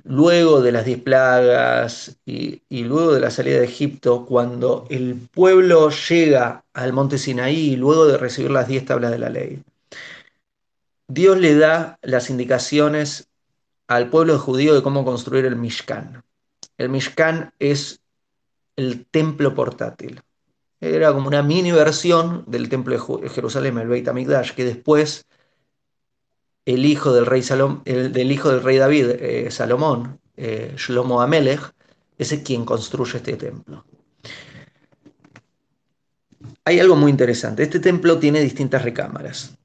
luego 0.05 0.61
de 0.63 0.73
las 0.73 0.85
diez 0.85 1.01
plagas 1.03 2.17
y, 2.25 2.63
y, 2.69 2.85
luego 2.85 3.13
de 3.13 3.21
la 3.21 3.31
salida 3.31 3.59
de 3.59 3.67
Egipto, 3.67 4.25
cuando 4.27 4.87
el 4.91 5.17
pueblo 5.17 5.91
llega 5.91 6.65
al 6.73 6.93
monte 6.93 7.19
Sinaí, 7.19 7.77
luego 7.77 8.07
de 8.07 8.19
recibir 8.19 8.51
las 8.51 8.69
diez 8.69 8.85
tablas 8.85 9.11
de 9.11 9.19
la 9.19 9.29
ley, 9.29 9.63
Dios 11.09 11.39
le 11.39 11.55
da 11.55 11.99
las 12.03 12.29
indicaciones 12.29 13.29
al 13.87 14.11
pueblo 14.11 14.39
judío 14.39 14.75
de 14.75 14.83
cómo 14.83 15.05
construir 15.05 15.47
el 15.47 15.57
Mishkan. 15.57 16.23
El 16.77 16.91
Mishkan 16.91 17.55
es 17.59 18.03
el 18.77 19.07
templo 19.07 19.55
portátil. 19.55 20.21
Era 20.81 21.13
como 21.13 21.27
una 21.27 21.43
mini 21.43 21.73
versión 21.73 22.45
del 22.47 22.69
templo 22.69 23.19
de 23.21 23.29
Jerusalén, 23.31 23.79
el 23.79 23.89
Beit 23.89 24.07
HaMikdash, 24.07 24.53
que 24.53 24.65
después 24.65 25.27
el 26.67 26.85
hijo 26.85 27.15
del 27.15 27.25
rey, 27.25 27.43
del, 27.85 28.31
hijo 28.31 28.51
del 28.51 28.63
rey 28.63 28.77
David, 28.77 29.07
eh, 29.19 29.51
Salomón, 29.51 30.21
eh, 30.37 30.75
Shlomo 30.77 31.23
Amelech, 31.23 31.73
es 32.19 32.35
quien 32.45 32.67
construye 32.67 33.17
este 33.17 33.37
templo. 33.37 33.85
Hay 36.65 36.79
algo 36.79 36.95
muy 36.97 37.11
interesante. 37.11 37.63
Este 37.63 37.81
templo 37.81 38.19
tiene 38.19 38.41
distintas 38.41 38.83
recámaras. 38.83 39.59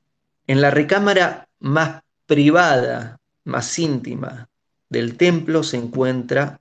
En 0.47 0.61
la 0.61 0.71
recámara 0.71 1.47
más 1.59 2.03
privada, 2.25 3.19
más 3.45 3.79
íntima 3.79 4.49
del 4.89 5.17
templo 5.17 5.63
se 5.63 5.77
encuentra 5.77 6.59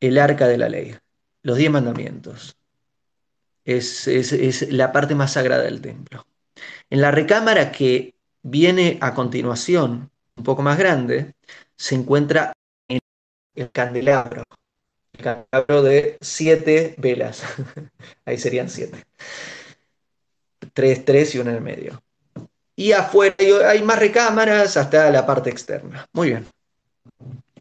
el 0.00 0.18
arca 0.18 0.48
de 0.48 0.58
la 0.58 0.68
ley, 0.68 0.96
los 1.42 1.56
diez 1.56 1.70
mandamientos. 1.70 2.56
Es, 3.64 4.08
la 4.70 4.90
parte 4.90 5.14
más 5.14 5.32
sagrada 5.32 5.62
del 5.62 5.80
templo. 5.80 6.26
En 6.90 7.00
la 7.00 7.12
recámara 7.12 7.70
que 7.70 8.14
viene 8.42 8.98
a 9.00 9.14
continuación, 9.14 10.10
un 10.36 10.44
poco 10.44 10.62
más 10.62 10.76
grande, 10.76 11.34
se 11.76 11.94
encuentra 11.94 12.52
el 12.88 13.70
candelabro. 13.70 14.42
El 15.12 15.22
candelabro 15.22 15.82
de 15.82 16.18
siete 16.20 16.96
velas. 16.98 17.44
Ahí 18.24 18.38
serían 18.38 18.68
siete. 18.68 19.04
Tres, 20.72 21.04
tres 21.04 21.34
y 21.34 21.38
una 21.38 21.50
en 21.50 21.56
el 21.56 21.62
medio. 21.62 22.02
Y 22.74 22.92
afuera 22.92 23.36
hay 23.68 23.82
más 23.82 23.98
recámaras 23.98 24.76
hasta 24.76 25.10
la 25.10 25.26
parte 25.26 25.50
externa. 25.50 26.06
Muy 26.12 26.28
bien. 26.28 26.46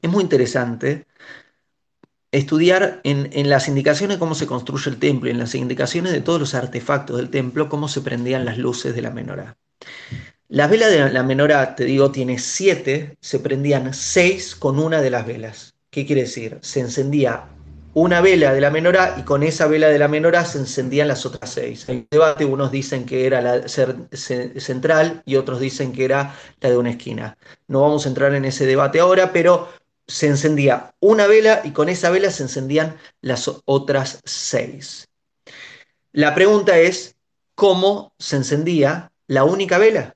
Es 0.02 0.10
muy 0.10 0.24
interesante 0.24 1.06
estudiar 2.32 3.02
en, 3.04 3.50
las 3.50 3.68
indicaciones 3.68 4.18
cómo 4.18 4.36
se 4.36 4.48
construye 4.48 4.90
el 4.90 5.00
templo 5.00 5.28
y 5.28 5.32
en 5.32 5.40
las 5.40 5.54
indicaciones 5.54 6.14
de 6.14 6.22
todos 6.22 6.40
los 6.40 6.56
artefactos 6.56 7.18
del 7.18 7.30
templo, 7.30 7.70
cómo 7.70 7.88
se 7.88 8.02
prendían 8.02 8.46
las 8.46 8.58
luces 8.58 8.96
de 8.96 9.02
la 9.02 9.12
menorá. 9.12 9.58
La 10.48 10.68
vela 10.68 10.88
de 10.88 11.10
la 11.12 11.24
menorá, 11.24 11.76
te 11.76 11.86
digo, 11.86 12.12
tiene 12.12 12.40
siete, 12.40 13.18
se 13.20 13.40
prendían 13.40 13.94
seis 13.94 14.56
con 14.56 14.80
una 14.80 15.02
de 15.02 15.10
las 15.10 15.26
velas. 15.26 15.74
¿Qué 15.90 16.06
quiere 16.06 16.24
decir? 16.24 16.58
Se 16.62 16.80
encendía 16.80 17.46
una 17.94 18.22
vela 18.22 18.54
de 18.54 18.62
la 18.62 18.70
menorá 18.70 19.16
y 19.18 19.24
con 19.24 19.44
esa 19.44 19.68
vela 19.68 19.90
de 19.90 20.00
la 20.00 20.08
menorá 20.08 20.46
se 20.46 20.60
encendían 20.60 21.08
las 21.08 21.26
otras 21.26 21.52
seis. 21.52 21.88
Hay 21.90 22.08
debate, 22.10 22.46
unos 22.46 22.72
dicen 22.72 23.06
que 23.06 23.26
era 23.26 23.42
la 23.42 23.68
central 23.68 25.22
y 25.26 25.36
otros 25.36 25.60
dicen 25.60 25.92
que 25.92 26.06
era 26.06 26.36
la 26.62 26.70
de 26.70 26.78
una 26.78 26.92
esquina. 26.92 27.38
No 27.68 27.82
vamos 27.82 28.06
a 28.06 28.10
entrar 28.10 28.34
en 28.34 28.46
ese 28.46 28.66
debate 28.66 29.00
ahora, 29.00 29.34
pero 29.34 29.70
se 30.08 30.28
encendía 30.28 30.94
una 31.00 31.28
vela 31.28 31.62
y 31.64 31.72
con 31.72 31.90
esa 31.90 32.10
vela 32.10 32.32
se 32.32 32.44
encendían 32.44 32.98
las 33.22 33.50
otras 33.66 34.20
seis. 34.24 35.08
La 36.14 36.36
pregunta 36.36 36.78
es, 36.78 37.16
¿cómo 37.56 38.14
se 38.20 38.38
encendía 38.38 39.12
la 39.28 39.44
única 39.44 39.78
vela? 39.78 40.16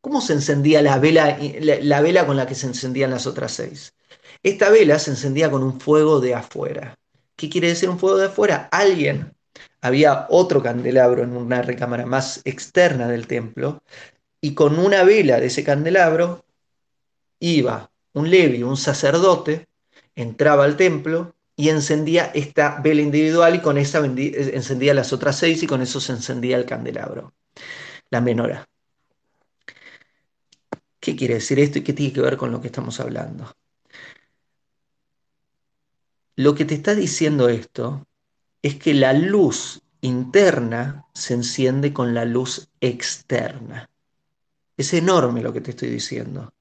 ¿Cómo 0.00 0.20
se 0.20 0.32
encendía 0.32 0.82
la 0.82 0.98
vela, 0.98 1.38
la, 1.60 2.00
vela 2.00 2.26
con 2.26 2.36
la 2.36 2.46
que 2.46 2.54
se 2.54 2.66
encendían 2.66 3.10
las 3.10 3.26
otras 3.26 3.52
seis? 3.52 3.94
Esta 4.42 4.68
vela 4.68 4.98
se 4.98 5.10
encendía 5.10 5.50
con 5.50 5.62
un 5.62 5.80
fuego 5.80 6.20
de 6.20 6.34
afuera. 6.34 6.98
¿Qué 7.42 7.50
quiere 7.50 7.66
decir 7.66 7.90
un 7.90 7.98
fuego 7.98 8.18
de 8.18 8.26
afuera? 8.26 8.68
Alguien, 8.70 9.34
había 9.80 10.28
otro 10.30 10.62
candelabro 10.62 11.24
en 11.24 11.36
una 11.36 11.60
recámara 11.60 12.06
más 12.06 12.40
externa 12.44 13.08
del 13.08 13.26
templo, 13.26 13.82
y 14.40 14.54
con 14.54 14.78
una 14.78 15.02
vela 15.02 15.40
de 15.40 15.46
ese 15.46 15.64
candelabro 15.64 16.44
iba 17.40 17.90
un 18.12 18.30
levi, 18.30 18.62
un 18.62 18.76
sacerdote, 18.76 19.66
entraba 20.14 20.62
al 20.62 20.76
templo 20.76 21.34
y 21.56 21.70
encendía 21.70 22.30
esta 22.32 22.80
vela 22.80 23.02
individual 23.02 23.56
y 23.56 23.60
con 23.60 23.76
esa 23.76 23.98
encendía 24.06 24.94
las 24.94 25.12
otras 25.12 25.36
seis 25.36 25.64
y 25.64 25.66
con 25.66 25.82
eso 25.82 25.98
se 25.98 26.12
encendía 26.12 26.56
el 26.56 26.64
candelabro, 26.64 27.34
la 28.10 28.20
menora. 28.20 28.68
¿Qué 31.00 31.16
quiere 31.16 31.34
decir 31.34 31.58
esto 31.58 31.80
y 31.80 31.82
qué 31.82 31.92
tiene 31.92 32.12
que 32.12 32.20
ver 32.20 32.36
con 32.36 32.52
lo 32.52 32.60
que 32.60 32.68
estamos 32.68 33.00
hablando? 33.00 33.52
Lo 36.36 36.54
que 36.54 36.64
te 36.64 36.74
está 36.74 36.94
diciendo 36.94 37.48
esto 37.48 38.06
es 38.62 38.76
que 38.76 38.94
la 38.94 39.12
luz 39.12 39.82
interna 40.00 41.06
se 41.14 41.34
enciende 41.34 41.92
con 41.92 42.14
la 42.14 42.24
luz 42.24 42.68
externa. 42.80 43.90
Es 44.76 44.94
enorme 44.94 45.42
lo 45.42 45.52
que 45.52 45.60
te 45.60 45.70
estoy 45.70 45.90
diciendo 45.90 46.52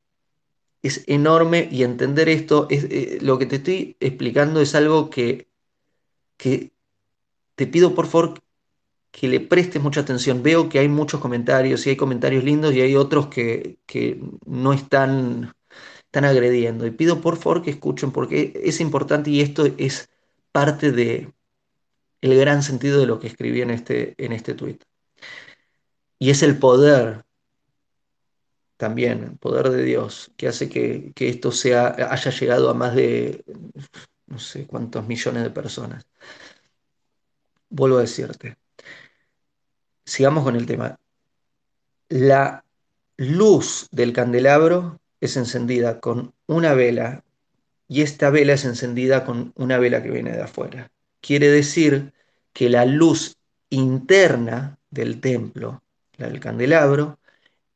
es 0.83 1.03
enorme 1.07 1.67
y 1.71 1.83
entender 1.83 2.29
esto, 2.29 2.67
es, 2.69 2.85
eh, 2.85 3.19
lo 3.21 3.37
que 3.37 3.45
te 3.45 3.57
estoy 3.57 3.95
explicando 3.99 4.61
es 4.61 4.73
algo 4.75 5.09
que, 5.09 5.47
que 6.37 6.71
te 7.55 7.67
pido 7.67 7.93
por 7.93 8.07
favor 8.07 8.41
que 9.11 9.27
le 9.27 9.39
prestes 9.41 9.81
mucha 9.81 10.01
atención. 10.01 10.41
Veo 10.41 10.69
que 10.69 10.79
hay 10.79 10.87
muchos 10.87 11.19
comentarios 11.19 11.85
y 11.85 11.91
hay 11.91 11.97
comentarios 11.97 12.43
lindos 12.43 12.73
y 12.73 12.81
hay 12.81 12.95
otros 12.95 13.27
que, 13.27 13.77
no 14.45 14.73
están, 14.73 15.53
están 16.11 16.25
agrediendo. 16.25 16.85
Y 16.85 16.91
pido 16.91 17.21
por 17.21 17.37
favor 17.37 17.61
que 17.61 17.71
escuchen 17.71 18.11
porque 18.11 18.59
es 18.65 18.81
importante 18.81 19.29
y 19.31 19.39
esto 19.39 19.65
es 19.77 20.09
parte 20.51 20.91
de 20.91 21.31
gran 22.21 22.63
sentido 22.63 22.99
de 22.99 23.05
lo 23.05 23.17
que 23.17 23.27
escribí 23.27 23.61
en 23.61 23.69
este, 23.69 24.13
en 24.17 24.33
este 24.33 24.53
tweet. 24.53 24.79
Y 26.19 26.29
es 26.29 26.43
el 26.43 26.59
poder 26.59 27.23
también, 28.75 29.23
el 29.23 29.37
poder 29.37 29.69
de 29.69 29.83
Dios, 29.83 30.31
que 30.35 30.49
hace 30.49 30.67
que, 30.67 31.13
esto 31.15 31.53
sea, 31.53 31.95
haya 32.11 32.31
llegado 32.31 32.69
a 32.69 32.73
más 32.73 32.93
de 32.93 33.45
no 34.27 34.37
sé 34.37 34.67
cuántos 34.67 35.07
millones 35.07 35.43
de 35.43 35.49
personas. 35.49 36.05
Vuelvo 37.69 37.99
a 37.99 38.01
decirte, 38.01 38.57
sigamos 40.03 40.43
con 40.43 40.57
el 40.57 40.65
tema. 40.65 40.99
la 42.09 42.65
luz 43.15 43.87
del 43.91 44.11
candelabro 44.11 45.00
es 45.21 45.37
encendida 45.37 45.99
con 45.99 46.33
una 46.47 46.73
vela 46.73 47.23
y 47.87 48.01
esta 48.01 48.29
vela 48.29 48.53
es 48.53 48.65
encendida 48.65 49.23
con 49.23 49.53
una 49.55 49.77
vela 49.77 50.01
que 50.01 50.09
viene 50.09 50.31
de 50.31 50.41
afuera. 50.41 50.91
Quiere 51.21 51.49
decir 51.49 52.13
que 52.53 52.69
la 52.69 52.85
luz 52.85 53.37
interna 53.69 54.77
del 54.89 55.21
templo, 55.21 55.83
la 56.17 56.27
del 56.27 56.39
candelabro, 56.39 57.19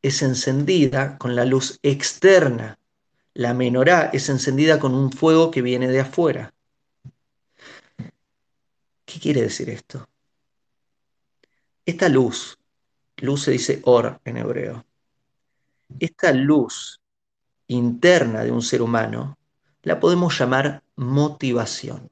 es 0.01 0.21
encendida 0.21 1.17
con 1.17 1.36
la 1.36 1.45
luz 1.45 1.79
externa. 1.84 2.79
La 3.34 3.53
menorá 3.53 4.10
es 4.12 4.29
encendida 4.29 4.79
con 4.79 4.95
un 4.95 5.12
fuego 5.12 5.51
que 5.51 5.62
viene 5.62 5.88
de 5.88 5.99
afuera. 5.99 6.53
¿Qué 9.05 9.19
quiere 9.19 9.41
decir 9.41 9.69
esto? 9.69 10.10
Esta 11.86 12.10
luz, 12.10 12.58
luz 13.17 13.43
se 13.43 13.51
dice 13.51 13.81
or 13.84 14.19
en 14.25 14.38
hebreo, 14.38 14.86
esta 15.99 16.31
luz 16.31 16.99
interna 17.67 18.43
de 18.43 18.51
un 18.51 18.62
ser 18.62 18.82
humano 18.82 19.38
la 19.84 19.99
podemos 19.99 20.38
llamar 20.38 20.84
motivación. 20.95 22.10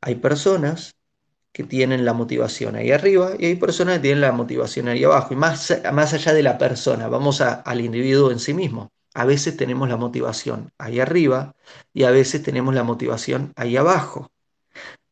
Hay 0.00 0.16
personas 0.16 0.94
que 1.52 1.64
tienen 1.64 2.04
la 2.04 2.14
motivación 2.14 2.76
ahí 2.76 2.90
arriba 2.90 3.32
y 3.38 3.46
hay 3.46 3.56
personas 3.56 3.96
que 3.96 4.02
tienen 4.02 4.22
la 4.22 4.32
motivación 4.32 4.88
ahí 4.88 5.04
abajo. 5.04 5.34
Y 5.34 5.36
más, 5.36 5.80
más 5.92 6.14
allá 6.14 6.32
de 6.32 6.42
la 6.42 6.58
persona, 6.58 7.08
vamos 7.08 7.40
al 7.40 7.80
individuo 7.80 8.30
en 8.30 8.38
sí 8.38 8.54
mismo. 8.54 8.90
A 9.14 9.26
veces 9.26 9.56
tenemos 9.56 9.88
la 9.88 9.96
motivación 9.96 10.72
ahí 10.78 10.98
arriba 10.98 11.54
y 11.92 12.04
a 12.04 12.10
veces 12.10 12.42
tenemos 12.42 12.74
la 12.74 12.82
motivación 12.82 13.52
ahí 13.56 13.76
abajo. 13.76 14.30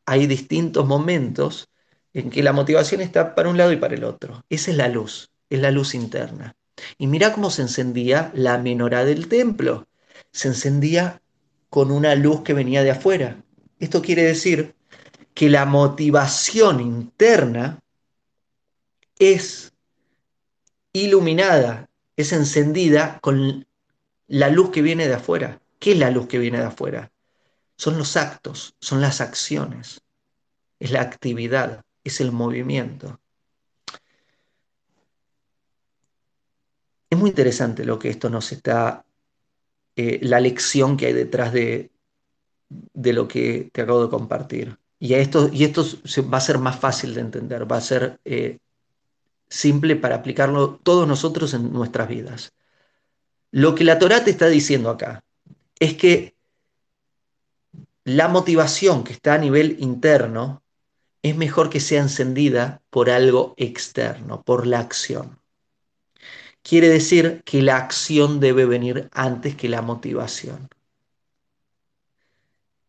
Hay 0.05 0.25
distintos 0.25 0.87
momentos 0.87 1.69
en 2.13 2.29
que 2.29 2.43
la 2.43 2.53
motivación 2.53 3.01
está 3.01 3.35
para 3.35 3.49
un 3.49 3.57
lado 3.57 3.71
y 3.71 3.77
para 3.77 3.93
el 3.93 4.03
otro. 4.03 4.43
Esa 4.49 4.71
es 4.71 4.77
la 4.77 4.89
luz, 4.89 5.31
es 5.49 5.59
la 5.59 5.71
luz 5.71 5.93
interna. 5.93 6.55
Y 6.97 7.07
mira 7.07 7.33
cómo 7.33 7.49
se 7.49 7.61
encendía 7.61 8.31
la 8.33 8.57
menorá 8.57 9.05
del 9.05 9.27
templo. 9.27 9.87
Se 10.31 10.47
encendía 10.47 11.21
con 11.69 11.91
una 11.91 12.15
luz 12.15 12.41
que 12.41 12.53
venía 12.53 12.83
de 12.83 12.91
afuera. 12.91 13.41
Esto 13.79 14.01
quiere 14.01 14.23
decir 14.23 14.75
que 15.33 15.49
la 15.49 15.65
motivación 15.65 16.81
interna 16.81 17.79
es 19.17 19.71
iluminada, 20.91 21.89
es 22.17 22.33
encendida 22.33 23.19
con 23.21 23.65
la 24.27 24.49
luz 24.49 24.71
que 24.71 24.81
viene 24.81 25.07
de 25.07 25.13
afuera. 25.13 25.61
¿Qué 25.79 25.93
es 25.93 25.97
la 25.97 26.11
luz 26.11 26.27
que 26.27 26.39
viene 26.39 26.57
de 26.57 26.65
afuera? 26.65 27.11
Son 27.77 27.97
los 27.97 28.17
actos, 28.17 28.75
son 28.81 28.99
las 28.99 29.21
acciones, 29.21 30.01
es 30.79 30.91
la 30.91 31.01
actividad, 31.01 31.83
es 32.03 32.19
el 32.19 32.31
movimiento. 32.33 33.20
Es 37.11 37.17
muy 37.19 37.29
interesante 37.29 37.83
lo 37.85 37.99
que 37.99 38.09
esto 38.09 38.29
nos 38.29 38.53
está, 38.53 39.05
eh, 39.97 40.19
la 40.23 40.39
lección 40.39 40.95
que 40.95 41.07
hay 41.07 41.13
detrás 41.13 41.51
de, 41.51 41.91
de 42.69 43.13
lo 43.13 43.27
que 43.27 43.69
te 43.73 43.81
acabo 43.81 44.01
de 44.03 44.09
compartir. 44.09 44.79
Y, 44.97 45.13
esto, 45.15 45.49
y 45.51 45.65
esto 45.65 45.83
va 46.33 46.37
a 46.37 46.41
ser 46.41 46.57
más 46.57 46.79
fácil 46.79 47.13
de 47.13 47.21
entender, 47.21 47.69
va 47.69 47.77
a 47.77 47.81
ser 47.81 48.19
eh, 48.23 48.59
simple 49.49 49.97
para 49.97 50.15
aplicarlo 50.15 50.75
todos 50.75 51.05
nosotros 51.05 51.53
en 51.53 51.73
nuestras 51.73 52.07
vidas. 52.07 52.53
Lo 53.51 53.75
que 53.75 53.83
la 53.83 53.99
Torá 53.99 54.23
te 54.23 54.31
está 54.31 54.47
diciendo 54.47 54.89
acá 54.89 55.21
es 55.79 55.95
que 55.95 56.33
la 58.05 58.29
motivación 58.29 59.03
que 59.03 59.11
está 59.11 59.33
a 59.33 59.37
nivel 59.37 59.75
interno 59.79 60.63
es 61.23 61.35
mejor 61.35 61.69
que 61.69 61.81
sea 61.81 62.01
encendida 62.01 62.81
por 62.89 63.09
algo 63.09 63.53
externo, 63.57 64.43
por 64.43 64.65
la 64.65 64.79
acción. 64.79 65.40
Quiere 66.63 66.89
decir 66.89 67.41
que 67.43 67.61
la 67.61 67.77
acción 67.77 68.39
debe 68.39 68.65
venir 68.65 69.09
antes 69.13 69.55
que 69.55 69.69
la 69.69 69.81
motivación. 69.81 70.69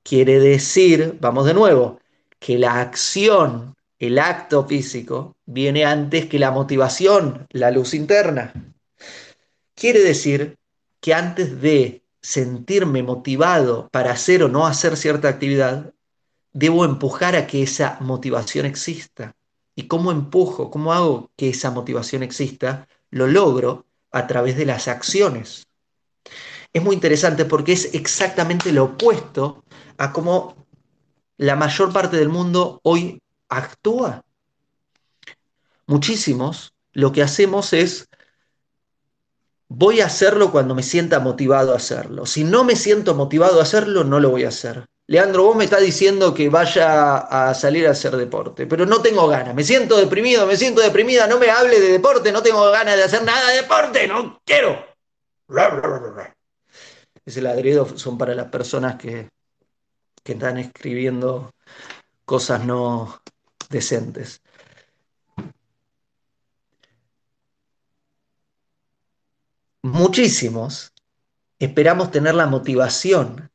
Quiere 0.02 0.40
decir, 0.40 1.16
vamos 1.20 1.46
de 1.46 1.54
nuevo, 1.54 2.00
que 2.38 2.58
la 2.58 2.80
acción, 2.80 3.76
el 3.98 4.18
acto 4.18 4.66
físico, 4.66 5.36
viene 5.46 5.84
antes 5.84 6.26
que 6.26 6.38
la 6.38 6.50
motivación, 6.50 7.46
la 7.50 7.70
luz 7.70 7.94
interna. 7.94 8.52
Quiere 9.74 10.00
decir 10.00 10.58
que 11.00 11.14
antes 11.14 11.60
de 11.60 12.02
sentirme 12.20 13.02
motivado 13.02 13.88
para 13.90 14.12
hacer 14.12 14.42
o 14.42 14.48
no 14.48 14.66
hacer 14.66 14.96
cierta 14.96 15.28
actividad, 15.28 15.92
debo 16.52 16.84
empujar 16.84 17.36
a 17.36 17.46
que 17.46 17.62
esa 17.62 17.96
motivación 18.00 18.66
exista. 18.66 19.34
¿Y 19.74 19.88
cómo 19.88 20.12
empujo? 20.12 20.70
¿Cómo 20.70 20.92
hago 20.92 21.30
que 21.36 21.48
esa 21.50 21.70
motivación 21.70 22.22
exista? 22.22 22.86
Lo 23.12 23.28
logro 23.28 23.86
a 24.10 24.26
través 24.26 24.56
de 24.56 24.66
las 24.66 24.88
acciones. 24.88 25.68
Es 26.72 26.82
muy 26.82 26.94
interesante 26.94 27.44
porque 27.44 27.72
es 27.72 27.94
exactamente 27.94 28.72
lo 28.72 28.84
opuesto 28.84 29.62
a 29.98 30.12
cómo 30.12 30.56
la 31.36 31.54
mayor 31.54 31.92
parte 31.92 32.16
del 32.16 32.30
mundo 32.30 32.80
hoy 32.82 33.20
actúa. 33.48 34.24
Muchísimos 35.86 36.72
lo 36.92 37.12
que 37.12 37.22
hacemos 37.22 37.74
es, 37.74 38.08
voy 39.68 40.00
a 40.00 40.06
hacerlo 40.06 40.50
cuando 40.50 40.74
me 40.74 40.82
sienta 40.82 41.20
motivado 41.20 41.74
a 41.74 41.76
hacerlo. 41.76 42.24
Si 42.24 42.44
no 42.44 42.64
me 42.64 42.76
siento 42.76 43.14
motivado 43.14 43.60
a 43.60 43.64
hacerlo, 43.64 44.04
no 44.04 44.20
lo 44.20 44.30
voy 44.30 44.44
a 44.44 44.48
hacer. 44.48 44.86
Leandro, 45.06 45.44
vos 45.44 45.56
me 45.56 45.64
estás 45.64 45.80
diciendo 45.80 46.32
que 46.32 46.48
vaya 46.48 47.18
a 47.18 47.54
salir 47.54 47.86
a 47.86 47.90
hacer 47.90 48.16
deporte, 48.16 48.66
pero 48.66 48.86
no 48.86 49.02
tengo 49.02 49.28
ganas, 49.28 49.54
me 49.54 49.64
siento 49.64 49.98
deprimido, 49.98 50.46
me 50.46 50.56
siento 50.56 50.80
deprimida, 50.80 51.26
no 51.26 51.38
me 51.38 51.50
hable 51.50 51.80
de 51.80 51.88
deporte, 51.88 52.32
no 52.32 52.42
tengo 52.42 52.70
ganas 52.70 52.96
de 52.96 53.04
hacer 53.04 53.22
nada 53.22 53.50
de 53.50 53.56
deporte, 53.62 54.06
no 54.08 54.40
quiero. 54.44 54.86
Ese 57.24 57.42
ladrido 57.42 57.86
son 57.98 58.16
para 58.16 58.34
las 58.34 58.46
personas 58.46 58.96
que 58.96 59.28
que 60.22 60.32
están 60.32 60.58
escribiendo 60.58 61.54
cosas 62.24 62.64
no 62.64 63.20
decentes. 63.68 64.42
Muchísimos 69.82 70.92
esperamos 71.58 72.10
tener 72.10 72.34
la 72.34 72.46
motivación 72.46 73.50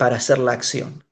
para 0.00 0.16
hacer 0.16 0.38
la 0.38 0.52
acción. 0.52 1.04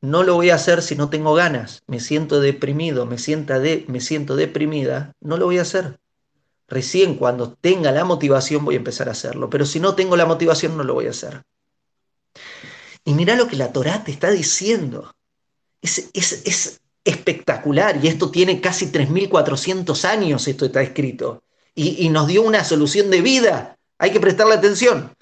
No 0.00 0.24
lo 0.24 0.34
voy 0.34 0.50
a 0.50 0.56
hacer 0.56 0.82
si 0.82 0.96
no 0.96 1.10
tengo 1.10 1.34
ganas, 1.34 1.84
me 1.86 2.00
siento 2.00 2.40
deprimido, 2.40 3.06
me, 3.06 3.14
de, 3.14 3.84
me 3.86 4.00
siento 4.00 4.34
deprimida, 4.34 5.12
no 5.20 5.36
lo 5.36 5.44
voy 5.44 5.58
a 5.58 5.62
hacer. 5.62 6.00
Recién 6.66 7.14
cuando 7.14 7.52
tenga 7.52 7.92
la 7.92 8.04
motivación 8.04 8.64
voy 8.64 8.74
a 8.74 8.78
empezar 8.78 9.08
a 9.08 9.12
hacerlo, 9.12 9.48
pero 9.48 9.64
si 9.64 9.78
no 9.78 9.94
tengo 9.94 10.16
la 10.16 10.26
motivación 10.26 10.76
no 10.76 10.82
lo 10.82 10.94
voy 10.94 11.06
a 11.06 11.10
hacer. 11.10 11.44
Y 13.04 13.14
mira 13.14 13.36
lo 13.36 13.46
que 13.46 13.54
la 13.54 13.72
Torá 13.72 14.02
te 14.02 14.10
está 14.10 14.32
diciendo. 14.32 15.14
Es, 15.80 16.10
es, 16.12 16.80
espectacular 17.04 18.04
y 18.04 18.08
esto 18.08 18.32
tiene 18.32 18.60
casi 18.60 18.86
3.400 18.86 20.04
años, 20.04 20.48
esto 20.48 20.66
está 20.66 20.82
escrito. 20.82 21.44
Y, 21.76 22.04
y 22.04 22.08
nos 22.08 22.26
dio 22.26 22.42
una 22.42 22.64
solución 22.64 23.08
de 23.08 23.20
vida. 23.20 23.78
Hay 23.98 24.10
que 24.10 24.18
prestarle 24.18 24.54
atención. 24.54 25.14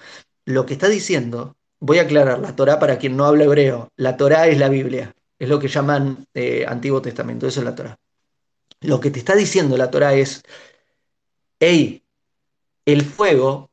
Lo 0.45 0.65
que 0.65 0.73
está 0.73 0.89
diciendo, 0.89 1.55
voy 1.79 1.99
a 1.99 2.03
aclarar, 2.03 2.39
la 2.39 2.55
Torá 2.55 2.79
para 2.79 2.97
quien 2.97 3.15
no 3.15 3.25
habla 3.25 3.45
hebreo, 3.45 3.89
la 3.97 4.17
Torá 4.17 4.47
es 4.47 4.57
la 4.57 4.69
Biblia, 4.69 5.13
es 5.37 5.49
lo 5.49 5.59
que 5.59 5.67
llaman 5.67 6.25
eh, 6.33 6.65
Antiguo 6.67 7.01
Testamento, 7.01 7.47
eso 7.47 7.59
es 7.59 7.65
la 7.65 7.75
Torá. 7.75 7.97
Lo 8.81 8.99
que 8.99 9.11
te 9.11 9.19
está 9.19 9.35
diciendo 9.35 9.77
la 9.77 9.91
Torá 9.91 10.13
es, 10.13 10.43
hey, 11.59 12.03
el 12.85 13.03
fuego 13.03 13.69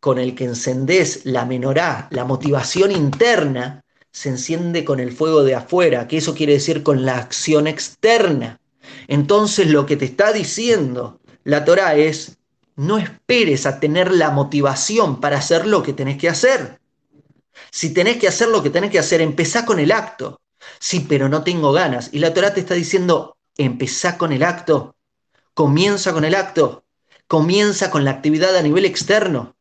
con 0.00 0.18
el 0.18 0.34
que 0.34 0.44
encendés 0.44 1.24
la 1.24 1.44
menorá, 1.44 2.08
la 2.10 2.24
motivación 2.24 2.92
interna, 2.92 3.82
se 4.12 4.30
enciende 4.30 4.84
con 4.84 5.00
el 5.00 5.12
fuego 5.12 5.44
de 5.44 5.54
afuera, 5.54 6.08
que 6.08 6.18
eso 6.18 6.34
quiere 6.34 6.54
decir 6.54 6.82
con 6.82 7.04
la 7.04 7.18
acción 7.18 7.66
externa. 7.66 8.60
Entonces 9.08 9.68
lo 9.68 9.84
que 9.84 9.96
te 9.96 10.04
está 10.04 10.32
diciendo 10.32 11.20
la 11.44 11.64
Torah 11.64 11.96
es, 11.96 12.38
no 12.76 12.98
esperes 12.98 13.66
a 13.66 13.78
tener 13.78 14.10
la 14.10 14.30
motivación 14.30 15.20
para 15.20 15.38
hacer 15.38 15.66
lo 15.66 15.82
que 15.82 15.92
tenés 15.92 16.18
que 16.18 16.28
hacer. 16.28 16.80
Si 17.76 17.92
tenés 17.92 18.16
que 18.16 18.26
hacer 18.26 18.48
lo 18.48 18.62
que 18.62 18.70
tenés 18.70 18.90
que 18.90 18.98
hacer, 18.98 19.20
empezá 19.20 19.66
con 19.66 19.78
el 19.78 19.92
acto. 19.92 20.40
Sí, 20.78 21.04
pero 21.06 21.28
no 21.28 21.44
tengo 21.44 21.72
ganas. 21.72 22.08
Y 22.10 22.20
la 22.20 22.32
Torah 22.32 22.54
te 22.54 22.60
está 22.60 22.72
diciendo, 22.72 23.36
empezá 23.54 24.16
con 24.16 24.32
el 24.32 24.44
acto, 24.44 24.96
comienza 25.52 26.14
con 26.14 26.24
el 26.24 26.34
acto, 26.34 26.86
comienza 27.26 27.90
con 27.90 28.02
la 28.02 28.12
actividad 28.12 28.56
a 28.56 28.62
nivel 28.62 28.86
externo. 28.86 29.56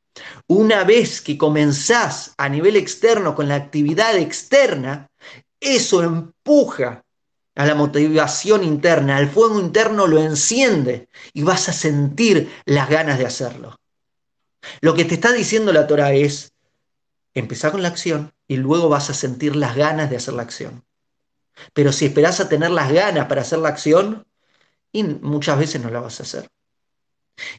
Una 0.47 0.85
vez 0.85 1.19
que 1.19 1.37
comenzás 1.37 2.33
a 2.37 2.47
nivel 2.47 2.77
externo 2.77 3.35
con 3.35 3.49
la 3.49 3.55
actividad 3.55 4.15
externa, 4.15 5.09
eso 5.59 6.01
empuja 6.01 7.03
a 7.53 7.65
la 7.65 7.75
motivación 7.75 8.63
interna, 8.63 9.17
al 9.17 9.27
fuego 9.27 9.59
interno 9.59 10.07
lo 10.07 10.19
enciende 10.19 11.09
y 11.33 11.43
vas 11.43 11.67
a 11.67 11.73
sentir 11.73 12.49
las 12.63 12.87
ganas 12.89 13.19
de 13.19 13.25
hacerlo. 13.25 13.75
Lo 14.79 14.93
que 14.93 15.03
te 15.03 15.15
está 15.15 15.33
diciendo 15.33 15.73
la 15.73 15.85
Torah 15.85 16.13
es, 16.13 16.53
empezá 17.35 17.71
con 17.71 17.83
la 17.83 17.89
acción 17.89 18.33
y 18.47 18.57
luego 18.57 18.89
vas 18.89 19.09
a 19.09 19.13
sentir 19.13 19.55
las 19.55 19.75
ganas 19.75 20.09
de 20.09 20.17
hacer 20.17 20.33
la 20.33 20.41
acción. 20.41 20.83
Pero 21.73 21.91
si 21.91 22.05
esperás 22.05 22.39
a 22.39 22.49
tener 22.49 22.71
las 22.71 22.91
ganas 22.91 23.27
para 23.27 23.41
hacer 23.41 23.59
la 23.59 23.69
acción, 23.69 24.25
y 24.91 25.03
muchas 25.03 25.59
veces 25.59 25.81
no 25.81 25.89
la 25.89 25.99
vas 25.99 26.19
a 26.19 26.23
hacer. 26.23 26.49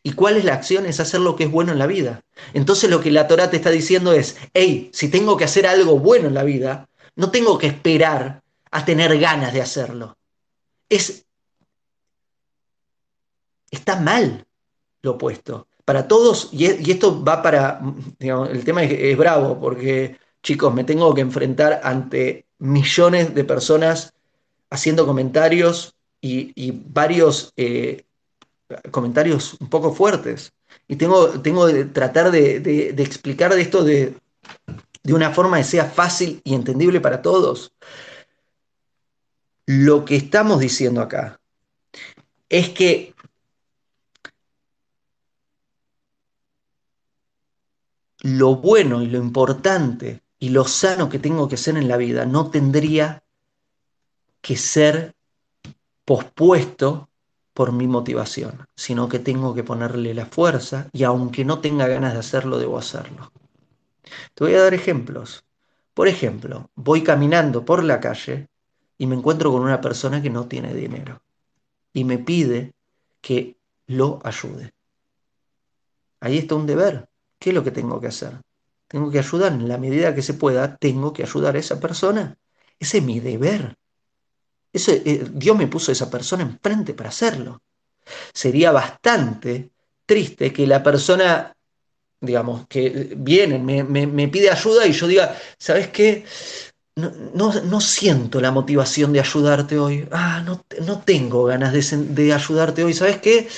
¿Y 0.03 0.13
cuál 0.13 0.39
es 0.39 0.45
la 0.45 0.55
acción? 0.55 0.87
Es 0.87 1.01
hacer 1.01 1.21
lo 1.21 1.37
que 1.37 1.45
es 1.45 1.51
bueno 1.51 1.73
en 1.73 1.79
la 1.79 1.87
vida. 1.87 2.25
Entonces 2.55 2.89
lo 2.89 3.01
que 3.01 3.11
la 3.11 3.29
Torah 3.29 3.51
te 3.51 3.57
está 3.57 3.71
diciendo 3.71 4.13
es, 4.13 4.37
hey, 4.55 4.91
si 4.93 5.09
tengo 5.09 5.37
que 5.37 5.45
hacer 5.45 5.67
algo 5.67 5.99
bueno 5.99 6.29
en 6.29 6.35
la 6.35 6.45
vida, 6.45 6.89
no 7.15 7.31
tengo 7.31 7.59
que 7.59 7.67
esperar 7.67 8.43
a 8.71 8.85
tener 8.85 9.19
ganas 9.19 9.53
de 9.53 9.61
hacerlo. 9.61 10.17
Es, 10.89 11.27
está 13.71 14.01
mal 14.01 14.47
lo 15.03 15.13
opuesto. 15.13 15.69
Para 15.87 16.09
todos, 16.09 16.49
y, 16.53 16.67
esto 16.91 17.23
va 17.23 17.43
para, 17.43 17.81
el 18.19 18.65
tema 18.65 18.83
es, 18.83 19.17
bravo, 19.17 19.61
porque 19.61 20.19
chicos, 20.43 20.75
me 20.75 20.83
tengo 20.83 21.15
que 21.15 21.21
enfrentar 21.21 21.81
ante 21.85 22.45
millones 22.59 23.33
de 23.37 23.45
personas 23.45 24.13
haciendo 24.69 25.07
comentarios 25.07 25.95
y, 26.21 26.73
varios 26.73 27.53
eh, 27.57 28.05
comentarios 28.91 29.57
un 29.61 29.71
poco 29.71 29.93
fuertes. 29.93 30.53
Y 30.89 30.97
tengo, 30.97 31.29
tengo 31.41 31.69
que 31.69 31.85
tratar 31.85 32.33
de, 32.33 32.57
explicar 32.99 33.55
de 33.55 33.63
esto 33.63 33.85
de, 33.85 34.17
de 35.05 35.15
una 35.15 35.31
forma 35.31 35.59
que 35.59 35.65
sea 35.65 35.85
fácil 35.85 36.41
y 36.43 36.57
entendible 36.57 37.01
para 37.01 37.23
todos. 37.23 37.73
Lo 39.67 40.05
que 40.05 40.17
estamos 40.17 40.59
diciendo 40.59 41.01
acá 41.01 41.39
es 42.49 42.71
que 42.71 43.15
lo 48.23 48.57
bueno 48.57 49.03
y 49.03 49.07
lo 49.07 49.19
importante 49.19 50.23
y 50.39 50.51
lo 50.51 50.65
sano 50.65 51.09
que 51.09 51.19
tengo 51.19 51.49
que 51.49 51.55
hacer 51.57 51.77
en 51.77 51.89
la 51.89 51.97
vida 51.97 52.27
no 52.27 52.51
tendría 52.51 53.23
que 54.41 54.57
ser 54.57 55.15
pospuesto 56.05 57.09
por 57.53 57.73
mi 57.73 57.87
motivación, 57.87 58.67
sino 58.77 59.09
que 59.09 59.19
tengo 59.19 59.55
que 59.55 59.65
ponerle 59.65 60.15
la 60.15 60.27
fuerza 60.27 60.89
y 60.93 61.05
aunque 61.05 61.45
no 61.45 61.61
tenga 61.61 61.89
ganas 61.89 62.13
de 62.13 62.19
hacerlo, 62.19 62.59
debo 62.59 62.79
hacerlo. 62.79 63.33
Te 64.35 64.45
voy 64.45 64.55
a 64.55 64.63
dar 64.63 64.75
ejemplos. 64.75 65.45
Por 65.95 66.09
ejemplo, 66.09 66.71
voy 66.75 67.03
caminando 67.03 67.65
por 67.65 67.83
la 67.83 67.99
calle 67.99 68.49
y 68.99 69.07
me 69.07 69.17
encuentro 69.17 69.51
con 69.51 69.63
una 69.63 69.81
persona 69.81 70.23
que 70.23 70.31
no 70.31 70.47
tiene 70.47 70.75
dinero 70.75 71.23
y 71.93 72.05
me 72.05 72.19
pide 72.19 72.75
que 73.23 73.57
lo 73.87 74.21
ayude. 74.23 74.75
Ahí 76.21 76.39
está 76.39 76.55
un 76.55 76.67
deber. 76.67 77.09
¿Qué 77.39 77.51
es 77.51 77.55
lo 77.55 77.65
que 77.65 77.71
tengo 77.71 78.01
que 78.01 78.09
hacer? 78.09 78.41
Tengo 78.89 79.11
que 79.11 79.19
ayudar 79.19 79.53
en 79.53 79.69
la 79.69 79.79
medida 79.79 80.15
que 80.15 80.23
se 80.23 80.35
pueda, 80.35 80.77
tengo 80.77 81.13
que 81.13 81.23
ayudar 81.23 81.57
a 81.57 81.59
esa 81.59 81.81
persona. 81.81 82.37
Ese 82.79 82.99
es 82.99 83.05
mi 83.05 83.21
deber. 83.21 83.77
Eh, 84.73 85.27
Dios 85.33 85.57
me 85.57 85.67
puso 85.67 85.91
a 85.91 85.95
esa 85.95 86.11
persona 86.11 86.43
enfrente 86.43 86.95
para 86.95 87.09
hacerlo. 87.09 87.63
Sería 88.33 88.71
bastante 88.73 89.71
triste 90.05 90.53
que 90.53 90.67
la 90.67 90.83
persona, 90.83 91.57
digamos, 92.21 92.67
que 92.69 93.15
viene, 93.17 93.59
me, 93.59 94.29
pide 94.29 94.51
ayuda 94.51 94.87
y 94.87 94.93
yo 94.93 95.07
diga, 95.07 95.37
¿sabes 95.59 95.89
qué? 95.89 96.25
No, 96.95 97.81
siento 97.81 98.41
la 98.41 98.51
motivación 98.53 99.13
de 99.13 99.21
ayudarte 99.21 99.79
hoy. 99.79 100.09
Ah, 100.13 100.43
no, 100.45 100.65
no 100.87 101.01
tengo 101.01 101.45
ganas 101.45 101.73
de, 101.73 101.97
de 101.97 102.33
ayudarte 102.33 102.85
hoy. 102.85 102.95
¿Sabes 102.95 103.19
qué? 103.19 103.49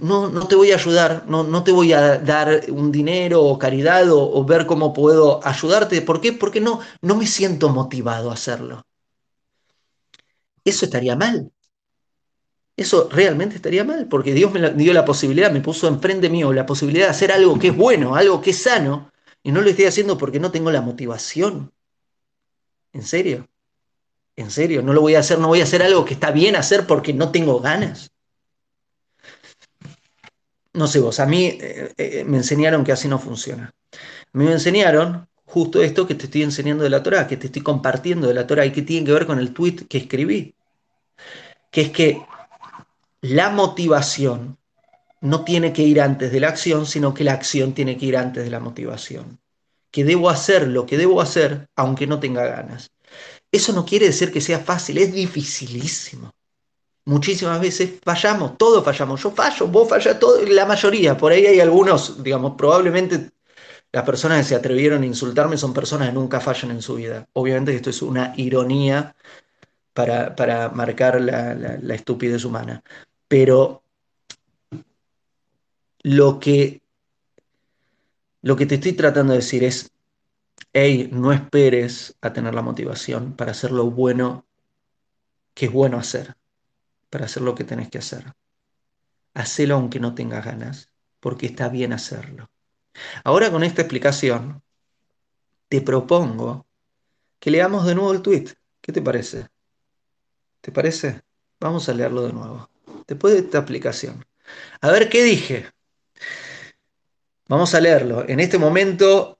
No, 0.00 0.30
no 0.30 0.48
te 0.48 0.54
voy 0.54 0.72
a 0.72 0.76
ayudar, 0.76 1.24
no, 1.28 1.42
no 1.44 1.62
te 1.62 1.72
voy 1.72 1.92
a 1.92 2.18
dar 2.18 2.62
un 2.70 2.90
dinero 2.90 3.42
o 3.42 3.58
caridad 3.58 4.06
o, 4.10 4.44
ver 4.44 4.66
cómo 4.66 4.92
puedo 4.92 5.46
ayudarte. 5.46 6.02
¿Por 6.02 6.20
qué? 6.20 6.32
Porque 6.32 6.60
no, 6.60 6.80
no 7.02 7.16
me 7.16 7.26
siento 7.26 7.68
motivado 7.68 8.30
a 8.30 8.34
hacerlo. 8.34 8.86
Eso 10.64 10.84
estaría 10.84 11.16
mal. 11.16 11.50
Eso 12.76 13.08
realmente 13.10 13.56
estaría 13.56 13.84
mal, 13.84 14.08
porque 14.08 14.32
Dios 14.32 14.52
me 14.52 14.70
dio 14.70 14.94
la 14.94 15.04
posibilidad, 15.04 15.52
me 15.52 15.60
puso 15.60 15.86
enfrente 15.86 16.30
mío 16.30 16.50
la 16.52 16.64
posibilidad 16.64 17.06
de 17.06 17.10
hacer 17.10 17.30
algo 17.30 17.58
que 17.58 17.68
es 17.68 17.76
bueno, 17.76 18.14
algo 18.16 18.40
que 18.40 18.50
es 18.50 18.62
sano, 18.62 19.12
y 19.42 19.52
no 19.52 19.60
lo 19.60 19.68
estoy 19.68 19.84
haciendo 19.84 20.16
porque 20.16 20.40
no 20.40 20.50
tengo 20.50 20.70
la 20.70 20.80
motivación. 20.80 21.72
¿En 22.94 23.02
serio? 23.02 23.48
¿En 24.36 24.50
serio? 24.50 24.82
No 24.82 24.94
lo 24.94 25.02
voy 25.02 25.14
a 25.14 25.20
hacer, 25.20 25.38
no 25.38 25.48
voy 25.48 25.60
a 25.60 25.64
hacer 25.64 25.82
algo 25.82 26.06
que 26.06 26.14
está 26.14 26.30
bien 26.30 26.56
hacer 26.56 26.86
porque 26.86 27.12
no 27.12 27.30
tengo 27.30 27.60
ganas 27.60 28.09
no 30.72 30.86
sé 30.86 31.00
vos, 31.00 31.20
a 31.20 31.26
mí 31.26 31.46
eh, 31.46 31.92
eh, 31.96 32.24
me 32.24 32.38
enseñaron 32.38 32.84
que 32.84 32.92
así 32.92 33.08
no 33.08 33.18
funciona. 33.18 33.72
Me 34.32 34.50
enseñaron 34.52 35.28
justo 35.44 35.82
esto 35.82 36.06
que 36.06 36.14
te 36.14 36.26
estoy 36.26 36.42
enseñando 36.42 36.84
de 36.84 36.90
la 36.90 37.02
Torah, 37.02 37.26
que 37.26 37.36
te 37.36 37.46
estoy 37.46 37.62
compartiendo 37.62 38.28
de 38.28 38.34
la 38.34 38.46
Torah 38.46 38.64
y 38.66 38.72
que 38.72 38.82
tiene 38.82 39.06
que 39.06 39.12
ver 39.12 39.26
con 39.26 39.38
el 39.38 39.52
tweet 39.52 39.86
que 39.88 39.98
escribí. 39.98 40.54
Que 41.70 41.82
es 41.82 41.90
que 41.90 42.22
la 43.20 43.50
motivación 43.50 44.58
no 45.20 45.44
tiene 45.44 45.72
que 45.72 45.82
ir 45.82 46.00
antes 46.00 46.32
de 46.32 46.40
la 46.40 46.48
acción, 46.48 46.86
sino 46.86 47.12
que 47.12 47.24
la 47.24 47.32
acción 47.32 47.74
tiene 47.74 47.96
que 47.96 48.06
ir 48.06 48.16
antes 48.16 48.44
de 48.44 48.50
la 48.50 48.60
motivación. 48.60 49.40
Que 49.90 50.04
debo 50.04 50.30
hacer 50.30 50.68
lo 50.68 50.86
que 50.86 50.96
debo 50.96 51.20
hacer 51.20 51.68
aunque 51.74 52.06
no 52.06 52.20
tenga 52.20 52.46
ganas. 52.46 52.90
Eso 53.52 53.72
no 53.72 53.84
quiere 53.84 54.06
decir 54.06 54.32
que 54.32 54.40
sea 54.40 54.60
fácil, 54.60 54.98
es 54.98 55.12
dificilísimo. 55.12 56.32
Muchísimas 57.04 57.60
veces 57.60 57.94
fallamos, 58.04 58.58
todos 58.58 58.84
fallamos. 58.84 59.22
Yo 59.22 59.30
fallo, 59.30 59.66
vos 59.68 59.88
fallas, 59.88 60.18
todo, 60.18 60.44
la 60.46 60.66
mayoría. 60.66 61.16
Por 61.16 61.32
ahí 61.32 61.46
hay 61.46 61.60
algunos, 61.60 62.22
digamos, 62.22 62.54
probablemente 62.56 63.30
las 63.92 64.04
personas 64.04 64.38
que 64.38 64.44
se 64.44 64.54
atrevieron 64.54 65.02
a 65.02 65.06
insultarme 65.06 65.56
son 65.56 65.72
personas 65.72 66.08
que 66.08 66.14
nunca 66.14 66.40
fallan 66.40 66.72
en 66.72 66.82
su 66.82 66.96
vida. 66.96 67.26
Obviamente 67.32 67.74
esto 67.74 67.90
es 67.90 68.02
una 68.02 68.34
ironía 68.36 69.16
para, 69.94 70.70
marcar 70.74 71.20
la, 71.20 71.54
la 71.54 71.94
estupidez 71.94 72.44
humana. 72.44 72.82
Pero 73.28 73.82
lo 76.02 76.38
que, 76.38 76.82
lo 78.42 78.56
que 78.56 78.66
te 78.66 78.76
estoy 78.76 78.92
tratando 78.92 79.32
de 79.32 79.38
decir 79.38 79.64
es, 79.64 79.90
hey, 80.72 81.08
no 81.12 81.32
esperes 81.32 82.16
a 82.20 82.32
tener 82.32 82.54
la 82.54 82.62
motivación 82.62 83.34
para 83.34 83.52
hacer 83.52 83.72
lo 83.72 83.90
bueno 83.90 84.46
que 85.54 85.66
es 85.66 85.72
bueno 85.72 85.98
hacer 85.98 86.36
para 87.10 87.26
hacer 87.26 87.42
lo 87.42 87.54
que 87.54 87.64
tenés 87.64 87.90
que 87.90 87.98
hacer. 87.98 88.32
Hacelo 89.34 89.74
aunque 89.74 90.00
no 90.00 90.14
tengas 90.14 90.44
ganas, 90.44 90.90
porque 91.20 91.46
está 91.46 91.68
bien 91.68 91.92
hacerlo. 91.92 92.50
Ahora 93.24 93.50
con 93.50 93.62
esta 93.62 93.82
explicación, 93.82 94.62
te 95.68 95.80
propongo 95.80 96.66
que 97.38 97.50
leamos 97.50 97.86
de 97.86 97.94
nuevo 97.94 98.12
el 98.12 98.22
tweet. 98.22 98.46
¿Qué 98.80 98.92
te 98.92 99.02
parece? 99.02 99.48
¿Te 100.60 100.72
parece? 100.72 101.22
Vamos 101.58 101.88
a 101.88 101.94
leerlo 101.94 102.22
de 102.22 102.32
nuevo. 102.32 102.68
Después 103.06 103.34
de 103.34 103.40
esta 103.40 103.58
explicación. 103.58 104.24
A 104.80 104.90
ver 104.90 105.08
qué 105.08 105.22
dije. 105.22 105.70
Vamos 107.48 107.74
a 107.74 107.80
leerlo. 107.80 108.28
En 108.28 108.40
este 108.40 108.58
momento 108.58 109.38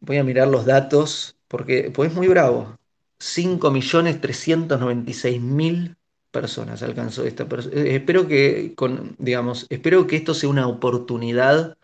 voy 0.00 0.18
a 0.18 0.24
mirar 0.24 0.48
los 0.48 0.66
datos 0.66 1.36
porque 1.48 1.90
pues 1.94 2.10
es 2.10 2.16
muy 2.16 2.28
bravo. 2.28 2.78
5.396.000 3.18 5.96
personas 6.32 6.82
alcanzó 6.82 7.24
esta 7.24 7.48
persona. 7.48 7.76
Eh, 7.76 7.96
espero 7.96 8.26
que, 8.26 8.74
con, 8.74 9.14
digamos, 9.18 9.66
espero 9.70 10.06
que 10.06 10.16
esto 10.16 10.34
sea 10.34 10.48
una 10.48 10.66
oportunidad. 10.66 11.76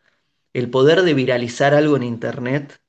El 0.52 0.70
poder 0.70 1.02
de 1.02 1.14
viralizar 1.14 1.74
algo 1.74 1.96
en 1.96 2.02
Internet 2.02 2.80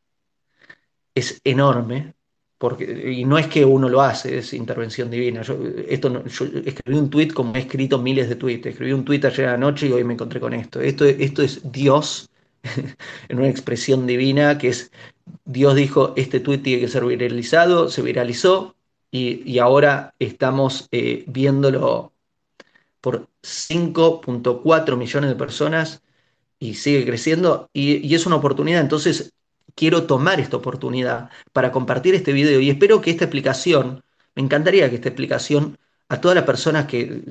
es 1.14 1.42
enorme, 1.44 2.16
porque, 2.58 3.14
y 3.14 3.26
no 3.26 3.38
es 3.38 3.48
que 3.48 3.66
uno 3.66 3.90
lo 3.90 4.02
hace, 4.02 4.40
es 4.40 4.54
intervención 4.54 5.12
divina. 5.12 5.42
Yo, 5.44 5.58
esto 5.88 6.26
yo 6.26 6.46
escribí 6.66 6.98
un 6.98 7.10
tweet 7.10 7.30
como 7.30 7.56
he 7.56 7.60
escrito 7.60 8.00
miles 8.00 8.30
de 8.30 8.36
tweets. 8.36 8.68
Escribí 8.68 8.94
un 8.94 9.06
tweet 9.06 9.26
ayer 9.26 9.50
anoche 9.50 9.88
y 9.88 9.92
hoy 9.92 10.04
me 10.04 10.14
encontré 10.14 10.40
con 10.40 10.54
esto. 10.54 10.82
Esto, 10.82 11.06
esto 11.06 11.44
es 11.44 11.72
Dios 11.72 12.30
en 13.30 13.38
una 13.38 13.50
expresión 13.50 14.08
divina 14.08 14.58
que 14.58 14.70
es 14.70 14.92
Dios 15.46 15.76
dijo, 15.76 16.14
este 16.16 16.40
tweet 16.40 16.60
tiene 16.60 16.82
que 16.82 16.88
ser 16.88 17.06
viralizado, 17.06 17.90
se 17.90 18.02
viralizó, 18.02 18.76
y, 19.12 19.60
ahora 19.60 20.14
estamos 20.20 20.88
eh, 20.92 21.24
viéndolo 21.28 22.14
por 23.02 23.28
5.4 23.42 24.98
millones 24.98 25.30
de 25.30 25.36
personas 25.36 26.04
y 26.60 26.76
sigue 26.76 27.06
creciendo 27.06 27.70
y, 27.74 28.14
es 28.14 28.26
una 28.26 28.36
oportunidad. 28.38 28.82
Entonces, 28.82 29.34
quiero 29.76 30.06
tomar 30.06 30.40
esta 30.40 30.58
oportunidad 30.58 31.30
para 31.54 31.72
compartir 31.72 32.16
este 32.16 32.34
video 32.34 32.60
y 32.60 32.70
espero 32.70 33.02
que 33.02 33.12
esta 33.12 33.26
explicación, 33.26 34.04
me 34.36 34.44
encantaría 34.44 34.90
que 34.90 34.96
esta 34.96 35.10
explicación 35.10 35.78
a 36.10 36.22
todas 36.22 36.36
las 36.36 36.46
personas 36.46 36.86
que 36.86 37.24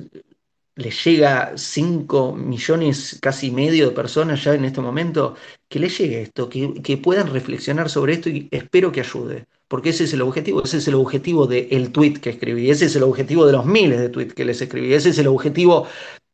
les 0.75 1.03
llega 1.03 1.53
5 1.57 2.33
millones, 2.35 3.19
casi 3.21 3.51
medio 3.51 3.89
de 3.89 3.95
personas 3.95 4.43
ya 4.43 4.53
en 4.53 4.65
este 4.65 4.81
momento, 4.81 5.35
que 5.67 5.79
les 5.79 5.97
llegue 5.97 6.21
esto, 6.21 6.49
que, 6.49 6.81
que 6.81 6.97
puedan 6.97 7.27
reflexionar 7.31 7.89
sobre 7.89 8.13
esto 8.13 8.29
y 8.29 8.47
espero 8.51 8.91
que 8.91 9.01
ayude 9.01 9.47
porque 9.69 9.91
ese 9.91 10.03
es 10.03 10.13
el 10.13 10.21
objetivo, 10.23 10.63
ese 10.63 10.77
es 10.77 10.87
el 10.87 10.95
objetivo 10.95 11.47
del 11.47 11.91
tweet 11.91 12.15
que 12.15 12.31
escribí, 12.31 12.69
ese 12.69 12.85
es 12.85 12.95
el 12.95 13.03
objetivo 13.03 13.45
de 13.45 13.53
los 13.53 13.65
miles 13.65 13.99
de 13.99 14.09
tweets 14.09 14.33
que 14.33 14.43
les 14.43 14.61
escribí, 14.61 14.93
ese 14.93 15.09
es 15.09 15.17
el 15.19 15.27
objetivo 15.27 15.87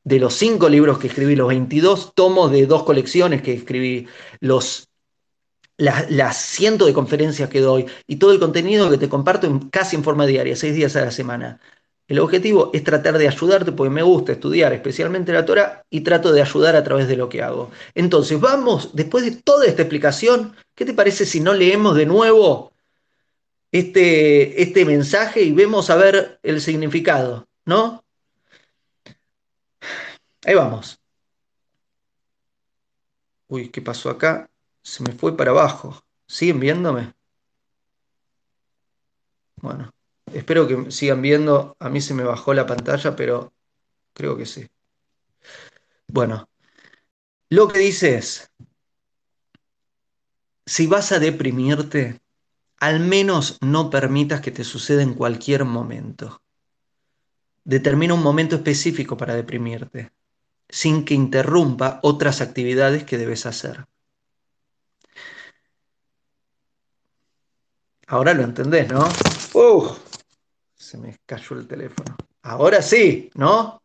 de 0.04 0.20
los 0.20 0.34
cinco 0.34 0.70
libros 0.70 0.98
que 0.98 1.08
escribí, 1.08 1.36
los 1.36 1.50
22 1.50 2.14
tomos 2.16 2.52
de 2.52 2.66
dos 2.66 2.84
colecciones 2.84 3.42
que 3.42 3.54
escribí, 3.54 4.08
los 4.40 4.88
las, 5.78 6.38
cientos 6.38 6.88
de 6.88 6.94
conferencias 6.94 7.50
que 7.50 7.60
doy 7.60 7.86
y 8.08 8.16
todo 8.16 8.32
el 8.32 8.40
contenido 8.40 8.90
que 8.90 8.98
te 8.98 9.10
comparto 9.10 9.50
casi 9.70 9.98
en 9.98 10.06
forma 10.06 10.26
diaria, 10.26 10.56
seis 10.56 10.74
días 10.74 10.96
a 10.96 11.02
la 11.02 11.12
semana. 11.12 11.60
El 12.08 12.20
objetivo 12.20 12.70
es 12.74 12.84
tratar 12.84 13.18
de 13.18 13.28
ayudarte 13.28 13.74
porque 13.74 13.90
me 13.90 14.04
gusta 14.04 14.32
estudiar, 14.32 14.72
especialmente 14.72 15.34
la 15.34 15.44
Torah, 15.44 15.84
y 15.90 16.02
trato 16.02 16.32
de 16.32 16.42
ayudar 16.42 16.76
a 16.78 16.84
través 16.84 17.10
de 17.10 17.18
lo 17.18 17.28
que 17.28 17.42
hago. 17.42 17.72
Entonces, 17.96 18.40
vamos, 18.40 18.92
después 18.94 19.26
de 19.26 19.32
toda 19.32 19.66
esta 19.66 19.82
explicación, 19.82 20.56
¿qué 20.76 20.86
te 20.86 20.94
parece 20.94 21.26
si 21.26 21.42
no 21.42 21.54
leemos 21.54 21.96
de 21.96 22.06
nuevo 22.06 22.75
este, 23.72 24.61
este 24.61 24.86
mensaje 24.86 25.41
y 25.41 25.51
vemos 25.51 25.89
a 25.89 25.95
ver 25.95 26.39
el 26.43 26.61
significado, 26.61 27.47
¿no? 27.66 28.03
Ahí 30.45 30.53
vamos. 30.55 30.99
Uy, 33.47 33.70
¿qué 33.70 33.82
pasó 33.82 34.09
acá? 34.09 34.49
Se 34.82 35.03
me 35.03 35.11
fue 35.13 35.36
para 35.36 35.51
abajo. 35.51 36.03
¿Siguen 36.28 36.59
viéndome? 36.59 37.13
Bueno, 39.57 39.91
espero 40.34 40.68
que 40.68 40.91
sigan 40.91 41.22
viendo. 41.22 41.76
A 41.80 41.89
mí 41.89 42.01
se 42.01 42.13
me 42.13 42.24
bajó 42.24 42.53
la 42.53 42.66
pantalla, 42.68 43.16
pero 43.16 43.53
creo 44.13 44.38
que 44.38 44.45
sí. 44.45 44.68
Bueno, 46.07 46.47
lo 47.49 47.68
que 47.68 47.80
dice 47.80 48.16
es, 48.16 48.51
si 50.66 50.88
vas 50.88 51.11
a 51.11 51.20
deprimirte, 51.20 52.22
al 52.80 53.00
menos 53.00 53.58
no 53.62 53.90
permitas 53.90 54.42
que 54.42 54.52
te 54.52 54.64
suceda 54.64 55.02
en 55.02 55.14
cualquier 55.14 55.66
momento. 55.66 56.42
Determina 57.64 58.14
un 58.14 58.22
momento 58.22 58.56
específico 58.56 59.18
para 59.18 59.36
deprimirte, 59.36 60.12
sin 60.70 61.06
que 61.06 61.14
interrumpa 61.14 62.00
otras 62.04 62.42
actividades 62.42 63.04
que 63.04 63.18
debes 63.18 63.46
hacer. 63.46 63.86
Ahora 68.08 68.34
lo 68.34 68.44
entendés, 68.44 68.92
¿no? 68.92 69.08
Uf, 69.54 69.98
se 70.76 70.98
me 70.98 71.18
cayó 71.26 71.58
el 71.58 71.68
teléfono. 71.68 72.16
Ahora 72.44 72.82
sí, 72.82 73.32
¿no? 73.34 73.82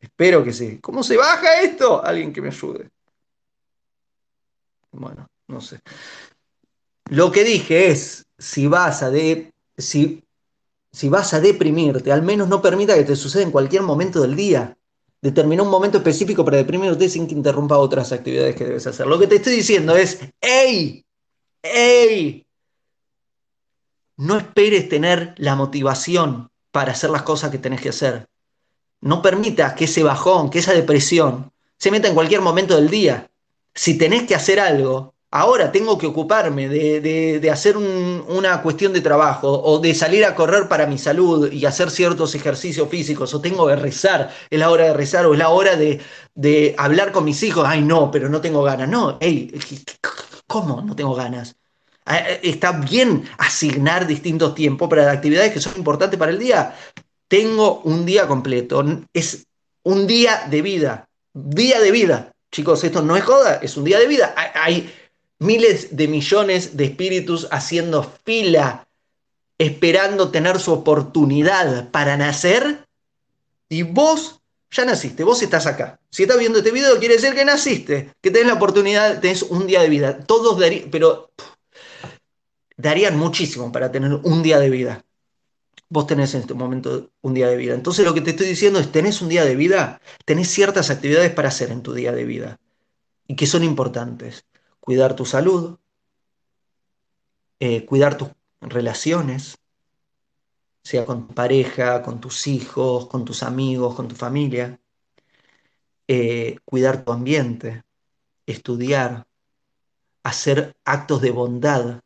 Espero 0.00 0.42
que 0.42 0.52
sí. 0.52 0.78
¿Cómo 0.80 1.02
se 1.02 1.16
baja 1.16 1.60
esto? 1.60 2.02
Alguien 2.02 2.32
que 2.32 2.40
me 2.40 2.48
ayude. 2.48 2.90
Bueno, 4.92 5.28
no 5.48 5.60
sé. 5.60 5.80
Lo 7.12 7.30
que 7.30 7.44
dije 7.44 7.90
es, 7.90 8.24
si 8.38 8.66
vas 8.66 9.02
a, 9.02 9.10
de, 9.10 9.52
si, 9.76 10.24
si 10.90 11.10
vas 11.10 11.34
a 11.34 11.40
deprimirte, 11.40 12.10
al 12.10 12.22
menos 12.22 12.48
no 12.48 12.62
permita 12.62 12.94
que 12.94 13.04
te 13.04 13.16
suceda 13.16 13.42
en 13.42 13.50
cualquier 13.50 13.82
momento 13.82 14.22
del 14.22 14.34
día. 14.34 14.78
Determina 15.20 15.62
un 15.62 15.68
momento 15.68 15.98
específico 15.98 16.42
para 16.42 16.56
deprimirte 16.56 17.10
sin 17.10 17.26
que 17.26 17.34
interrumpa 17.34 17.76
otras 17.76 18.12
actividades 18.12 18.56
que 18.56 18.64
debes 18.64 18.86
hacer. 18.86 19.06
Lo 19.06 19.18
que 19.18 19.26
te 19.26 19.36
estoy 19.36 19.56
diciendo 19.56 19.94
es, 19.94 20.20
¡Ey! 20.40 21.04
¡Ey! 21.62 22.46
No 24.16 24.38
esperes 24.38 24.88
tener 24.88 25.34
la 25.36 25.54
motivación 25.54 26.50
para 26.70 26.92
hacer 26.92 27.10
las 27.10 27.24
cosas 27.24 27.50
que 27.50 27.58
tenés 27.58 27.82
que 27.82 27.90
hacer. 27.90 28.26
No 29.02 29.20
permitas 29.20 29.74
que 29.74 29.84
ese 29.84 30.02
bajón, 30.02 30.48
que 30.48 30.60
esa 30.60 30.72
depresión 30.72 31.52
se 31.76 31.90
meta 31.90 32.08
en 32.08 32.14
cualquier 32.14 32.40
momento 32.40 32.74
del 32.74 32.88
día. 32.88 33.30
Si 33.74 33.98
tenés 33.98 34.22
que 34.22 34.34
hacer 34.34 34.58
algo, 34.58 35.11
ahora 35.32 35.72
tengo 35.72 35.96
que 35.98 36.06
ocuparme 36.06 36.68
de, 36.68 37.50
hacer 37.50 37.76
una 37.76 38.62
cuestión 38.62 38.92
de 38.92 39.00
trabajo 39.00 39.50
o 39.50 39.78
de 39.78 39.94
salir 39.94 40.24
a 40.24 40.34
correr 40.34 40.68
para 40.68 40.86
mi 40.86 40.98
salud 40.98 41.50
y 41.50 41.64
hacer 41.64 41.90
ciertos 41.90 42.34
ejercicios 42.34 42.88
físicos 42.88 43.32
o 43.34 43.40
tengo 43.40 43.66
que 43.66 43.76
rezar, 43.76 44.30
es 44.50 44.58
la 44.58 44.70
hora 44.70 44.84
de 44.84 44.92
rezar 44.92 45.26
o 45.26 45.32
es 45.32 45.38
la 45.38 45.48
hora 45.48 45.74
de, 45.76 46.00
de 46.34 46.74
hablar 46.78 47.12
con 47.12 47.24
mis 47.24 47.42
hijos, 47.42 47.64
ay 47.66 47.80
no, 47.80 48.10
pero 48.10 48.28
no 48.28 48.40
tengo 48.40 48.62
ganas. 48.62 48.88
No, 48.88 49.16
hey, 49.20 49.52
¿cómo 50.46 50.82
no 50.82 50.94
tengo 50.94 51.14
ganas? 51.14 51.56
Ah, 52.04 52.18
eh, 52.18 52.40
está 52.42 52.72
bien 52.72 53.24
asignar 53.38 54.06
distintos 54.06 54.54
tiempos 54.54 54.88
para 54.88 55.10
actividades 55.10 55.52
que 55.52 55.60
son 55.60 55.72
importantes 55.76 56.18
para 56.18 56.32
el 56.32 56.38
día. 56.38 56.76
Tengo 57.26 57.80
un 57.84 58.04
día 58.04 58.26
completo, 58.26 58.84
es 59.14 59.46
un 59.84 60.06
día 60.06 60.46
de 60.50 60.60
vida, 60.60 61.08
día 61.32 61.80
de 61.80 61.90
vida. 61.90 62.32
Chicos, 62.50 62.84
esto 62.84 63.00
no 63.00 63.16
es 63.16 63.24
joda, 63.24 63.60
es 63.62 63.78
un 63.78 63.84
día 63.84 63.98
de 63.98 64.06
vida. 64.06 64.34
Hay 64.54 64.92
miles 65.42 65.96
de 65.96 66.08
millones 66.08 66.76
de 66.76 66.84
espíritus 66.84 67.48
haciendo 67.50 68.10
fila, 68.24 68.86
esperando 69.58 70.30
tener 70.30 70.58
su 70.58 70.72
oportunidad 70.72 71.90
para 71.90 72.16
nacer, 72.16 72.86
y 73.68 73.82
vos 73.82 74.40
ya 74.70 74.84
naciste, 74.84 75.24
vos 75.24 75.42
estás 75.42 75.66
acá. 75.66 76.00
Si 76.10 76.22
estás 76.22 76.38
viendo 76.38 76.58
este 76.58 76.70
video, 76.70 76.98
quiere 76.98 77.16
decir 77.16 77.34
que 77.34 77.44
naciste, 77.44 78.12
que 78.20 78.30
tenés 78.30 78.48
la 78.48 78.54
oportunidad, 78.54 79.20
tenés 79.20 79.42
un 79.42 79.66
día 79.66 79.82
de 79.82 79.88
vida. 79.88 80.18
Todos 80.24 80.58
darían, 80.58 80.90
pero 80.90 81.30
darían 82.76 83.18
muchísimo 83.18 83.70
para 83.70 83.92
tener 83.92 84.12
un 84.14 84.42
día 84.42 84.58
de 84.58 84.70
vida. 84.70 85.04
Vos 85.88 86.06
tenés 86.06 86.34
en 86.34 86.40
este 86.40 86.54
momento 86.54 87.10
un 87.20 87.34
día 87.34 87.48
de 87.48 87.56
vida. 87.56 87.74
Entonces 87.74 88.04
lo 88.04 88.14
que 88.14 88.22
te 88.22 88.30
estoy 88.30 88.46
diciendo 88.46 88.78
es, 88.78 88.90
tenés 88.90 89.20
un 89.20 89.28
día 89.28 89.44
de 89.44 89.56
vida, 89.56 90.00
tenés 90.24 90.48
ciertas 90.48 90.90
actividades 90.90 91.32
para 91.32 91.48
hacer 91.48 91.70
en 91.70 91.82
tu 91.82 91.92
día 91.92 92.12
de 92.12 92.24
vida 92.24 92.58
y 93.26 93.36
que 93.36 93.46
son 93.46 93.62
importantes. 93.62 94.44
Cuidar 94.82 95.16
tu 95.16 95.24
salud, 95.24 95.78
eh, 97.60 97.86
cuidar 97.86 98.18
tus 98.18 98.28
relaciones, 98.60 99.56
sea 100.84 101.06
con 101.06 101.28
tu 101.28 101.34
pareja, 101.34 102.02
con 102.02 102.20
tus 102.20 102.46
hijos, 102.46 103.06
con 103.06 103.24
tus 103.24 103.42
amigos, 103.42 103.94
con 103.94 104.08
tu 104.08 104.16
familia, 104.16 104.78
eh, 106.08 106.58
cuidar 106.66 107.04
tu 107.04 107.12
ambiente, 107.12 107.84
estudiar, 108.44 109.26
hacer 110.22 110.76
actos 110.84 111.22
de 111.22 111.30
bondad 111.30 112.02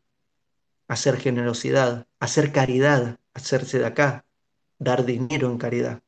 hacer 0.87 1.17
generosidad, 1.17 2.07
hacer 2.19 2.51
caridad, 2.51 3.19
hacerse 3.33 3.79
de 3.79 3.85
acá, 3.85 4.25
dar 4.79 5.05
dinero 5.05 5.49
en 5.49 5.57
caridad. 5.57 6.01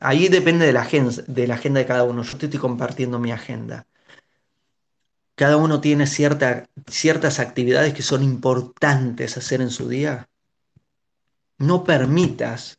Ahí 0.00 0.28
depende 0.28 0.66
de 0.66 0.72
la, 0.72 0.82
agenda, 0.82 1.12
de 1.26 1.46
la 1.46 1.54
agenda 1.54 1.80
de 1.80 1.86
cada 1.86 2.04
uno. 2.04 2.22
Yo 2.22 2.38
te 2.38 2.46
estoy 2.46 2.60
compartiendo 2.60 3.18
mi 3.18 3.32
agenda. 3.32 3.86
Cada 5.34 5.56
uno 5.56 5.80
tiene 5.80 6.06
ciertas 6.06 7.38
actividades 7.40 7.92
que 7.92 8.02
son 8.02 8.22
importantes 8.22 9.36
hacer 9.36 9.60
en 9.60 9.70
su 9.70 9.88
día. 9.88 10.28
No 11.58 11.84
permitas 11.84 12.78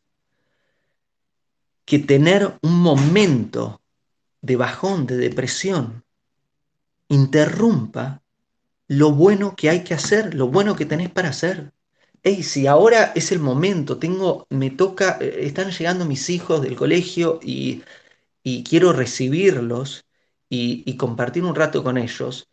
que 1.86 2.00
tener 2.00 2.58
un 2.64 2.82
momento 2.82 3.82
de 4.42 4.56
bajón, 4.56 5.06
de 5.08 5.18
depresión, 5.18 6.04
interrumpa 7.08 8.22
lo 8.88 9.12
bueno 9.12 9.56
que 9.56 9.70
hay 9.70 9.84
que 9.84 9.94
hacer, 9.94 10.34
lo 10.34 10.48
bueno 10.48 10.76
que 10.76 10.86
tenés 10.86 11.10
para 11.10 11.30
hacer. 11.30 11.72
Hey, 12.30 12.44
si 12.44 12.68
ahora 12.68 13.14
es 13.16 13.32
el 13.32 13.40
momento, 13.40 14.00
tengo, 14.00 14.48
me 14.50 14.70
toca, 14.70 15.18
eh, 15.22 15.46
están 15.46 15.72
llegando 15.72 16.04
mis 16.04 16.30
hijos 16.30 16.62
del 16.62 16.76
colegio 16.76 17.40
y, 17.42 17.84
quiero 18.66 18.92
recibirlos 18.92 20.06
y, 20.50 20.98
compartir 20.98 21.46
un 21.46 21.56
rato 21.56 21.86
con 21.86 21.98
ellos. 21.98 22.50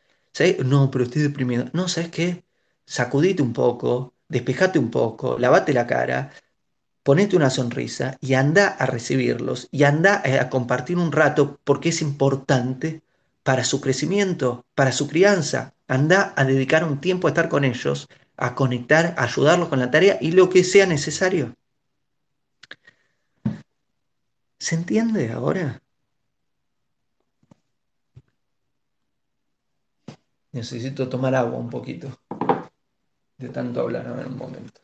No, 0.65 0.91
pero 0.93 1.05
estoy 1.05 1.23
deprimido. 1.23 1.65
No, 1.73 1.89
¿sabes 1.89 2.11
qué? 2.11 2.45
Sacudite 2.87 3.43
un 3.43 3.53
poco, 3.53 4.15
despejate 4.29 4.79
un 4.79 4.93
poco, 4.93 5.39
lavate 5.41 5.73
la 5.73 5.89
cara, 5.89 6.33
ponete 7.03 7.37
una 7.37 7.51
sonrisa 7.51 8.17
y 8.21 8.35
anda 8.35 8.69
a 8.69 8.87
recibirlos 8.87 9.67
y 9.73 9.83
anda 9.83 10.23
eh, 10.25 10.39
a 10.39 10.51
compartir 10.51 10.99
un 10.99 11.11
rato 11.11 11.59
porque 11.65 11.89
es 11.89 12.01
importante 12.01 13.03
para 13.43 13.65
su 13.65 13.81
crecimiento, 13.81 14.67
para 14.77 14.93
su 14.93 15.09
crianza. 15.09 15.75
Anda 15.89 16.33
a 16.37 16.45
dedicar 16.45 16.85
un 16.85 17.01
tiempo 17.01 17.27
a 17.27 17.31
estar 17.31 17.49
con 17.49 17.65
ellos, 17.65 18.09
a 18.37 18.55
conectar, 18.55 19.15
ayudarlos 19.19 19.69
con 19.69 19.79
la 19.79 19.91
tarea 19.91 20.19
y 20.21 20.33
lo 20.33 20.49
que 20.49 20.65
sea 20.65 20.87
necesario. 20.87 21.55
¿Se 24.59 24.75
entiende 24.75 25.31
ahora? 25.33 25.83
Necesito 30.53 31.09
tomar 31.09 31.35
agua 31.35 31.59
un 31.59 31.69
poquito. 31.69 32.21
De 33.37 33.49
tanto 33.49 33.81
hablar, 33.81 34.15
ver 34.17 34.27
un 34.27 34.37
momento. 34.37 34.81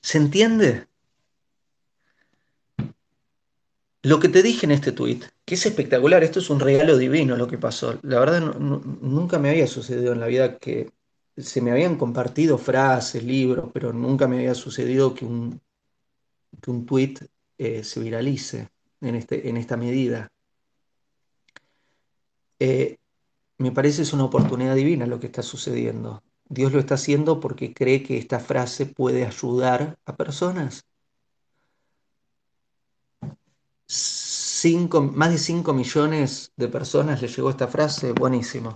¿Se 0.00 0.18
entiende? 0.18 0.88
Lo 4.02 4.18
que 4.18 4.28
te 4.28 4.42
dije 4.42 4.66
en 4.66 4.72
este 4.72 4.90
tuit, 4.90 5.24
que 5.44 5.54
es 5.54 5.64
espectacular, 5.64 6.24
esto 6.24 6.40
es 6.40 6.50
un 6.50 6.58
regalo 6.58 6.96
divino 6.98 7.36
lo 7.36 7.46
que 7.46 7.58
pasó. 7.58 8.00
La 8.02 8.18
verdad 8.18 8.40
nunca 8.40 9.38
me 9.38 9.50
había 9.50 9.68
sucedido 9.68 10.12
en 10.12 10.20
la 10.20 10.26
vida 10.26 10.58
que 10.58 10.90
se 11.36 11.60
me 11.60 11.70
habían 11.70 11.96
compartido 11.96 12.58
frases, 12.58 13.22
libros, 13.22 13.70
pero 13.72 13.92
nunca 13.92 14.26
me 14.26 14.38
había 14.38 14.54
sucedido 14.54 15.14
que 15.14 15.24
un, 15.24 15.60
que 16.60 16.70
un 16.70 16.84
tuit 16.84 17.20
eh, 17.58 17.84
se 17.84 18.00
viralice 18.00 18.70
en, 19.00 19.14
este, 19.14 19.48
en 19.48 19.56
esta 19.56 19.76
medida. 19.76 20.32
Eh, 22.58 22.96
me 23.58 23.70
parece 23.70 24.02
es 24.02 24.12
una 24.12 24.24
oportunidad 24.24 24.74
divina 24.74 25.06
lo 25.06 25.20
que 25.20 25.26
está 25.26 25.42
sucediendo. 25.42 26.24
Dios 26.48 26.72
lo 26.72 26.80
está 26.80 26.94
haciendo 26.94 27.38
porque 27.38 27.72
cree 27.72 28.02
que 28.02 28.18
esta 28.18 28.40
frase 28.40 28.86
puede 28.86 29.24
ayudar 29.24 29.96
a 30.04 30.16
personas. 30.16 30.84
Más 35.14 35.30
de 35.30 35.38
5 35.38 35.72
millones 35.72 36.52
de 36.56 36.68
personas 36.68 37.20
les 37.22 37.36
llegó 37.36 37.50
esta 37.50 37.68
frase, 37.68 38.12
buenísimo. 38.12 38.72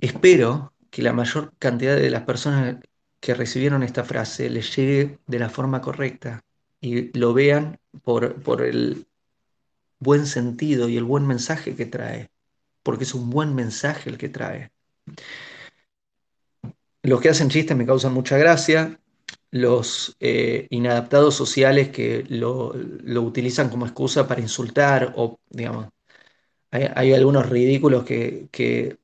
Espero 0.00 0.72
que 0.90 1.02
la 1.02 1.12
mayor 1.12 1.52
cantidad 1.58 1.96
de 1.96 2.10
las 2.10 2.22
personas 2.22 2.76
que 3.20 3.34
recibieron 3.34 3.82
esta 3.82 4.04
frase 4.04 4.50
les 4.50 4.74
llegue 4.76 5.18
de 5.26 5.38
la 5.38 5.48
forma 5.48 5.80
correcta 5.80 6.44
y 6.80 7.16
lo 7.18 7.34
vean 7.34 7.78
por, 8.02 8.40
por 8.42 8.62
el 8.62 9.06
buen 9.98 10.26
sentido 10.26 10.88
y 10.88 10.96
el 10.96 11.04
buen 11.04 11.26
mensaje 11.26 11.74
que 11.74 11.86
trae, 11.86 12.30
porque 12.82 13.04
es 13.04 13.14
un 13.14 13.30
buen 13.30 13.54
mensaje 13.54 14.10
el 14.10 14.18
que 14.18 14.28
trae. 14.28 14.70
Los 17.02 17.20
que 17.20 17.30
hacen 17.30 17.48
chistes 17.48 17.76
me 17.76 17.86
causan 17.86 18.12
mucha 18.12 18.36
gracia, 18.36 19.00
los 19.50 20.16
eh, 20.20 20.66
inadaptados 20.70 21.34
sociales 21.34 21.88
que 21.90 22.24
lo, 22.28 22.74
utilizan 23.22 23.70
como 23.70 23.86
excusa 23.86 24.26
para 24.28 24.40
insultar 24.40 25.14
o, 25.16 25.38
digamos, 25.48 25.88
hay, 26.70 27.14
algunos 27.14 27.48
ridículos 27.48 28.04
que, 28.04 28.98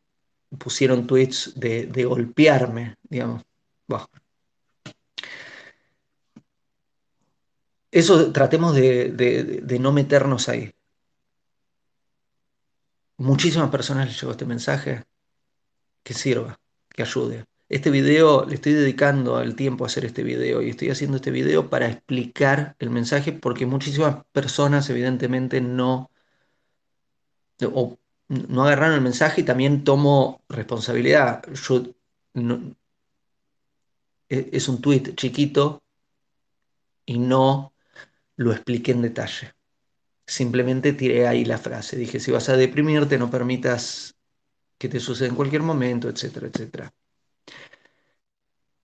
pusieron 0.59 1.07
tweets 1.07 1.53
de, 1.57 2.05
golpearme, 2.05 2.97
digamos. 3.03 3.42
Eso 7.90 8.32
tratemos 8.32 8.74
de, 8.74 9.11
de, 9.11 9.45
de, 9.45 9.78
no 9.78 9.92
meternos 9.92 10.49
ahí. 10.49 10.72
Muchísimas 13.16 13.70
personas 13.70 14.09
les 14.09 14.20
llegó 14.20 14.32
este 14.32 14.45
mensaje. 14.45 15.05
Que 16.03 16.12
sirva, 16.12 16.59
que 16.90 17.03
ayude. 17.03 17.45
Este 17.69 17.91
video, 17.91 18.45
le 18.47 18.55
estoy 18.57 18.73
dedicando 18.75 19.41
el 19.41 19.57
tiempo 19.57 19.85
a 19.85 19.87
hacer 19.89 20.05
este 20.05 20.23
video 20.23 20.62
y 20.62 20.71
estoy 20.71 20.91
haciendo 20.91 21.17
este 21.17 21.31
video 21.31 21.71
para 21.71 21.89
explicar 21.89 22.77
el 22.79 22.91
mensaje 22.91 23.33
porque 23.33 23.67
muchísimas 23.67 24.25
personas 24.33 24.89
evidentemente 24.91 25.61
no, 25.61 26.11
no 28.29 28.65
agarraron 28.65 28.97
el 28.97 29.01
mensaje 29.01 29.41
y 29.41 29.45
también 29.45 29.83
tomo 29.85 30.43
responsabilidad. 30.49 31.43
Yo, 31.53 31.85
no, 32.35 32.77
e, 34.29 34.51
es 34.53 34.69
un 34.69 34.81
tweet 34.81 35.15
chiquito 35.17 35.83
y 37.07 37.19
no 37.19 37.73
lo 38.37 38.53
expliqué 38.53 38.93
en 38.93 39.03
detalle. 39.03 39.55
Simplemente 40.27 40.93
tiré 40.93 41.27
ahí 41.29 41.45
la 41.45 41.59
frase. 41.59 41.97
Dije, 41.97 42.21
si 42.21 42.31
vas 42.33 42.49
a 42.49 42.57
deprimirte, 42.57 43.19
no 43.19 43.31
permitas 43.31 44.17
que 44.79 44.89
te 44.89 45.01
suceda 45.01 45.29
en 45.29 45.37
cualquier 45.37 45.62
momento, 45.62 46.09
etcétera, 46.09 46.49
etcétera. 46.49 46.93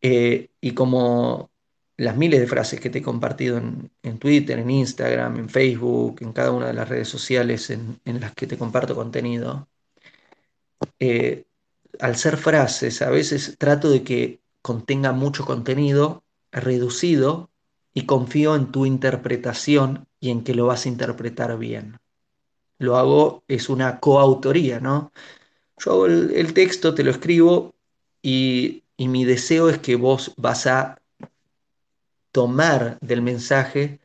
Eh, 0.02 0.50
y 0.60 0.72
como 0.72 1.50
las 1.96 2.16
miles 2.16 2.40
de 2.40 2.46
frases 2.46 2.80
que 2.80 2.90
te 2.90 2.98
he 3.00 3.02
compartido 3.02 3.58
en, 3.58 3.90
en, 4.02 4.18
Twitter, 4.18 4.58
en 4.58 4.70
Instagram, 4.70 5.36
en 5.38 5.48
Facebook, 5.50 6.18
en 6.22 6.32
cada 6.32 6.50
una 6.52 6.68
de 6.68 6.74
las 6.74 6.88
redes 6.88 7.08
sociales 7.08 7.70
en, 7.70 8.00
en 8.04 8.20
las 8.20 8.34
que 8.34 8.46
te 8.46 8.56
comparto 8.56 8.94
contenido, 8.94 9.68
eh, 10.98 11.44
al 11.98 12.16
ser 12.16 12.36
frases, 12.36 13.02
a 13.02 13.10
veces 13.10 13.56
trato 13.58 13.90
de 13.90 14.02
que 14.02 14.40
contenga 14.62 15.12
mucho 15.12 15.44
contenido 15.44 16.24
reducido 16.52 17.50
y 17.94 18.06
confío 18.06 18.56
en 18.56 18.72
tu 18.72 18.86
interpretación 18.86 20.06
y 20.20 20.30
en 20.30 20.44
que 20.44 20.54
lo 20.54 20.66
vas 20.66 20.86
a 20.86 20.88
interpretar 20.88 21.58
bien. 21.58 21.98
Lo 22.78 22.96
hago, 22.96 23.44
es 23.48 23.68
una 23.68 24.00
coautoría, 24.00 24.80
¿no? 24.80 25.12
Yo 25.78 25.92
hago 25.92 26.06
el, 26.06 26.32
el 26.34 26.54
texto, 26.54 26.94
te 26.94 27.04
lo 27.04 27.10
escribo 27.10 27.74
y 28.22 28.84
y 29.00 29.08
mi 29.08 29.24
deseo 29.24 29.70
es 29.70 29.78
que 29.78 29.96
vos 29.96 30.34
vas 30.36 30.66
a 30.66 31.00
tomar 32.32 32.98
del 33.00 33.22
mensaje 33.22 33.98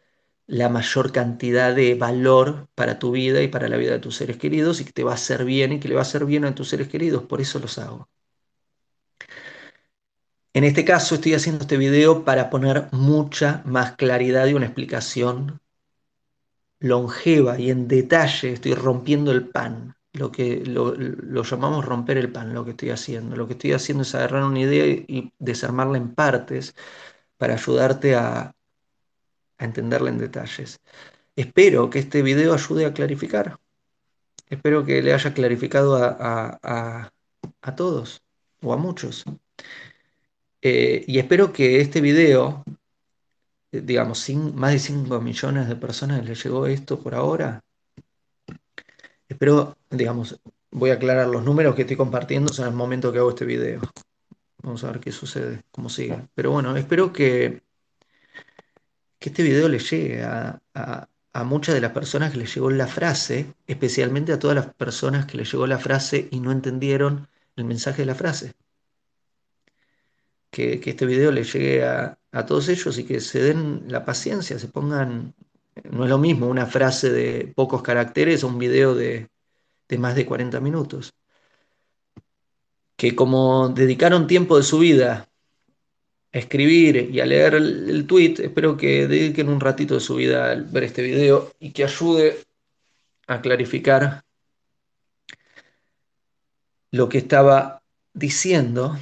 la 0.48 0.70
mayor 0.70 1.12
cantidad 1.12 1.76
de 1.76 1.96
valor 1.96 2.70
para 2.76 2.98
tu 2.98 3.12
vida 3.12 3.42
y 3.42 3.50
para 3.50 3.68
la 3.68 3.76
vida 3.76 3.92
de 3.92 4.00
tus 4.00 4.16
seres 4.16 4.38
queridos 4.38 4.80
y 4.80 4.86
que 4.86 4.94
te 4.94 5.04
va 5.04 5.12
a 5.12 5.16
hacer 5.16 5.44
bien 5.44 5.74
y 5.74 5.82
que 5.82 5.90
le 5.90 5.96
va 5.96 6.00
a 6.00 6.04
hacer 6.04 6.24
bien 6.24 6.46
a 6.46 6.56
tus 6.56 6.70
seres 6.70 6.88
queridos. 6.88 7.24
Por 7.24 7.42
eso 7.42 7.60
los 7.60 7.78
hago. 7.78 8.08
En 10.54 10.64
este 10.64 10.86
caso 10.86 11.16
estoy 11.16 11.34
haciendo 11.34 11.64
este 11.64 11.76
video 11.76 12.24
para 12.24 12.50
poner 12.50 12.88
mucha 12.94 13.64
más 13.66 13.98
claridad 13.98 14.48
y 14.48 14.54
una 14.54 14.68
explicación 14.68 15.60
longeva 16.80 17.60
y 17.60 17.70
en 17.70 17.90
detalle. 17.90 18.54
Estoy 18.54 18.76
rompiendo 18.76 19.34
el 19.34 19.50
pan 19.50 19.98
lo 20.16 20.32
que 20.32 20.66
lo, 20.66 20.94
lo, 20.96 21.44
llamamos 21.44 21.86
romper 21.86 22.18
el 22.18 22.32
pan, 22.32 22.54
lo 22.54 22.66
que 22.66 22.72
estoy 22.72 22.90
haciendo. 22.92 23.36
Lo 23.36 23.48
que 23.48 23.54
estoy 23.54 23.74
haciendo 23.74 24.04
es 24.04 24.16
agarrar 24.16 24.44
una 24.44 24.60
idea 24.62 24.86
y 24.86 25.34
desarmarla 25.40 25.98
en 25.98 26.14
partes 26.16 26.76
para 27.38 27.56
ayudarte 27.56 28.16
a, 28.16 28.56
a 29.58 29.66
entenderla 29.66 30.10
en 30.10 30.18
detalles. 30.20 30.80
Espero 31.36 31.90
que 31.90 32.00
este 32.00 32.22
video 32.22 32.54
ayude 32.54 32.86
a 32.86 32.94
clarificar. 32.94 33.60
Espero 34.50 34.86
que 34.86 35.02
le 35.02 35.14
haya 35.14 35.34
clarificado 35.34 35.98
a, 35.98 36.08
a, 36.20 36.60
a, 36.64 37.12
a 37.62 37.76
todos 37.76 38.22
o 38.62 38.74
a 38.74 38.78
muchos. 38.78 39.26
Eh, 40.62 41.04
y 41.08 41.20
espero 41.20 41.54
que 41.54 41.82
este 41.82 42.02
video, 42.02 42.64
digamos, 43.72 44.20
sin, 44.20 44.56
más 44.56 44.74
de 44.74 44.80
5 44.80 45.22
millones 45.22 45.68
de 45.68 45.76
personas 45.76 46.26
les 46.26 46.44
llegó 46.44 46.68
esto 46.68 47.00
por 47.00 47.16
ahora, 47.16 47.64
Espero, 49.28 49.78
digamos, 49.90 50.40
voy 50.72 50.92
a 50.92 50.94
aclarar 50.94 51.28
los 51.28 51.44
números 51.44 51.76
que 51.76 51.82
estoy 51.82 51.98
compartiendo 51.98 52.52
en 52.58 52.66
el 52.66 52.74
momento 52.74 53.12
que 53.12 53.20
hago 53.20 53.30
este 53.30 53.46
video. 53.46 53.82
Vamos 54.62 54.84
a 54.84 54.92
ver 54.92 55.00
qué 55.00 55.12
sucede, 55.12 55.64
cómo 55.72 55.90
sigue. 55.90 56.28
Pero 56.36 56.52
bueno, 56.52 56.76
espero 56.76 57.12
que, 57.12 57.64
que 59.20 59.30
este 59.30 59.44
video 59.44 59.68
le 59.68 59.80
llegue 59.80 60.24
a, 60.24 60.62
a, 60.74 61.08
a 61.34 61.44
muchas 61.44 61.76
de 61.76 61.82
las 61.82 61.92
personas 61.92 62.32
que 62.32 62.38
les 62.38 62.54
llegó 62.54 62.70
la 62.70 62.88
frase, 62.88 63.54
especialmente 63.68 64.32
a 64.32 64.40
todas 64.40 64.56
las 64.56 64.74
personas 64.74 65.26
que 65.26 65.38
les 65.38 65.52
llegó 65.52 65.66
la 65.68 65.80
frase 65.80 66.28
y 66.32 66.40
no 66.40 66.52
entendieron 66.52 67.28
el 67.56 67.66
mensaje 67.66 68.04
de 68.04 68.06
la 68.06 68.16
frase. 68.16 68.54
Que, 70.52 70.80
que 70.80 70.92
este 70.92 71.06
video 71.06 71.32
le 71.32 71.44
llegue 71.44 71.84
a, 71.84 72.18
a 72.32 72.46
todos 72.46 72.70
ellos 72.70 72.98
y 72.98 73.04
que 73.06 73.20
se 73.20 73.42
den 73.42 73.86
la 73.88 74.06
paciencia, 74.06 74.58
se 74.58 74.68
pongan 74.68 75.34
no 75.84 76.04
es 76.04 76.10
lo 76.10 76.18
mismo 76.18 76.48
una 76.48 76.66
frase 76.66 77.10
de 77.12 77.54
pocos 77.56 77.82
caracteres 77.82 78.44
o 78.44 78.48
un 78.48 78.60
video 78.60 78.96
de, 78.96 79.30
de 79.88 79.98
más 79.98 80.16
de 80.16 80.26
40 80.26 80.60
minutos. 80.60 81.14
Que 82.96 83.16
como 83.16 83.70
dedicaron 83.70 84.28
tiempo 84.28 84.58
de 84.58 84.64
su 84.64 84.80
vida 84.80 85.28
a 86.34 86.38
escribir 86.38 87.10
y 87.12 87.20
a 87.20 87.26
leer 87.26 87.56
el, 87.56 88.06
tweet, 88.08 88.36
espero 88.40 88.78
que 88.78 89.08
dediquen 89.08 89.50
un 89.50 89.60
ratito 89.60 89.96
de 89.96 90.00
su 90.00 90.16
vida 90.16 90.52
a 90.52 90.56
ver 90.56 90.84
este 90.84 91.02
video 91.02 91.54
y 91.60 91.72
que 91.72 91.84
ayude 91.84 92.38
a 93.28 93.42
clarificar 93.42 94.24
lo 96.92 97.10
que 97.10 97.18
estaba 97.18 97.84
diciendo 98.14 98.98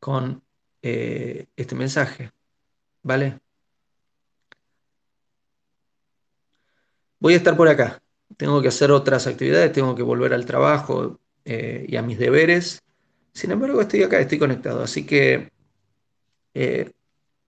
con 0.00 0.42
eh, 0.82 1.46
este 1.56 1.74
mensaje. 1.74 2.32
¿Vale? 3.02 3.40
Voy 7.20 7.34
a 7.34 7.36
estar 7.36 7.56
por 7.56 7.68
acá. 7.68 8.02
Tengo 8.36 8.60
que 8.62 8.68
hacer 8.68 8.90
otras 8.90 9.26
actividades, 9.26 9.72
tengo 9.72 9.94
que 9.94 10.02
volver 10.02 10.34
al 10.34 10.46
trabajo 10.46 11.20
eh, 11.44 11.86
y 11.88 11.96
a 11.96 12.02
mis 12.02 12.18
deberes. 12.18 12.82
Sin 13.32 13.50
embargo, 13.50 13.80
estoy 13.80 14.02
acá, 14.02 14.18
estoy 14.20 14.38
conectado. 14.38 14.82
Así 14.82 15.06
que 15.06 15.50
eh, 16.54 16.90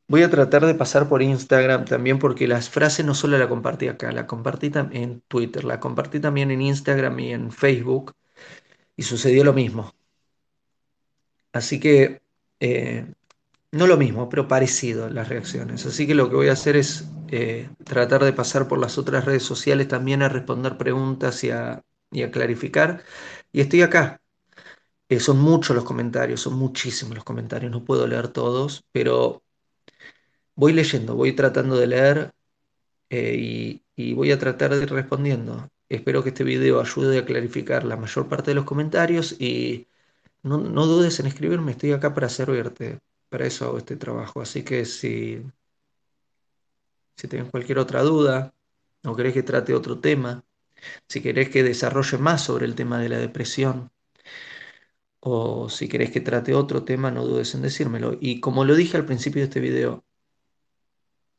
voy 0.09 0.23
a 0.23 0.31
tratar 0.31 0.67
de 0.67 0.75
pasar 0.75 1.09
por 1.09 1.23
Instagram 1.23 1.85
también 1.85 2.19
porque 2.19 2.49
las 2.49 2.71
frases 2.71 3.05
no 3.07 3.15
solo 3.15 3.39
la 3.39 3.49
compartí 3.49 3.89
acá, 3.89 4.13
la 4.13 4.27
compartí 4.27 4.71
en 4.93 5.23
Twitter, 5.29 5.65
la 5.65 5.81
compartí 5.81 6.21
también 6.21 6.51
en 6.51 6.63
Instagram 6.63 7.19
y 7.21 7.33
en 7.33 7.53
Facebook 7.53 8.15
y 8.97 9.03
sucedió 9.03 9.45
lo 9.45 9.53
mismo. 9.53 9.95
Así 11.53 11.81
que 11.81 12.21
eh, 12.61 13.07
no 13.73 13.87
lo 13.87 13.97
mismo, 13.97 14.29
pero 14.29 14.49
parecido 14.49 15.09
las 15.11 15.29
reacciones. 15.29 15.85
Así 15.87 16.07
que 16.07 16.15
lo 16.15 16.29
que 16.31 16.37
voy 16.37 16.49
a 16.49 16.53
hacer 16.53 16.77
es 16.77 17.07
eh, 17.29 17.69
tratar 17.85 18.25
de 18.25 18.33
pasar 18.33 18.69
por 18.69 18.79
las 18.79 18.99
otras 18.99 19.25
redes 19.25 19.43
sociales 19.43 19.89
también 19.89 20.23
a 20.23 20.29
responder 20.29 20.79
preguntas 20.79 21.45
y 21.45 21.51
a, 21.51 21.83
y 22.11 22.27
clarificar. 22.31 23.03
Y 23.53 23.61
estoy 23.61 23.83
acá. 23.83 24.21
Eh, 25.09 25.21
son 25.21 25.41
muchos 25.41 25.77
los 25.77 25.85
comentarios, 25.85 26.41
son 26.43 26.55
muchísimos 26.55 27.15
los 27.17 27.25
comentarios, 27.25 27.73
no 27.73 27.85
puedo 27.85 28.07
leer 28.07 28.29
todos, 28.29 28.85
pero 28.93 29.43
voy 30.55 30.73
leyendo, 30.73 31.15
voy 31.15 31.33
tratando 31.35 31.77
de 31.77 31.87
leer 31.87 32.33
eh, 33.11 33.37
y, 33.39 33.85
y 33.97 34.15
voy 34.15 34.33
a 34.33 34.39
tratar 34.39 34.75
de 34.75 34.85
ir 34.85 34.91
respondiendo. 34.93 35.69
Espero 35.89 36.23
que 36.23 36.31
este 36.31 36.45
video 36.45 36.81
ayude 36.81 37.19
a 37.19 37.25
clarificar 37.27 37.85
la 37.85 37.97
mayor 37.97 38.29
parte 38.29 38.53
de 38.53 38.57
los 38.57 38.65
comentarios 38.65 39.37
y 39.41 39.89
no, 40.43 40.59
no 40.59 40.87
dudes 40.87 41.21
en 41.21 41.27
escribirme, 41.27 41.73
estoy 41.73 41.93
acá 41.93 42.15
para 42.15 42.29
servirte. 42.29 43.01
Para 43.29 43.47
eso 43.47 43.67
hago 43.67 43.79
este 43.79 43.97
trabajo. 43.97 44.41
Así 44.41 44.63
que 44.65 44.85
si, 44.85 45.43
si 47.17 47.29
tenés 47.29 47.51
cualquier 47.51 47.79
otra 47.79 48.03
duda 48.03 48.55
o 49.05 49.15
querés 49.17 49.35
que 49.35 49.43
trate 49.43 49.75
otro 49.75 50.01
tema, 50.01 50.45
si 51.09 51.21
querés 51.23 51.51
que 51.51 51.63
desarrolle 51.63 52.19
más 52.19 52.45
sobre 52.45 52.67
el 52.67 52.75
tema 52.75 52.99
de 53.01 53.09
la 53.11 53.19
depresión, 53.19 53.91
o 55.21 55.69
si 55.69 55.89
querés 55.89 56.11
que 56.11 56.21
trate 56.21 56.55
otro 56.55 56.85
tema, 56.85 57.11
no 57.11 57.25
dudes 57.25 57.55
en 57.55 57.63
decírmelo. 57.63 58.17
Y 58.21 58.41
como 58.41 58.65
lo 58.65 58.75
dije 58.75 58.97
al 58.97 59.05
principio 59.07 59.41
de 59.41 59.45
este 59.49 59.61
video, 59.61 60.05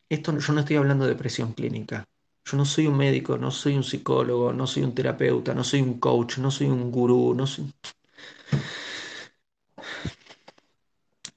esto 0.09 0.37
yo 0.37 0.53
no 0.53 0.59
estoy 0.61 0.75
hablando 0.75 1.05
de 1.05 1.11
depresión 1.11 1.53
clínica, 1.53 2.05
Yo 2.45 2.57
no 2.57 2.65
soy 2.65 2.87
un 2.87 2.97
médico, 2.97 3.37
no 3.37 3.51
soy 3.51 3.75
un 3.75 3.83
psicólogo, 3.83 4.53
no 4.53 4.65
soy 4.67 4.83
un 4.83 4.95
terapeuta, 4.95 5.53
no 5.53 5.63
soy 5.63 5.81
un 5.81 5.99
coach, 5.99 6.37
no 6.39 6.51
soy 6.51 6.67
un 6.67 6.91
gurú, 6.91 7.33
no 7.35 7.45
soy... 7.47 7.71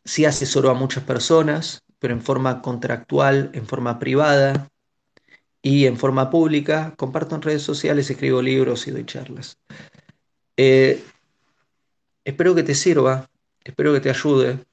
Sí 0.05 0.25
asesoro 0.25 0.71
a 0.71 0.75
muchas 0.75 1.05
personas, 1.05 1.83
pero 1.99 2.15
en 2.15 2.23
forma 2.23 2.63
contractual, 2.63 3.51
en 3.55 3.67
forma 3.67 3.99
privada 3.99 4.69
y 5.63 5.87
en 5.87 5.97
forma 5.97 6.31
pública. 6.31 6.95
Comparto 6.97 7.37
en 7.37 7.43
redes 7.43 7.63
sociales, 7.63 8.11
escribo 8.11 8.43
libros 8.43 8.87
y 8.89 8.91
doy 8.91 9.07
charlas. 9.07 9.59
Eh, 10.57 11.03
espero 12.25 12.55
que 12.55 12.63
te 12.63 12.75
sirva, 12.75 13.31
espero 13.65 13.93
que 13.93 14.01
te 14.01 14.11
ayude. 14.11 14.65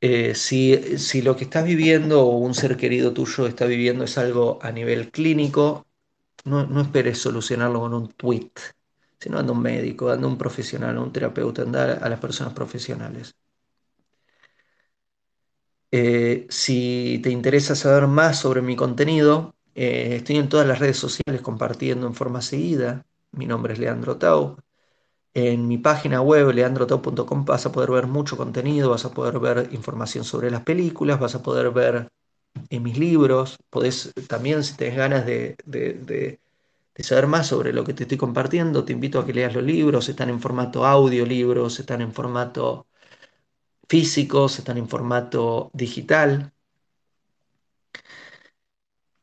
Eh, 0.00 0.34
si, 0.34 0.98
si, 0.98 1.22
lo 1.22 1.36
que 1.36 1.44
estás 1.44 1.64
viviendo 1.64 2.26
o 2.26 2.38
un 2.38 2.54
ser 2.54 2.76
querido 2.76 3.12
tuyo 3.12 3.46
está 3.46 3.66
viviendo 3.66 4.04
es 4.04 4.18
algo 4.18 4.58
a 4.60 4.72
nivel 4.72 5.10
clínico, 5.12 5.86
no, 6.44 6.66
no 6.66 6.80
esperes 6.80 7.18
solucionarlo 7.18 7.80
con 7.80 7.94
un 7.94 8.08
tweet, 8.08 8.50
sino 9.20 9.38
anda 9.38 9.52
un 9.52 9.62
médico, 9.62 10.10
anda 10.10 10.26
un 10.26 10.36
profesional, 10.38 10.98
un 10.98 11.12
terapeuta, 11.12 11.62
anda 11.62 11.94
a 11.94 12.08
las 12.08 12.18
personas 12.20 12.52
profesionales. 12.52 13.36
Eh, 15.94 16.46
si 16.48 17.20
te 17.22 17.30
interesa 17.30 17.74
saber 17.76 18.06
más 18.06 18.38
sobre 18.38 18.62
mi 18.62 18.76
contenido, 18.76 19.54
eh, 19.74 20.16
estoy 20.16 20.36
en 20.36 20.48
todas 20.48 20.66
las 20.66 20.78
redes 20.78 20.96
sociales 20.96 21.42
compartiendo 21.42 22.06
en 22.06 22.14
forma 22.14 22.40
seguida. 22.40 23.04
Mi 23.32 23.46
nombre 23.46 23.74
es 23.74 23.78
Leandro 23.78 24.16
Tau. 24.16 24.56
En 25.34 25.68
mi 25.68 25.78
página 25.78 26.22
web, 26.22 26.52
leandrotau.com, 26.52 27.44
vas 27.44 27.66
a 27.66 27.72
poder 27.72 27.90
ver 27.90 28.06
mucho 28.06 28.36
contenido, 28.36 28.90
vas 28.90 29.04
a 29.06 29.12
poder 29.12 29.38
ver 29.40 29.68
información 29.72 30.24
sobre 30.24 30.50
las 30.50 30.62
películas, 30.62 31.20
vas 31.20 31.34
a 31.34 31.42
poder 31.42 31.70
ver 31.72 32.08
en 32.70 32.82
mis 32.82 32.98
libros. 32.98 33.58
Podés 33.70 34.12
también, 34.28 34.64
si 34.64 34.76
tenés 34.76 34.96
ganas 34.96 35.26
de, 35.26 35.56
de, 35.66 36.40
saber 37.02 37.26
más 37.26 37.48
sobre 37.48 37.72
lo 37.72 37.84
que 37.84 37.94
te 37.94 38.04
estoy 38.04 38.18
compartiendo, 38.18 38.84
te 38.84 38.92
invito 38.92 39.18
a 39.20 39.26
que 39.26 39.34
leas 39.34 39.54
los 39.54 39.64
libros. 39.64 40.08
Están 40.08 40.30
en 40.30 40.40
formato 40.40 40.86
audio, 40.86 41.26
libros, 41.26 41.80
están 41.80 42.02
en 42.02 42.12
formato 42.12 42.86
físicos, 43.92 44.58
están 44.58 44.78
en 44.78 44.88
formato 44.88 45.70
digital. 45.74 46.50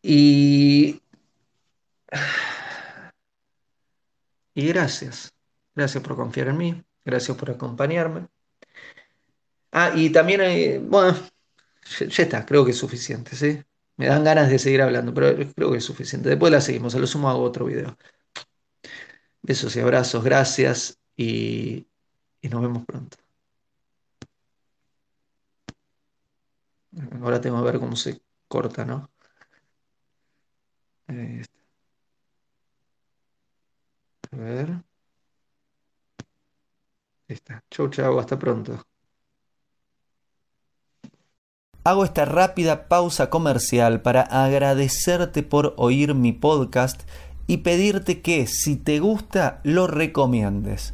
Y, 0.04 1.02
y 4.54 4.68
gracias. 4.68 5.34
Gracias 5.76 6.04
por 6.04 6.16
confiar 6.16 6.50
en 6.50 6.58
mí. 6.58 6.84
Gracias 7.04 7.36
por 7.36 7.50
acompañarme. 7.50 8.28
Ah, 9.72 9.92
y 9.96 10.12
también, 10.12 10.42
hay, 10.42 10.78
bueno, 10.78 11.18
ya, 12.00 12.24
está, 12.24 12.46
creo 12.46 12.64
que 12.64 12.72
es 12.72 12.78
suficiente, 12.78 13.36
¿sí? 13.36 13.64
Me 13.98 14.06
dan 14.08 14.24
ganas 14.24 14.50
de 14.50 14.60
seguir 14.60 14.84
hablando, 14.84 15.14
pero 15.16 15.36
creo 15.56 15.72
que 15.72 15.78
es 15.80 15.84
suficiente. 15.86 16.30
Después 16.30 16.52
la 16.52 16.62
seguimos, 16.62 16.94
a 16.94 17.00
lo 17.00 17.08
sumo 17.08 17.30
hago 17.30 17.42
otro 17.42 17.66
video. 17.66 17.98
Besos 19.42 19.76
y 19.76 19.80
abrazos, 19.80 20.24
gracias 20.24 21.00
y, 21.18 21.88
y 22.42 22.50
nos 22.50 22.62
vemos 22.62 22.86
pronto. 22.86 23.29
Ahora 27.22 27.40
tengo 27.42 27.58
que 27.60 27.72
ver 27.72 27.80
cómo 27.80 27.96
se 27.96 28.22
corta, 28.48 28.86
¿no? 28.86 29.10
Está. 31.08 31.60
A 34.32 34.36
ver. 34.38 34.70
Ahí 37.28 37.36
está. 37.36 37.64
Chau, 37.70 37.90
chau, 37.90 38.20
hasta 38.20 38.38
pronto. 38.38 38.86
Hago 41.84 42.04
esta 42.04 42.26
rápida 42.26 42.88
pausa 42.88 43.30
comercial 43.30 44.02
para 44.02 44.22
agradecerte 44.22 45.44
por 45.44 45.74
oír 45.78 46.14
mi 46.14 46.34
podcast 46.34 47.02
y 47.48 47.58
pedirte 47.58 48.22
que 48.22 48.46
si 48.46 48.76
te 48.76 49.00
gusta 49.00 49.62
lo 49.64 49.88
recomiendes. 49.88 50.94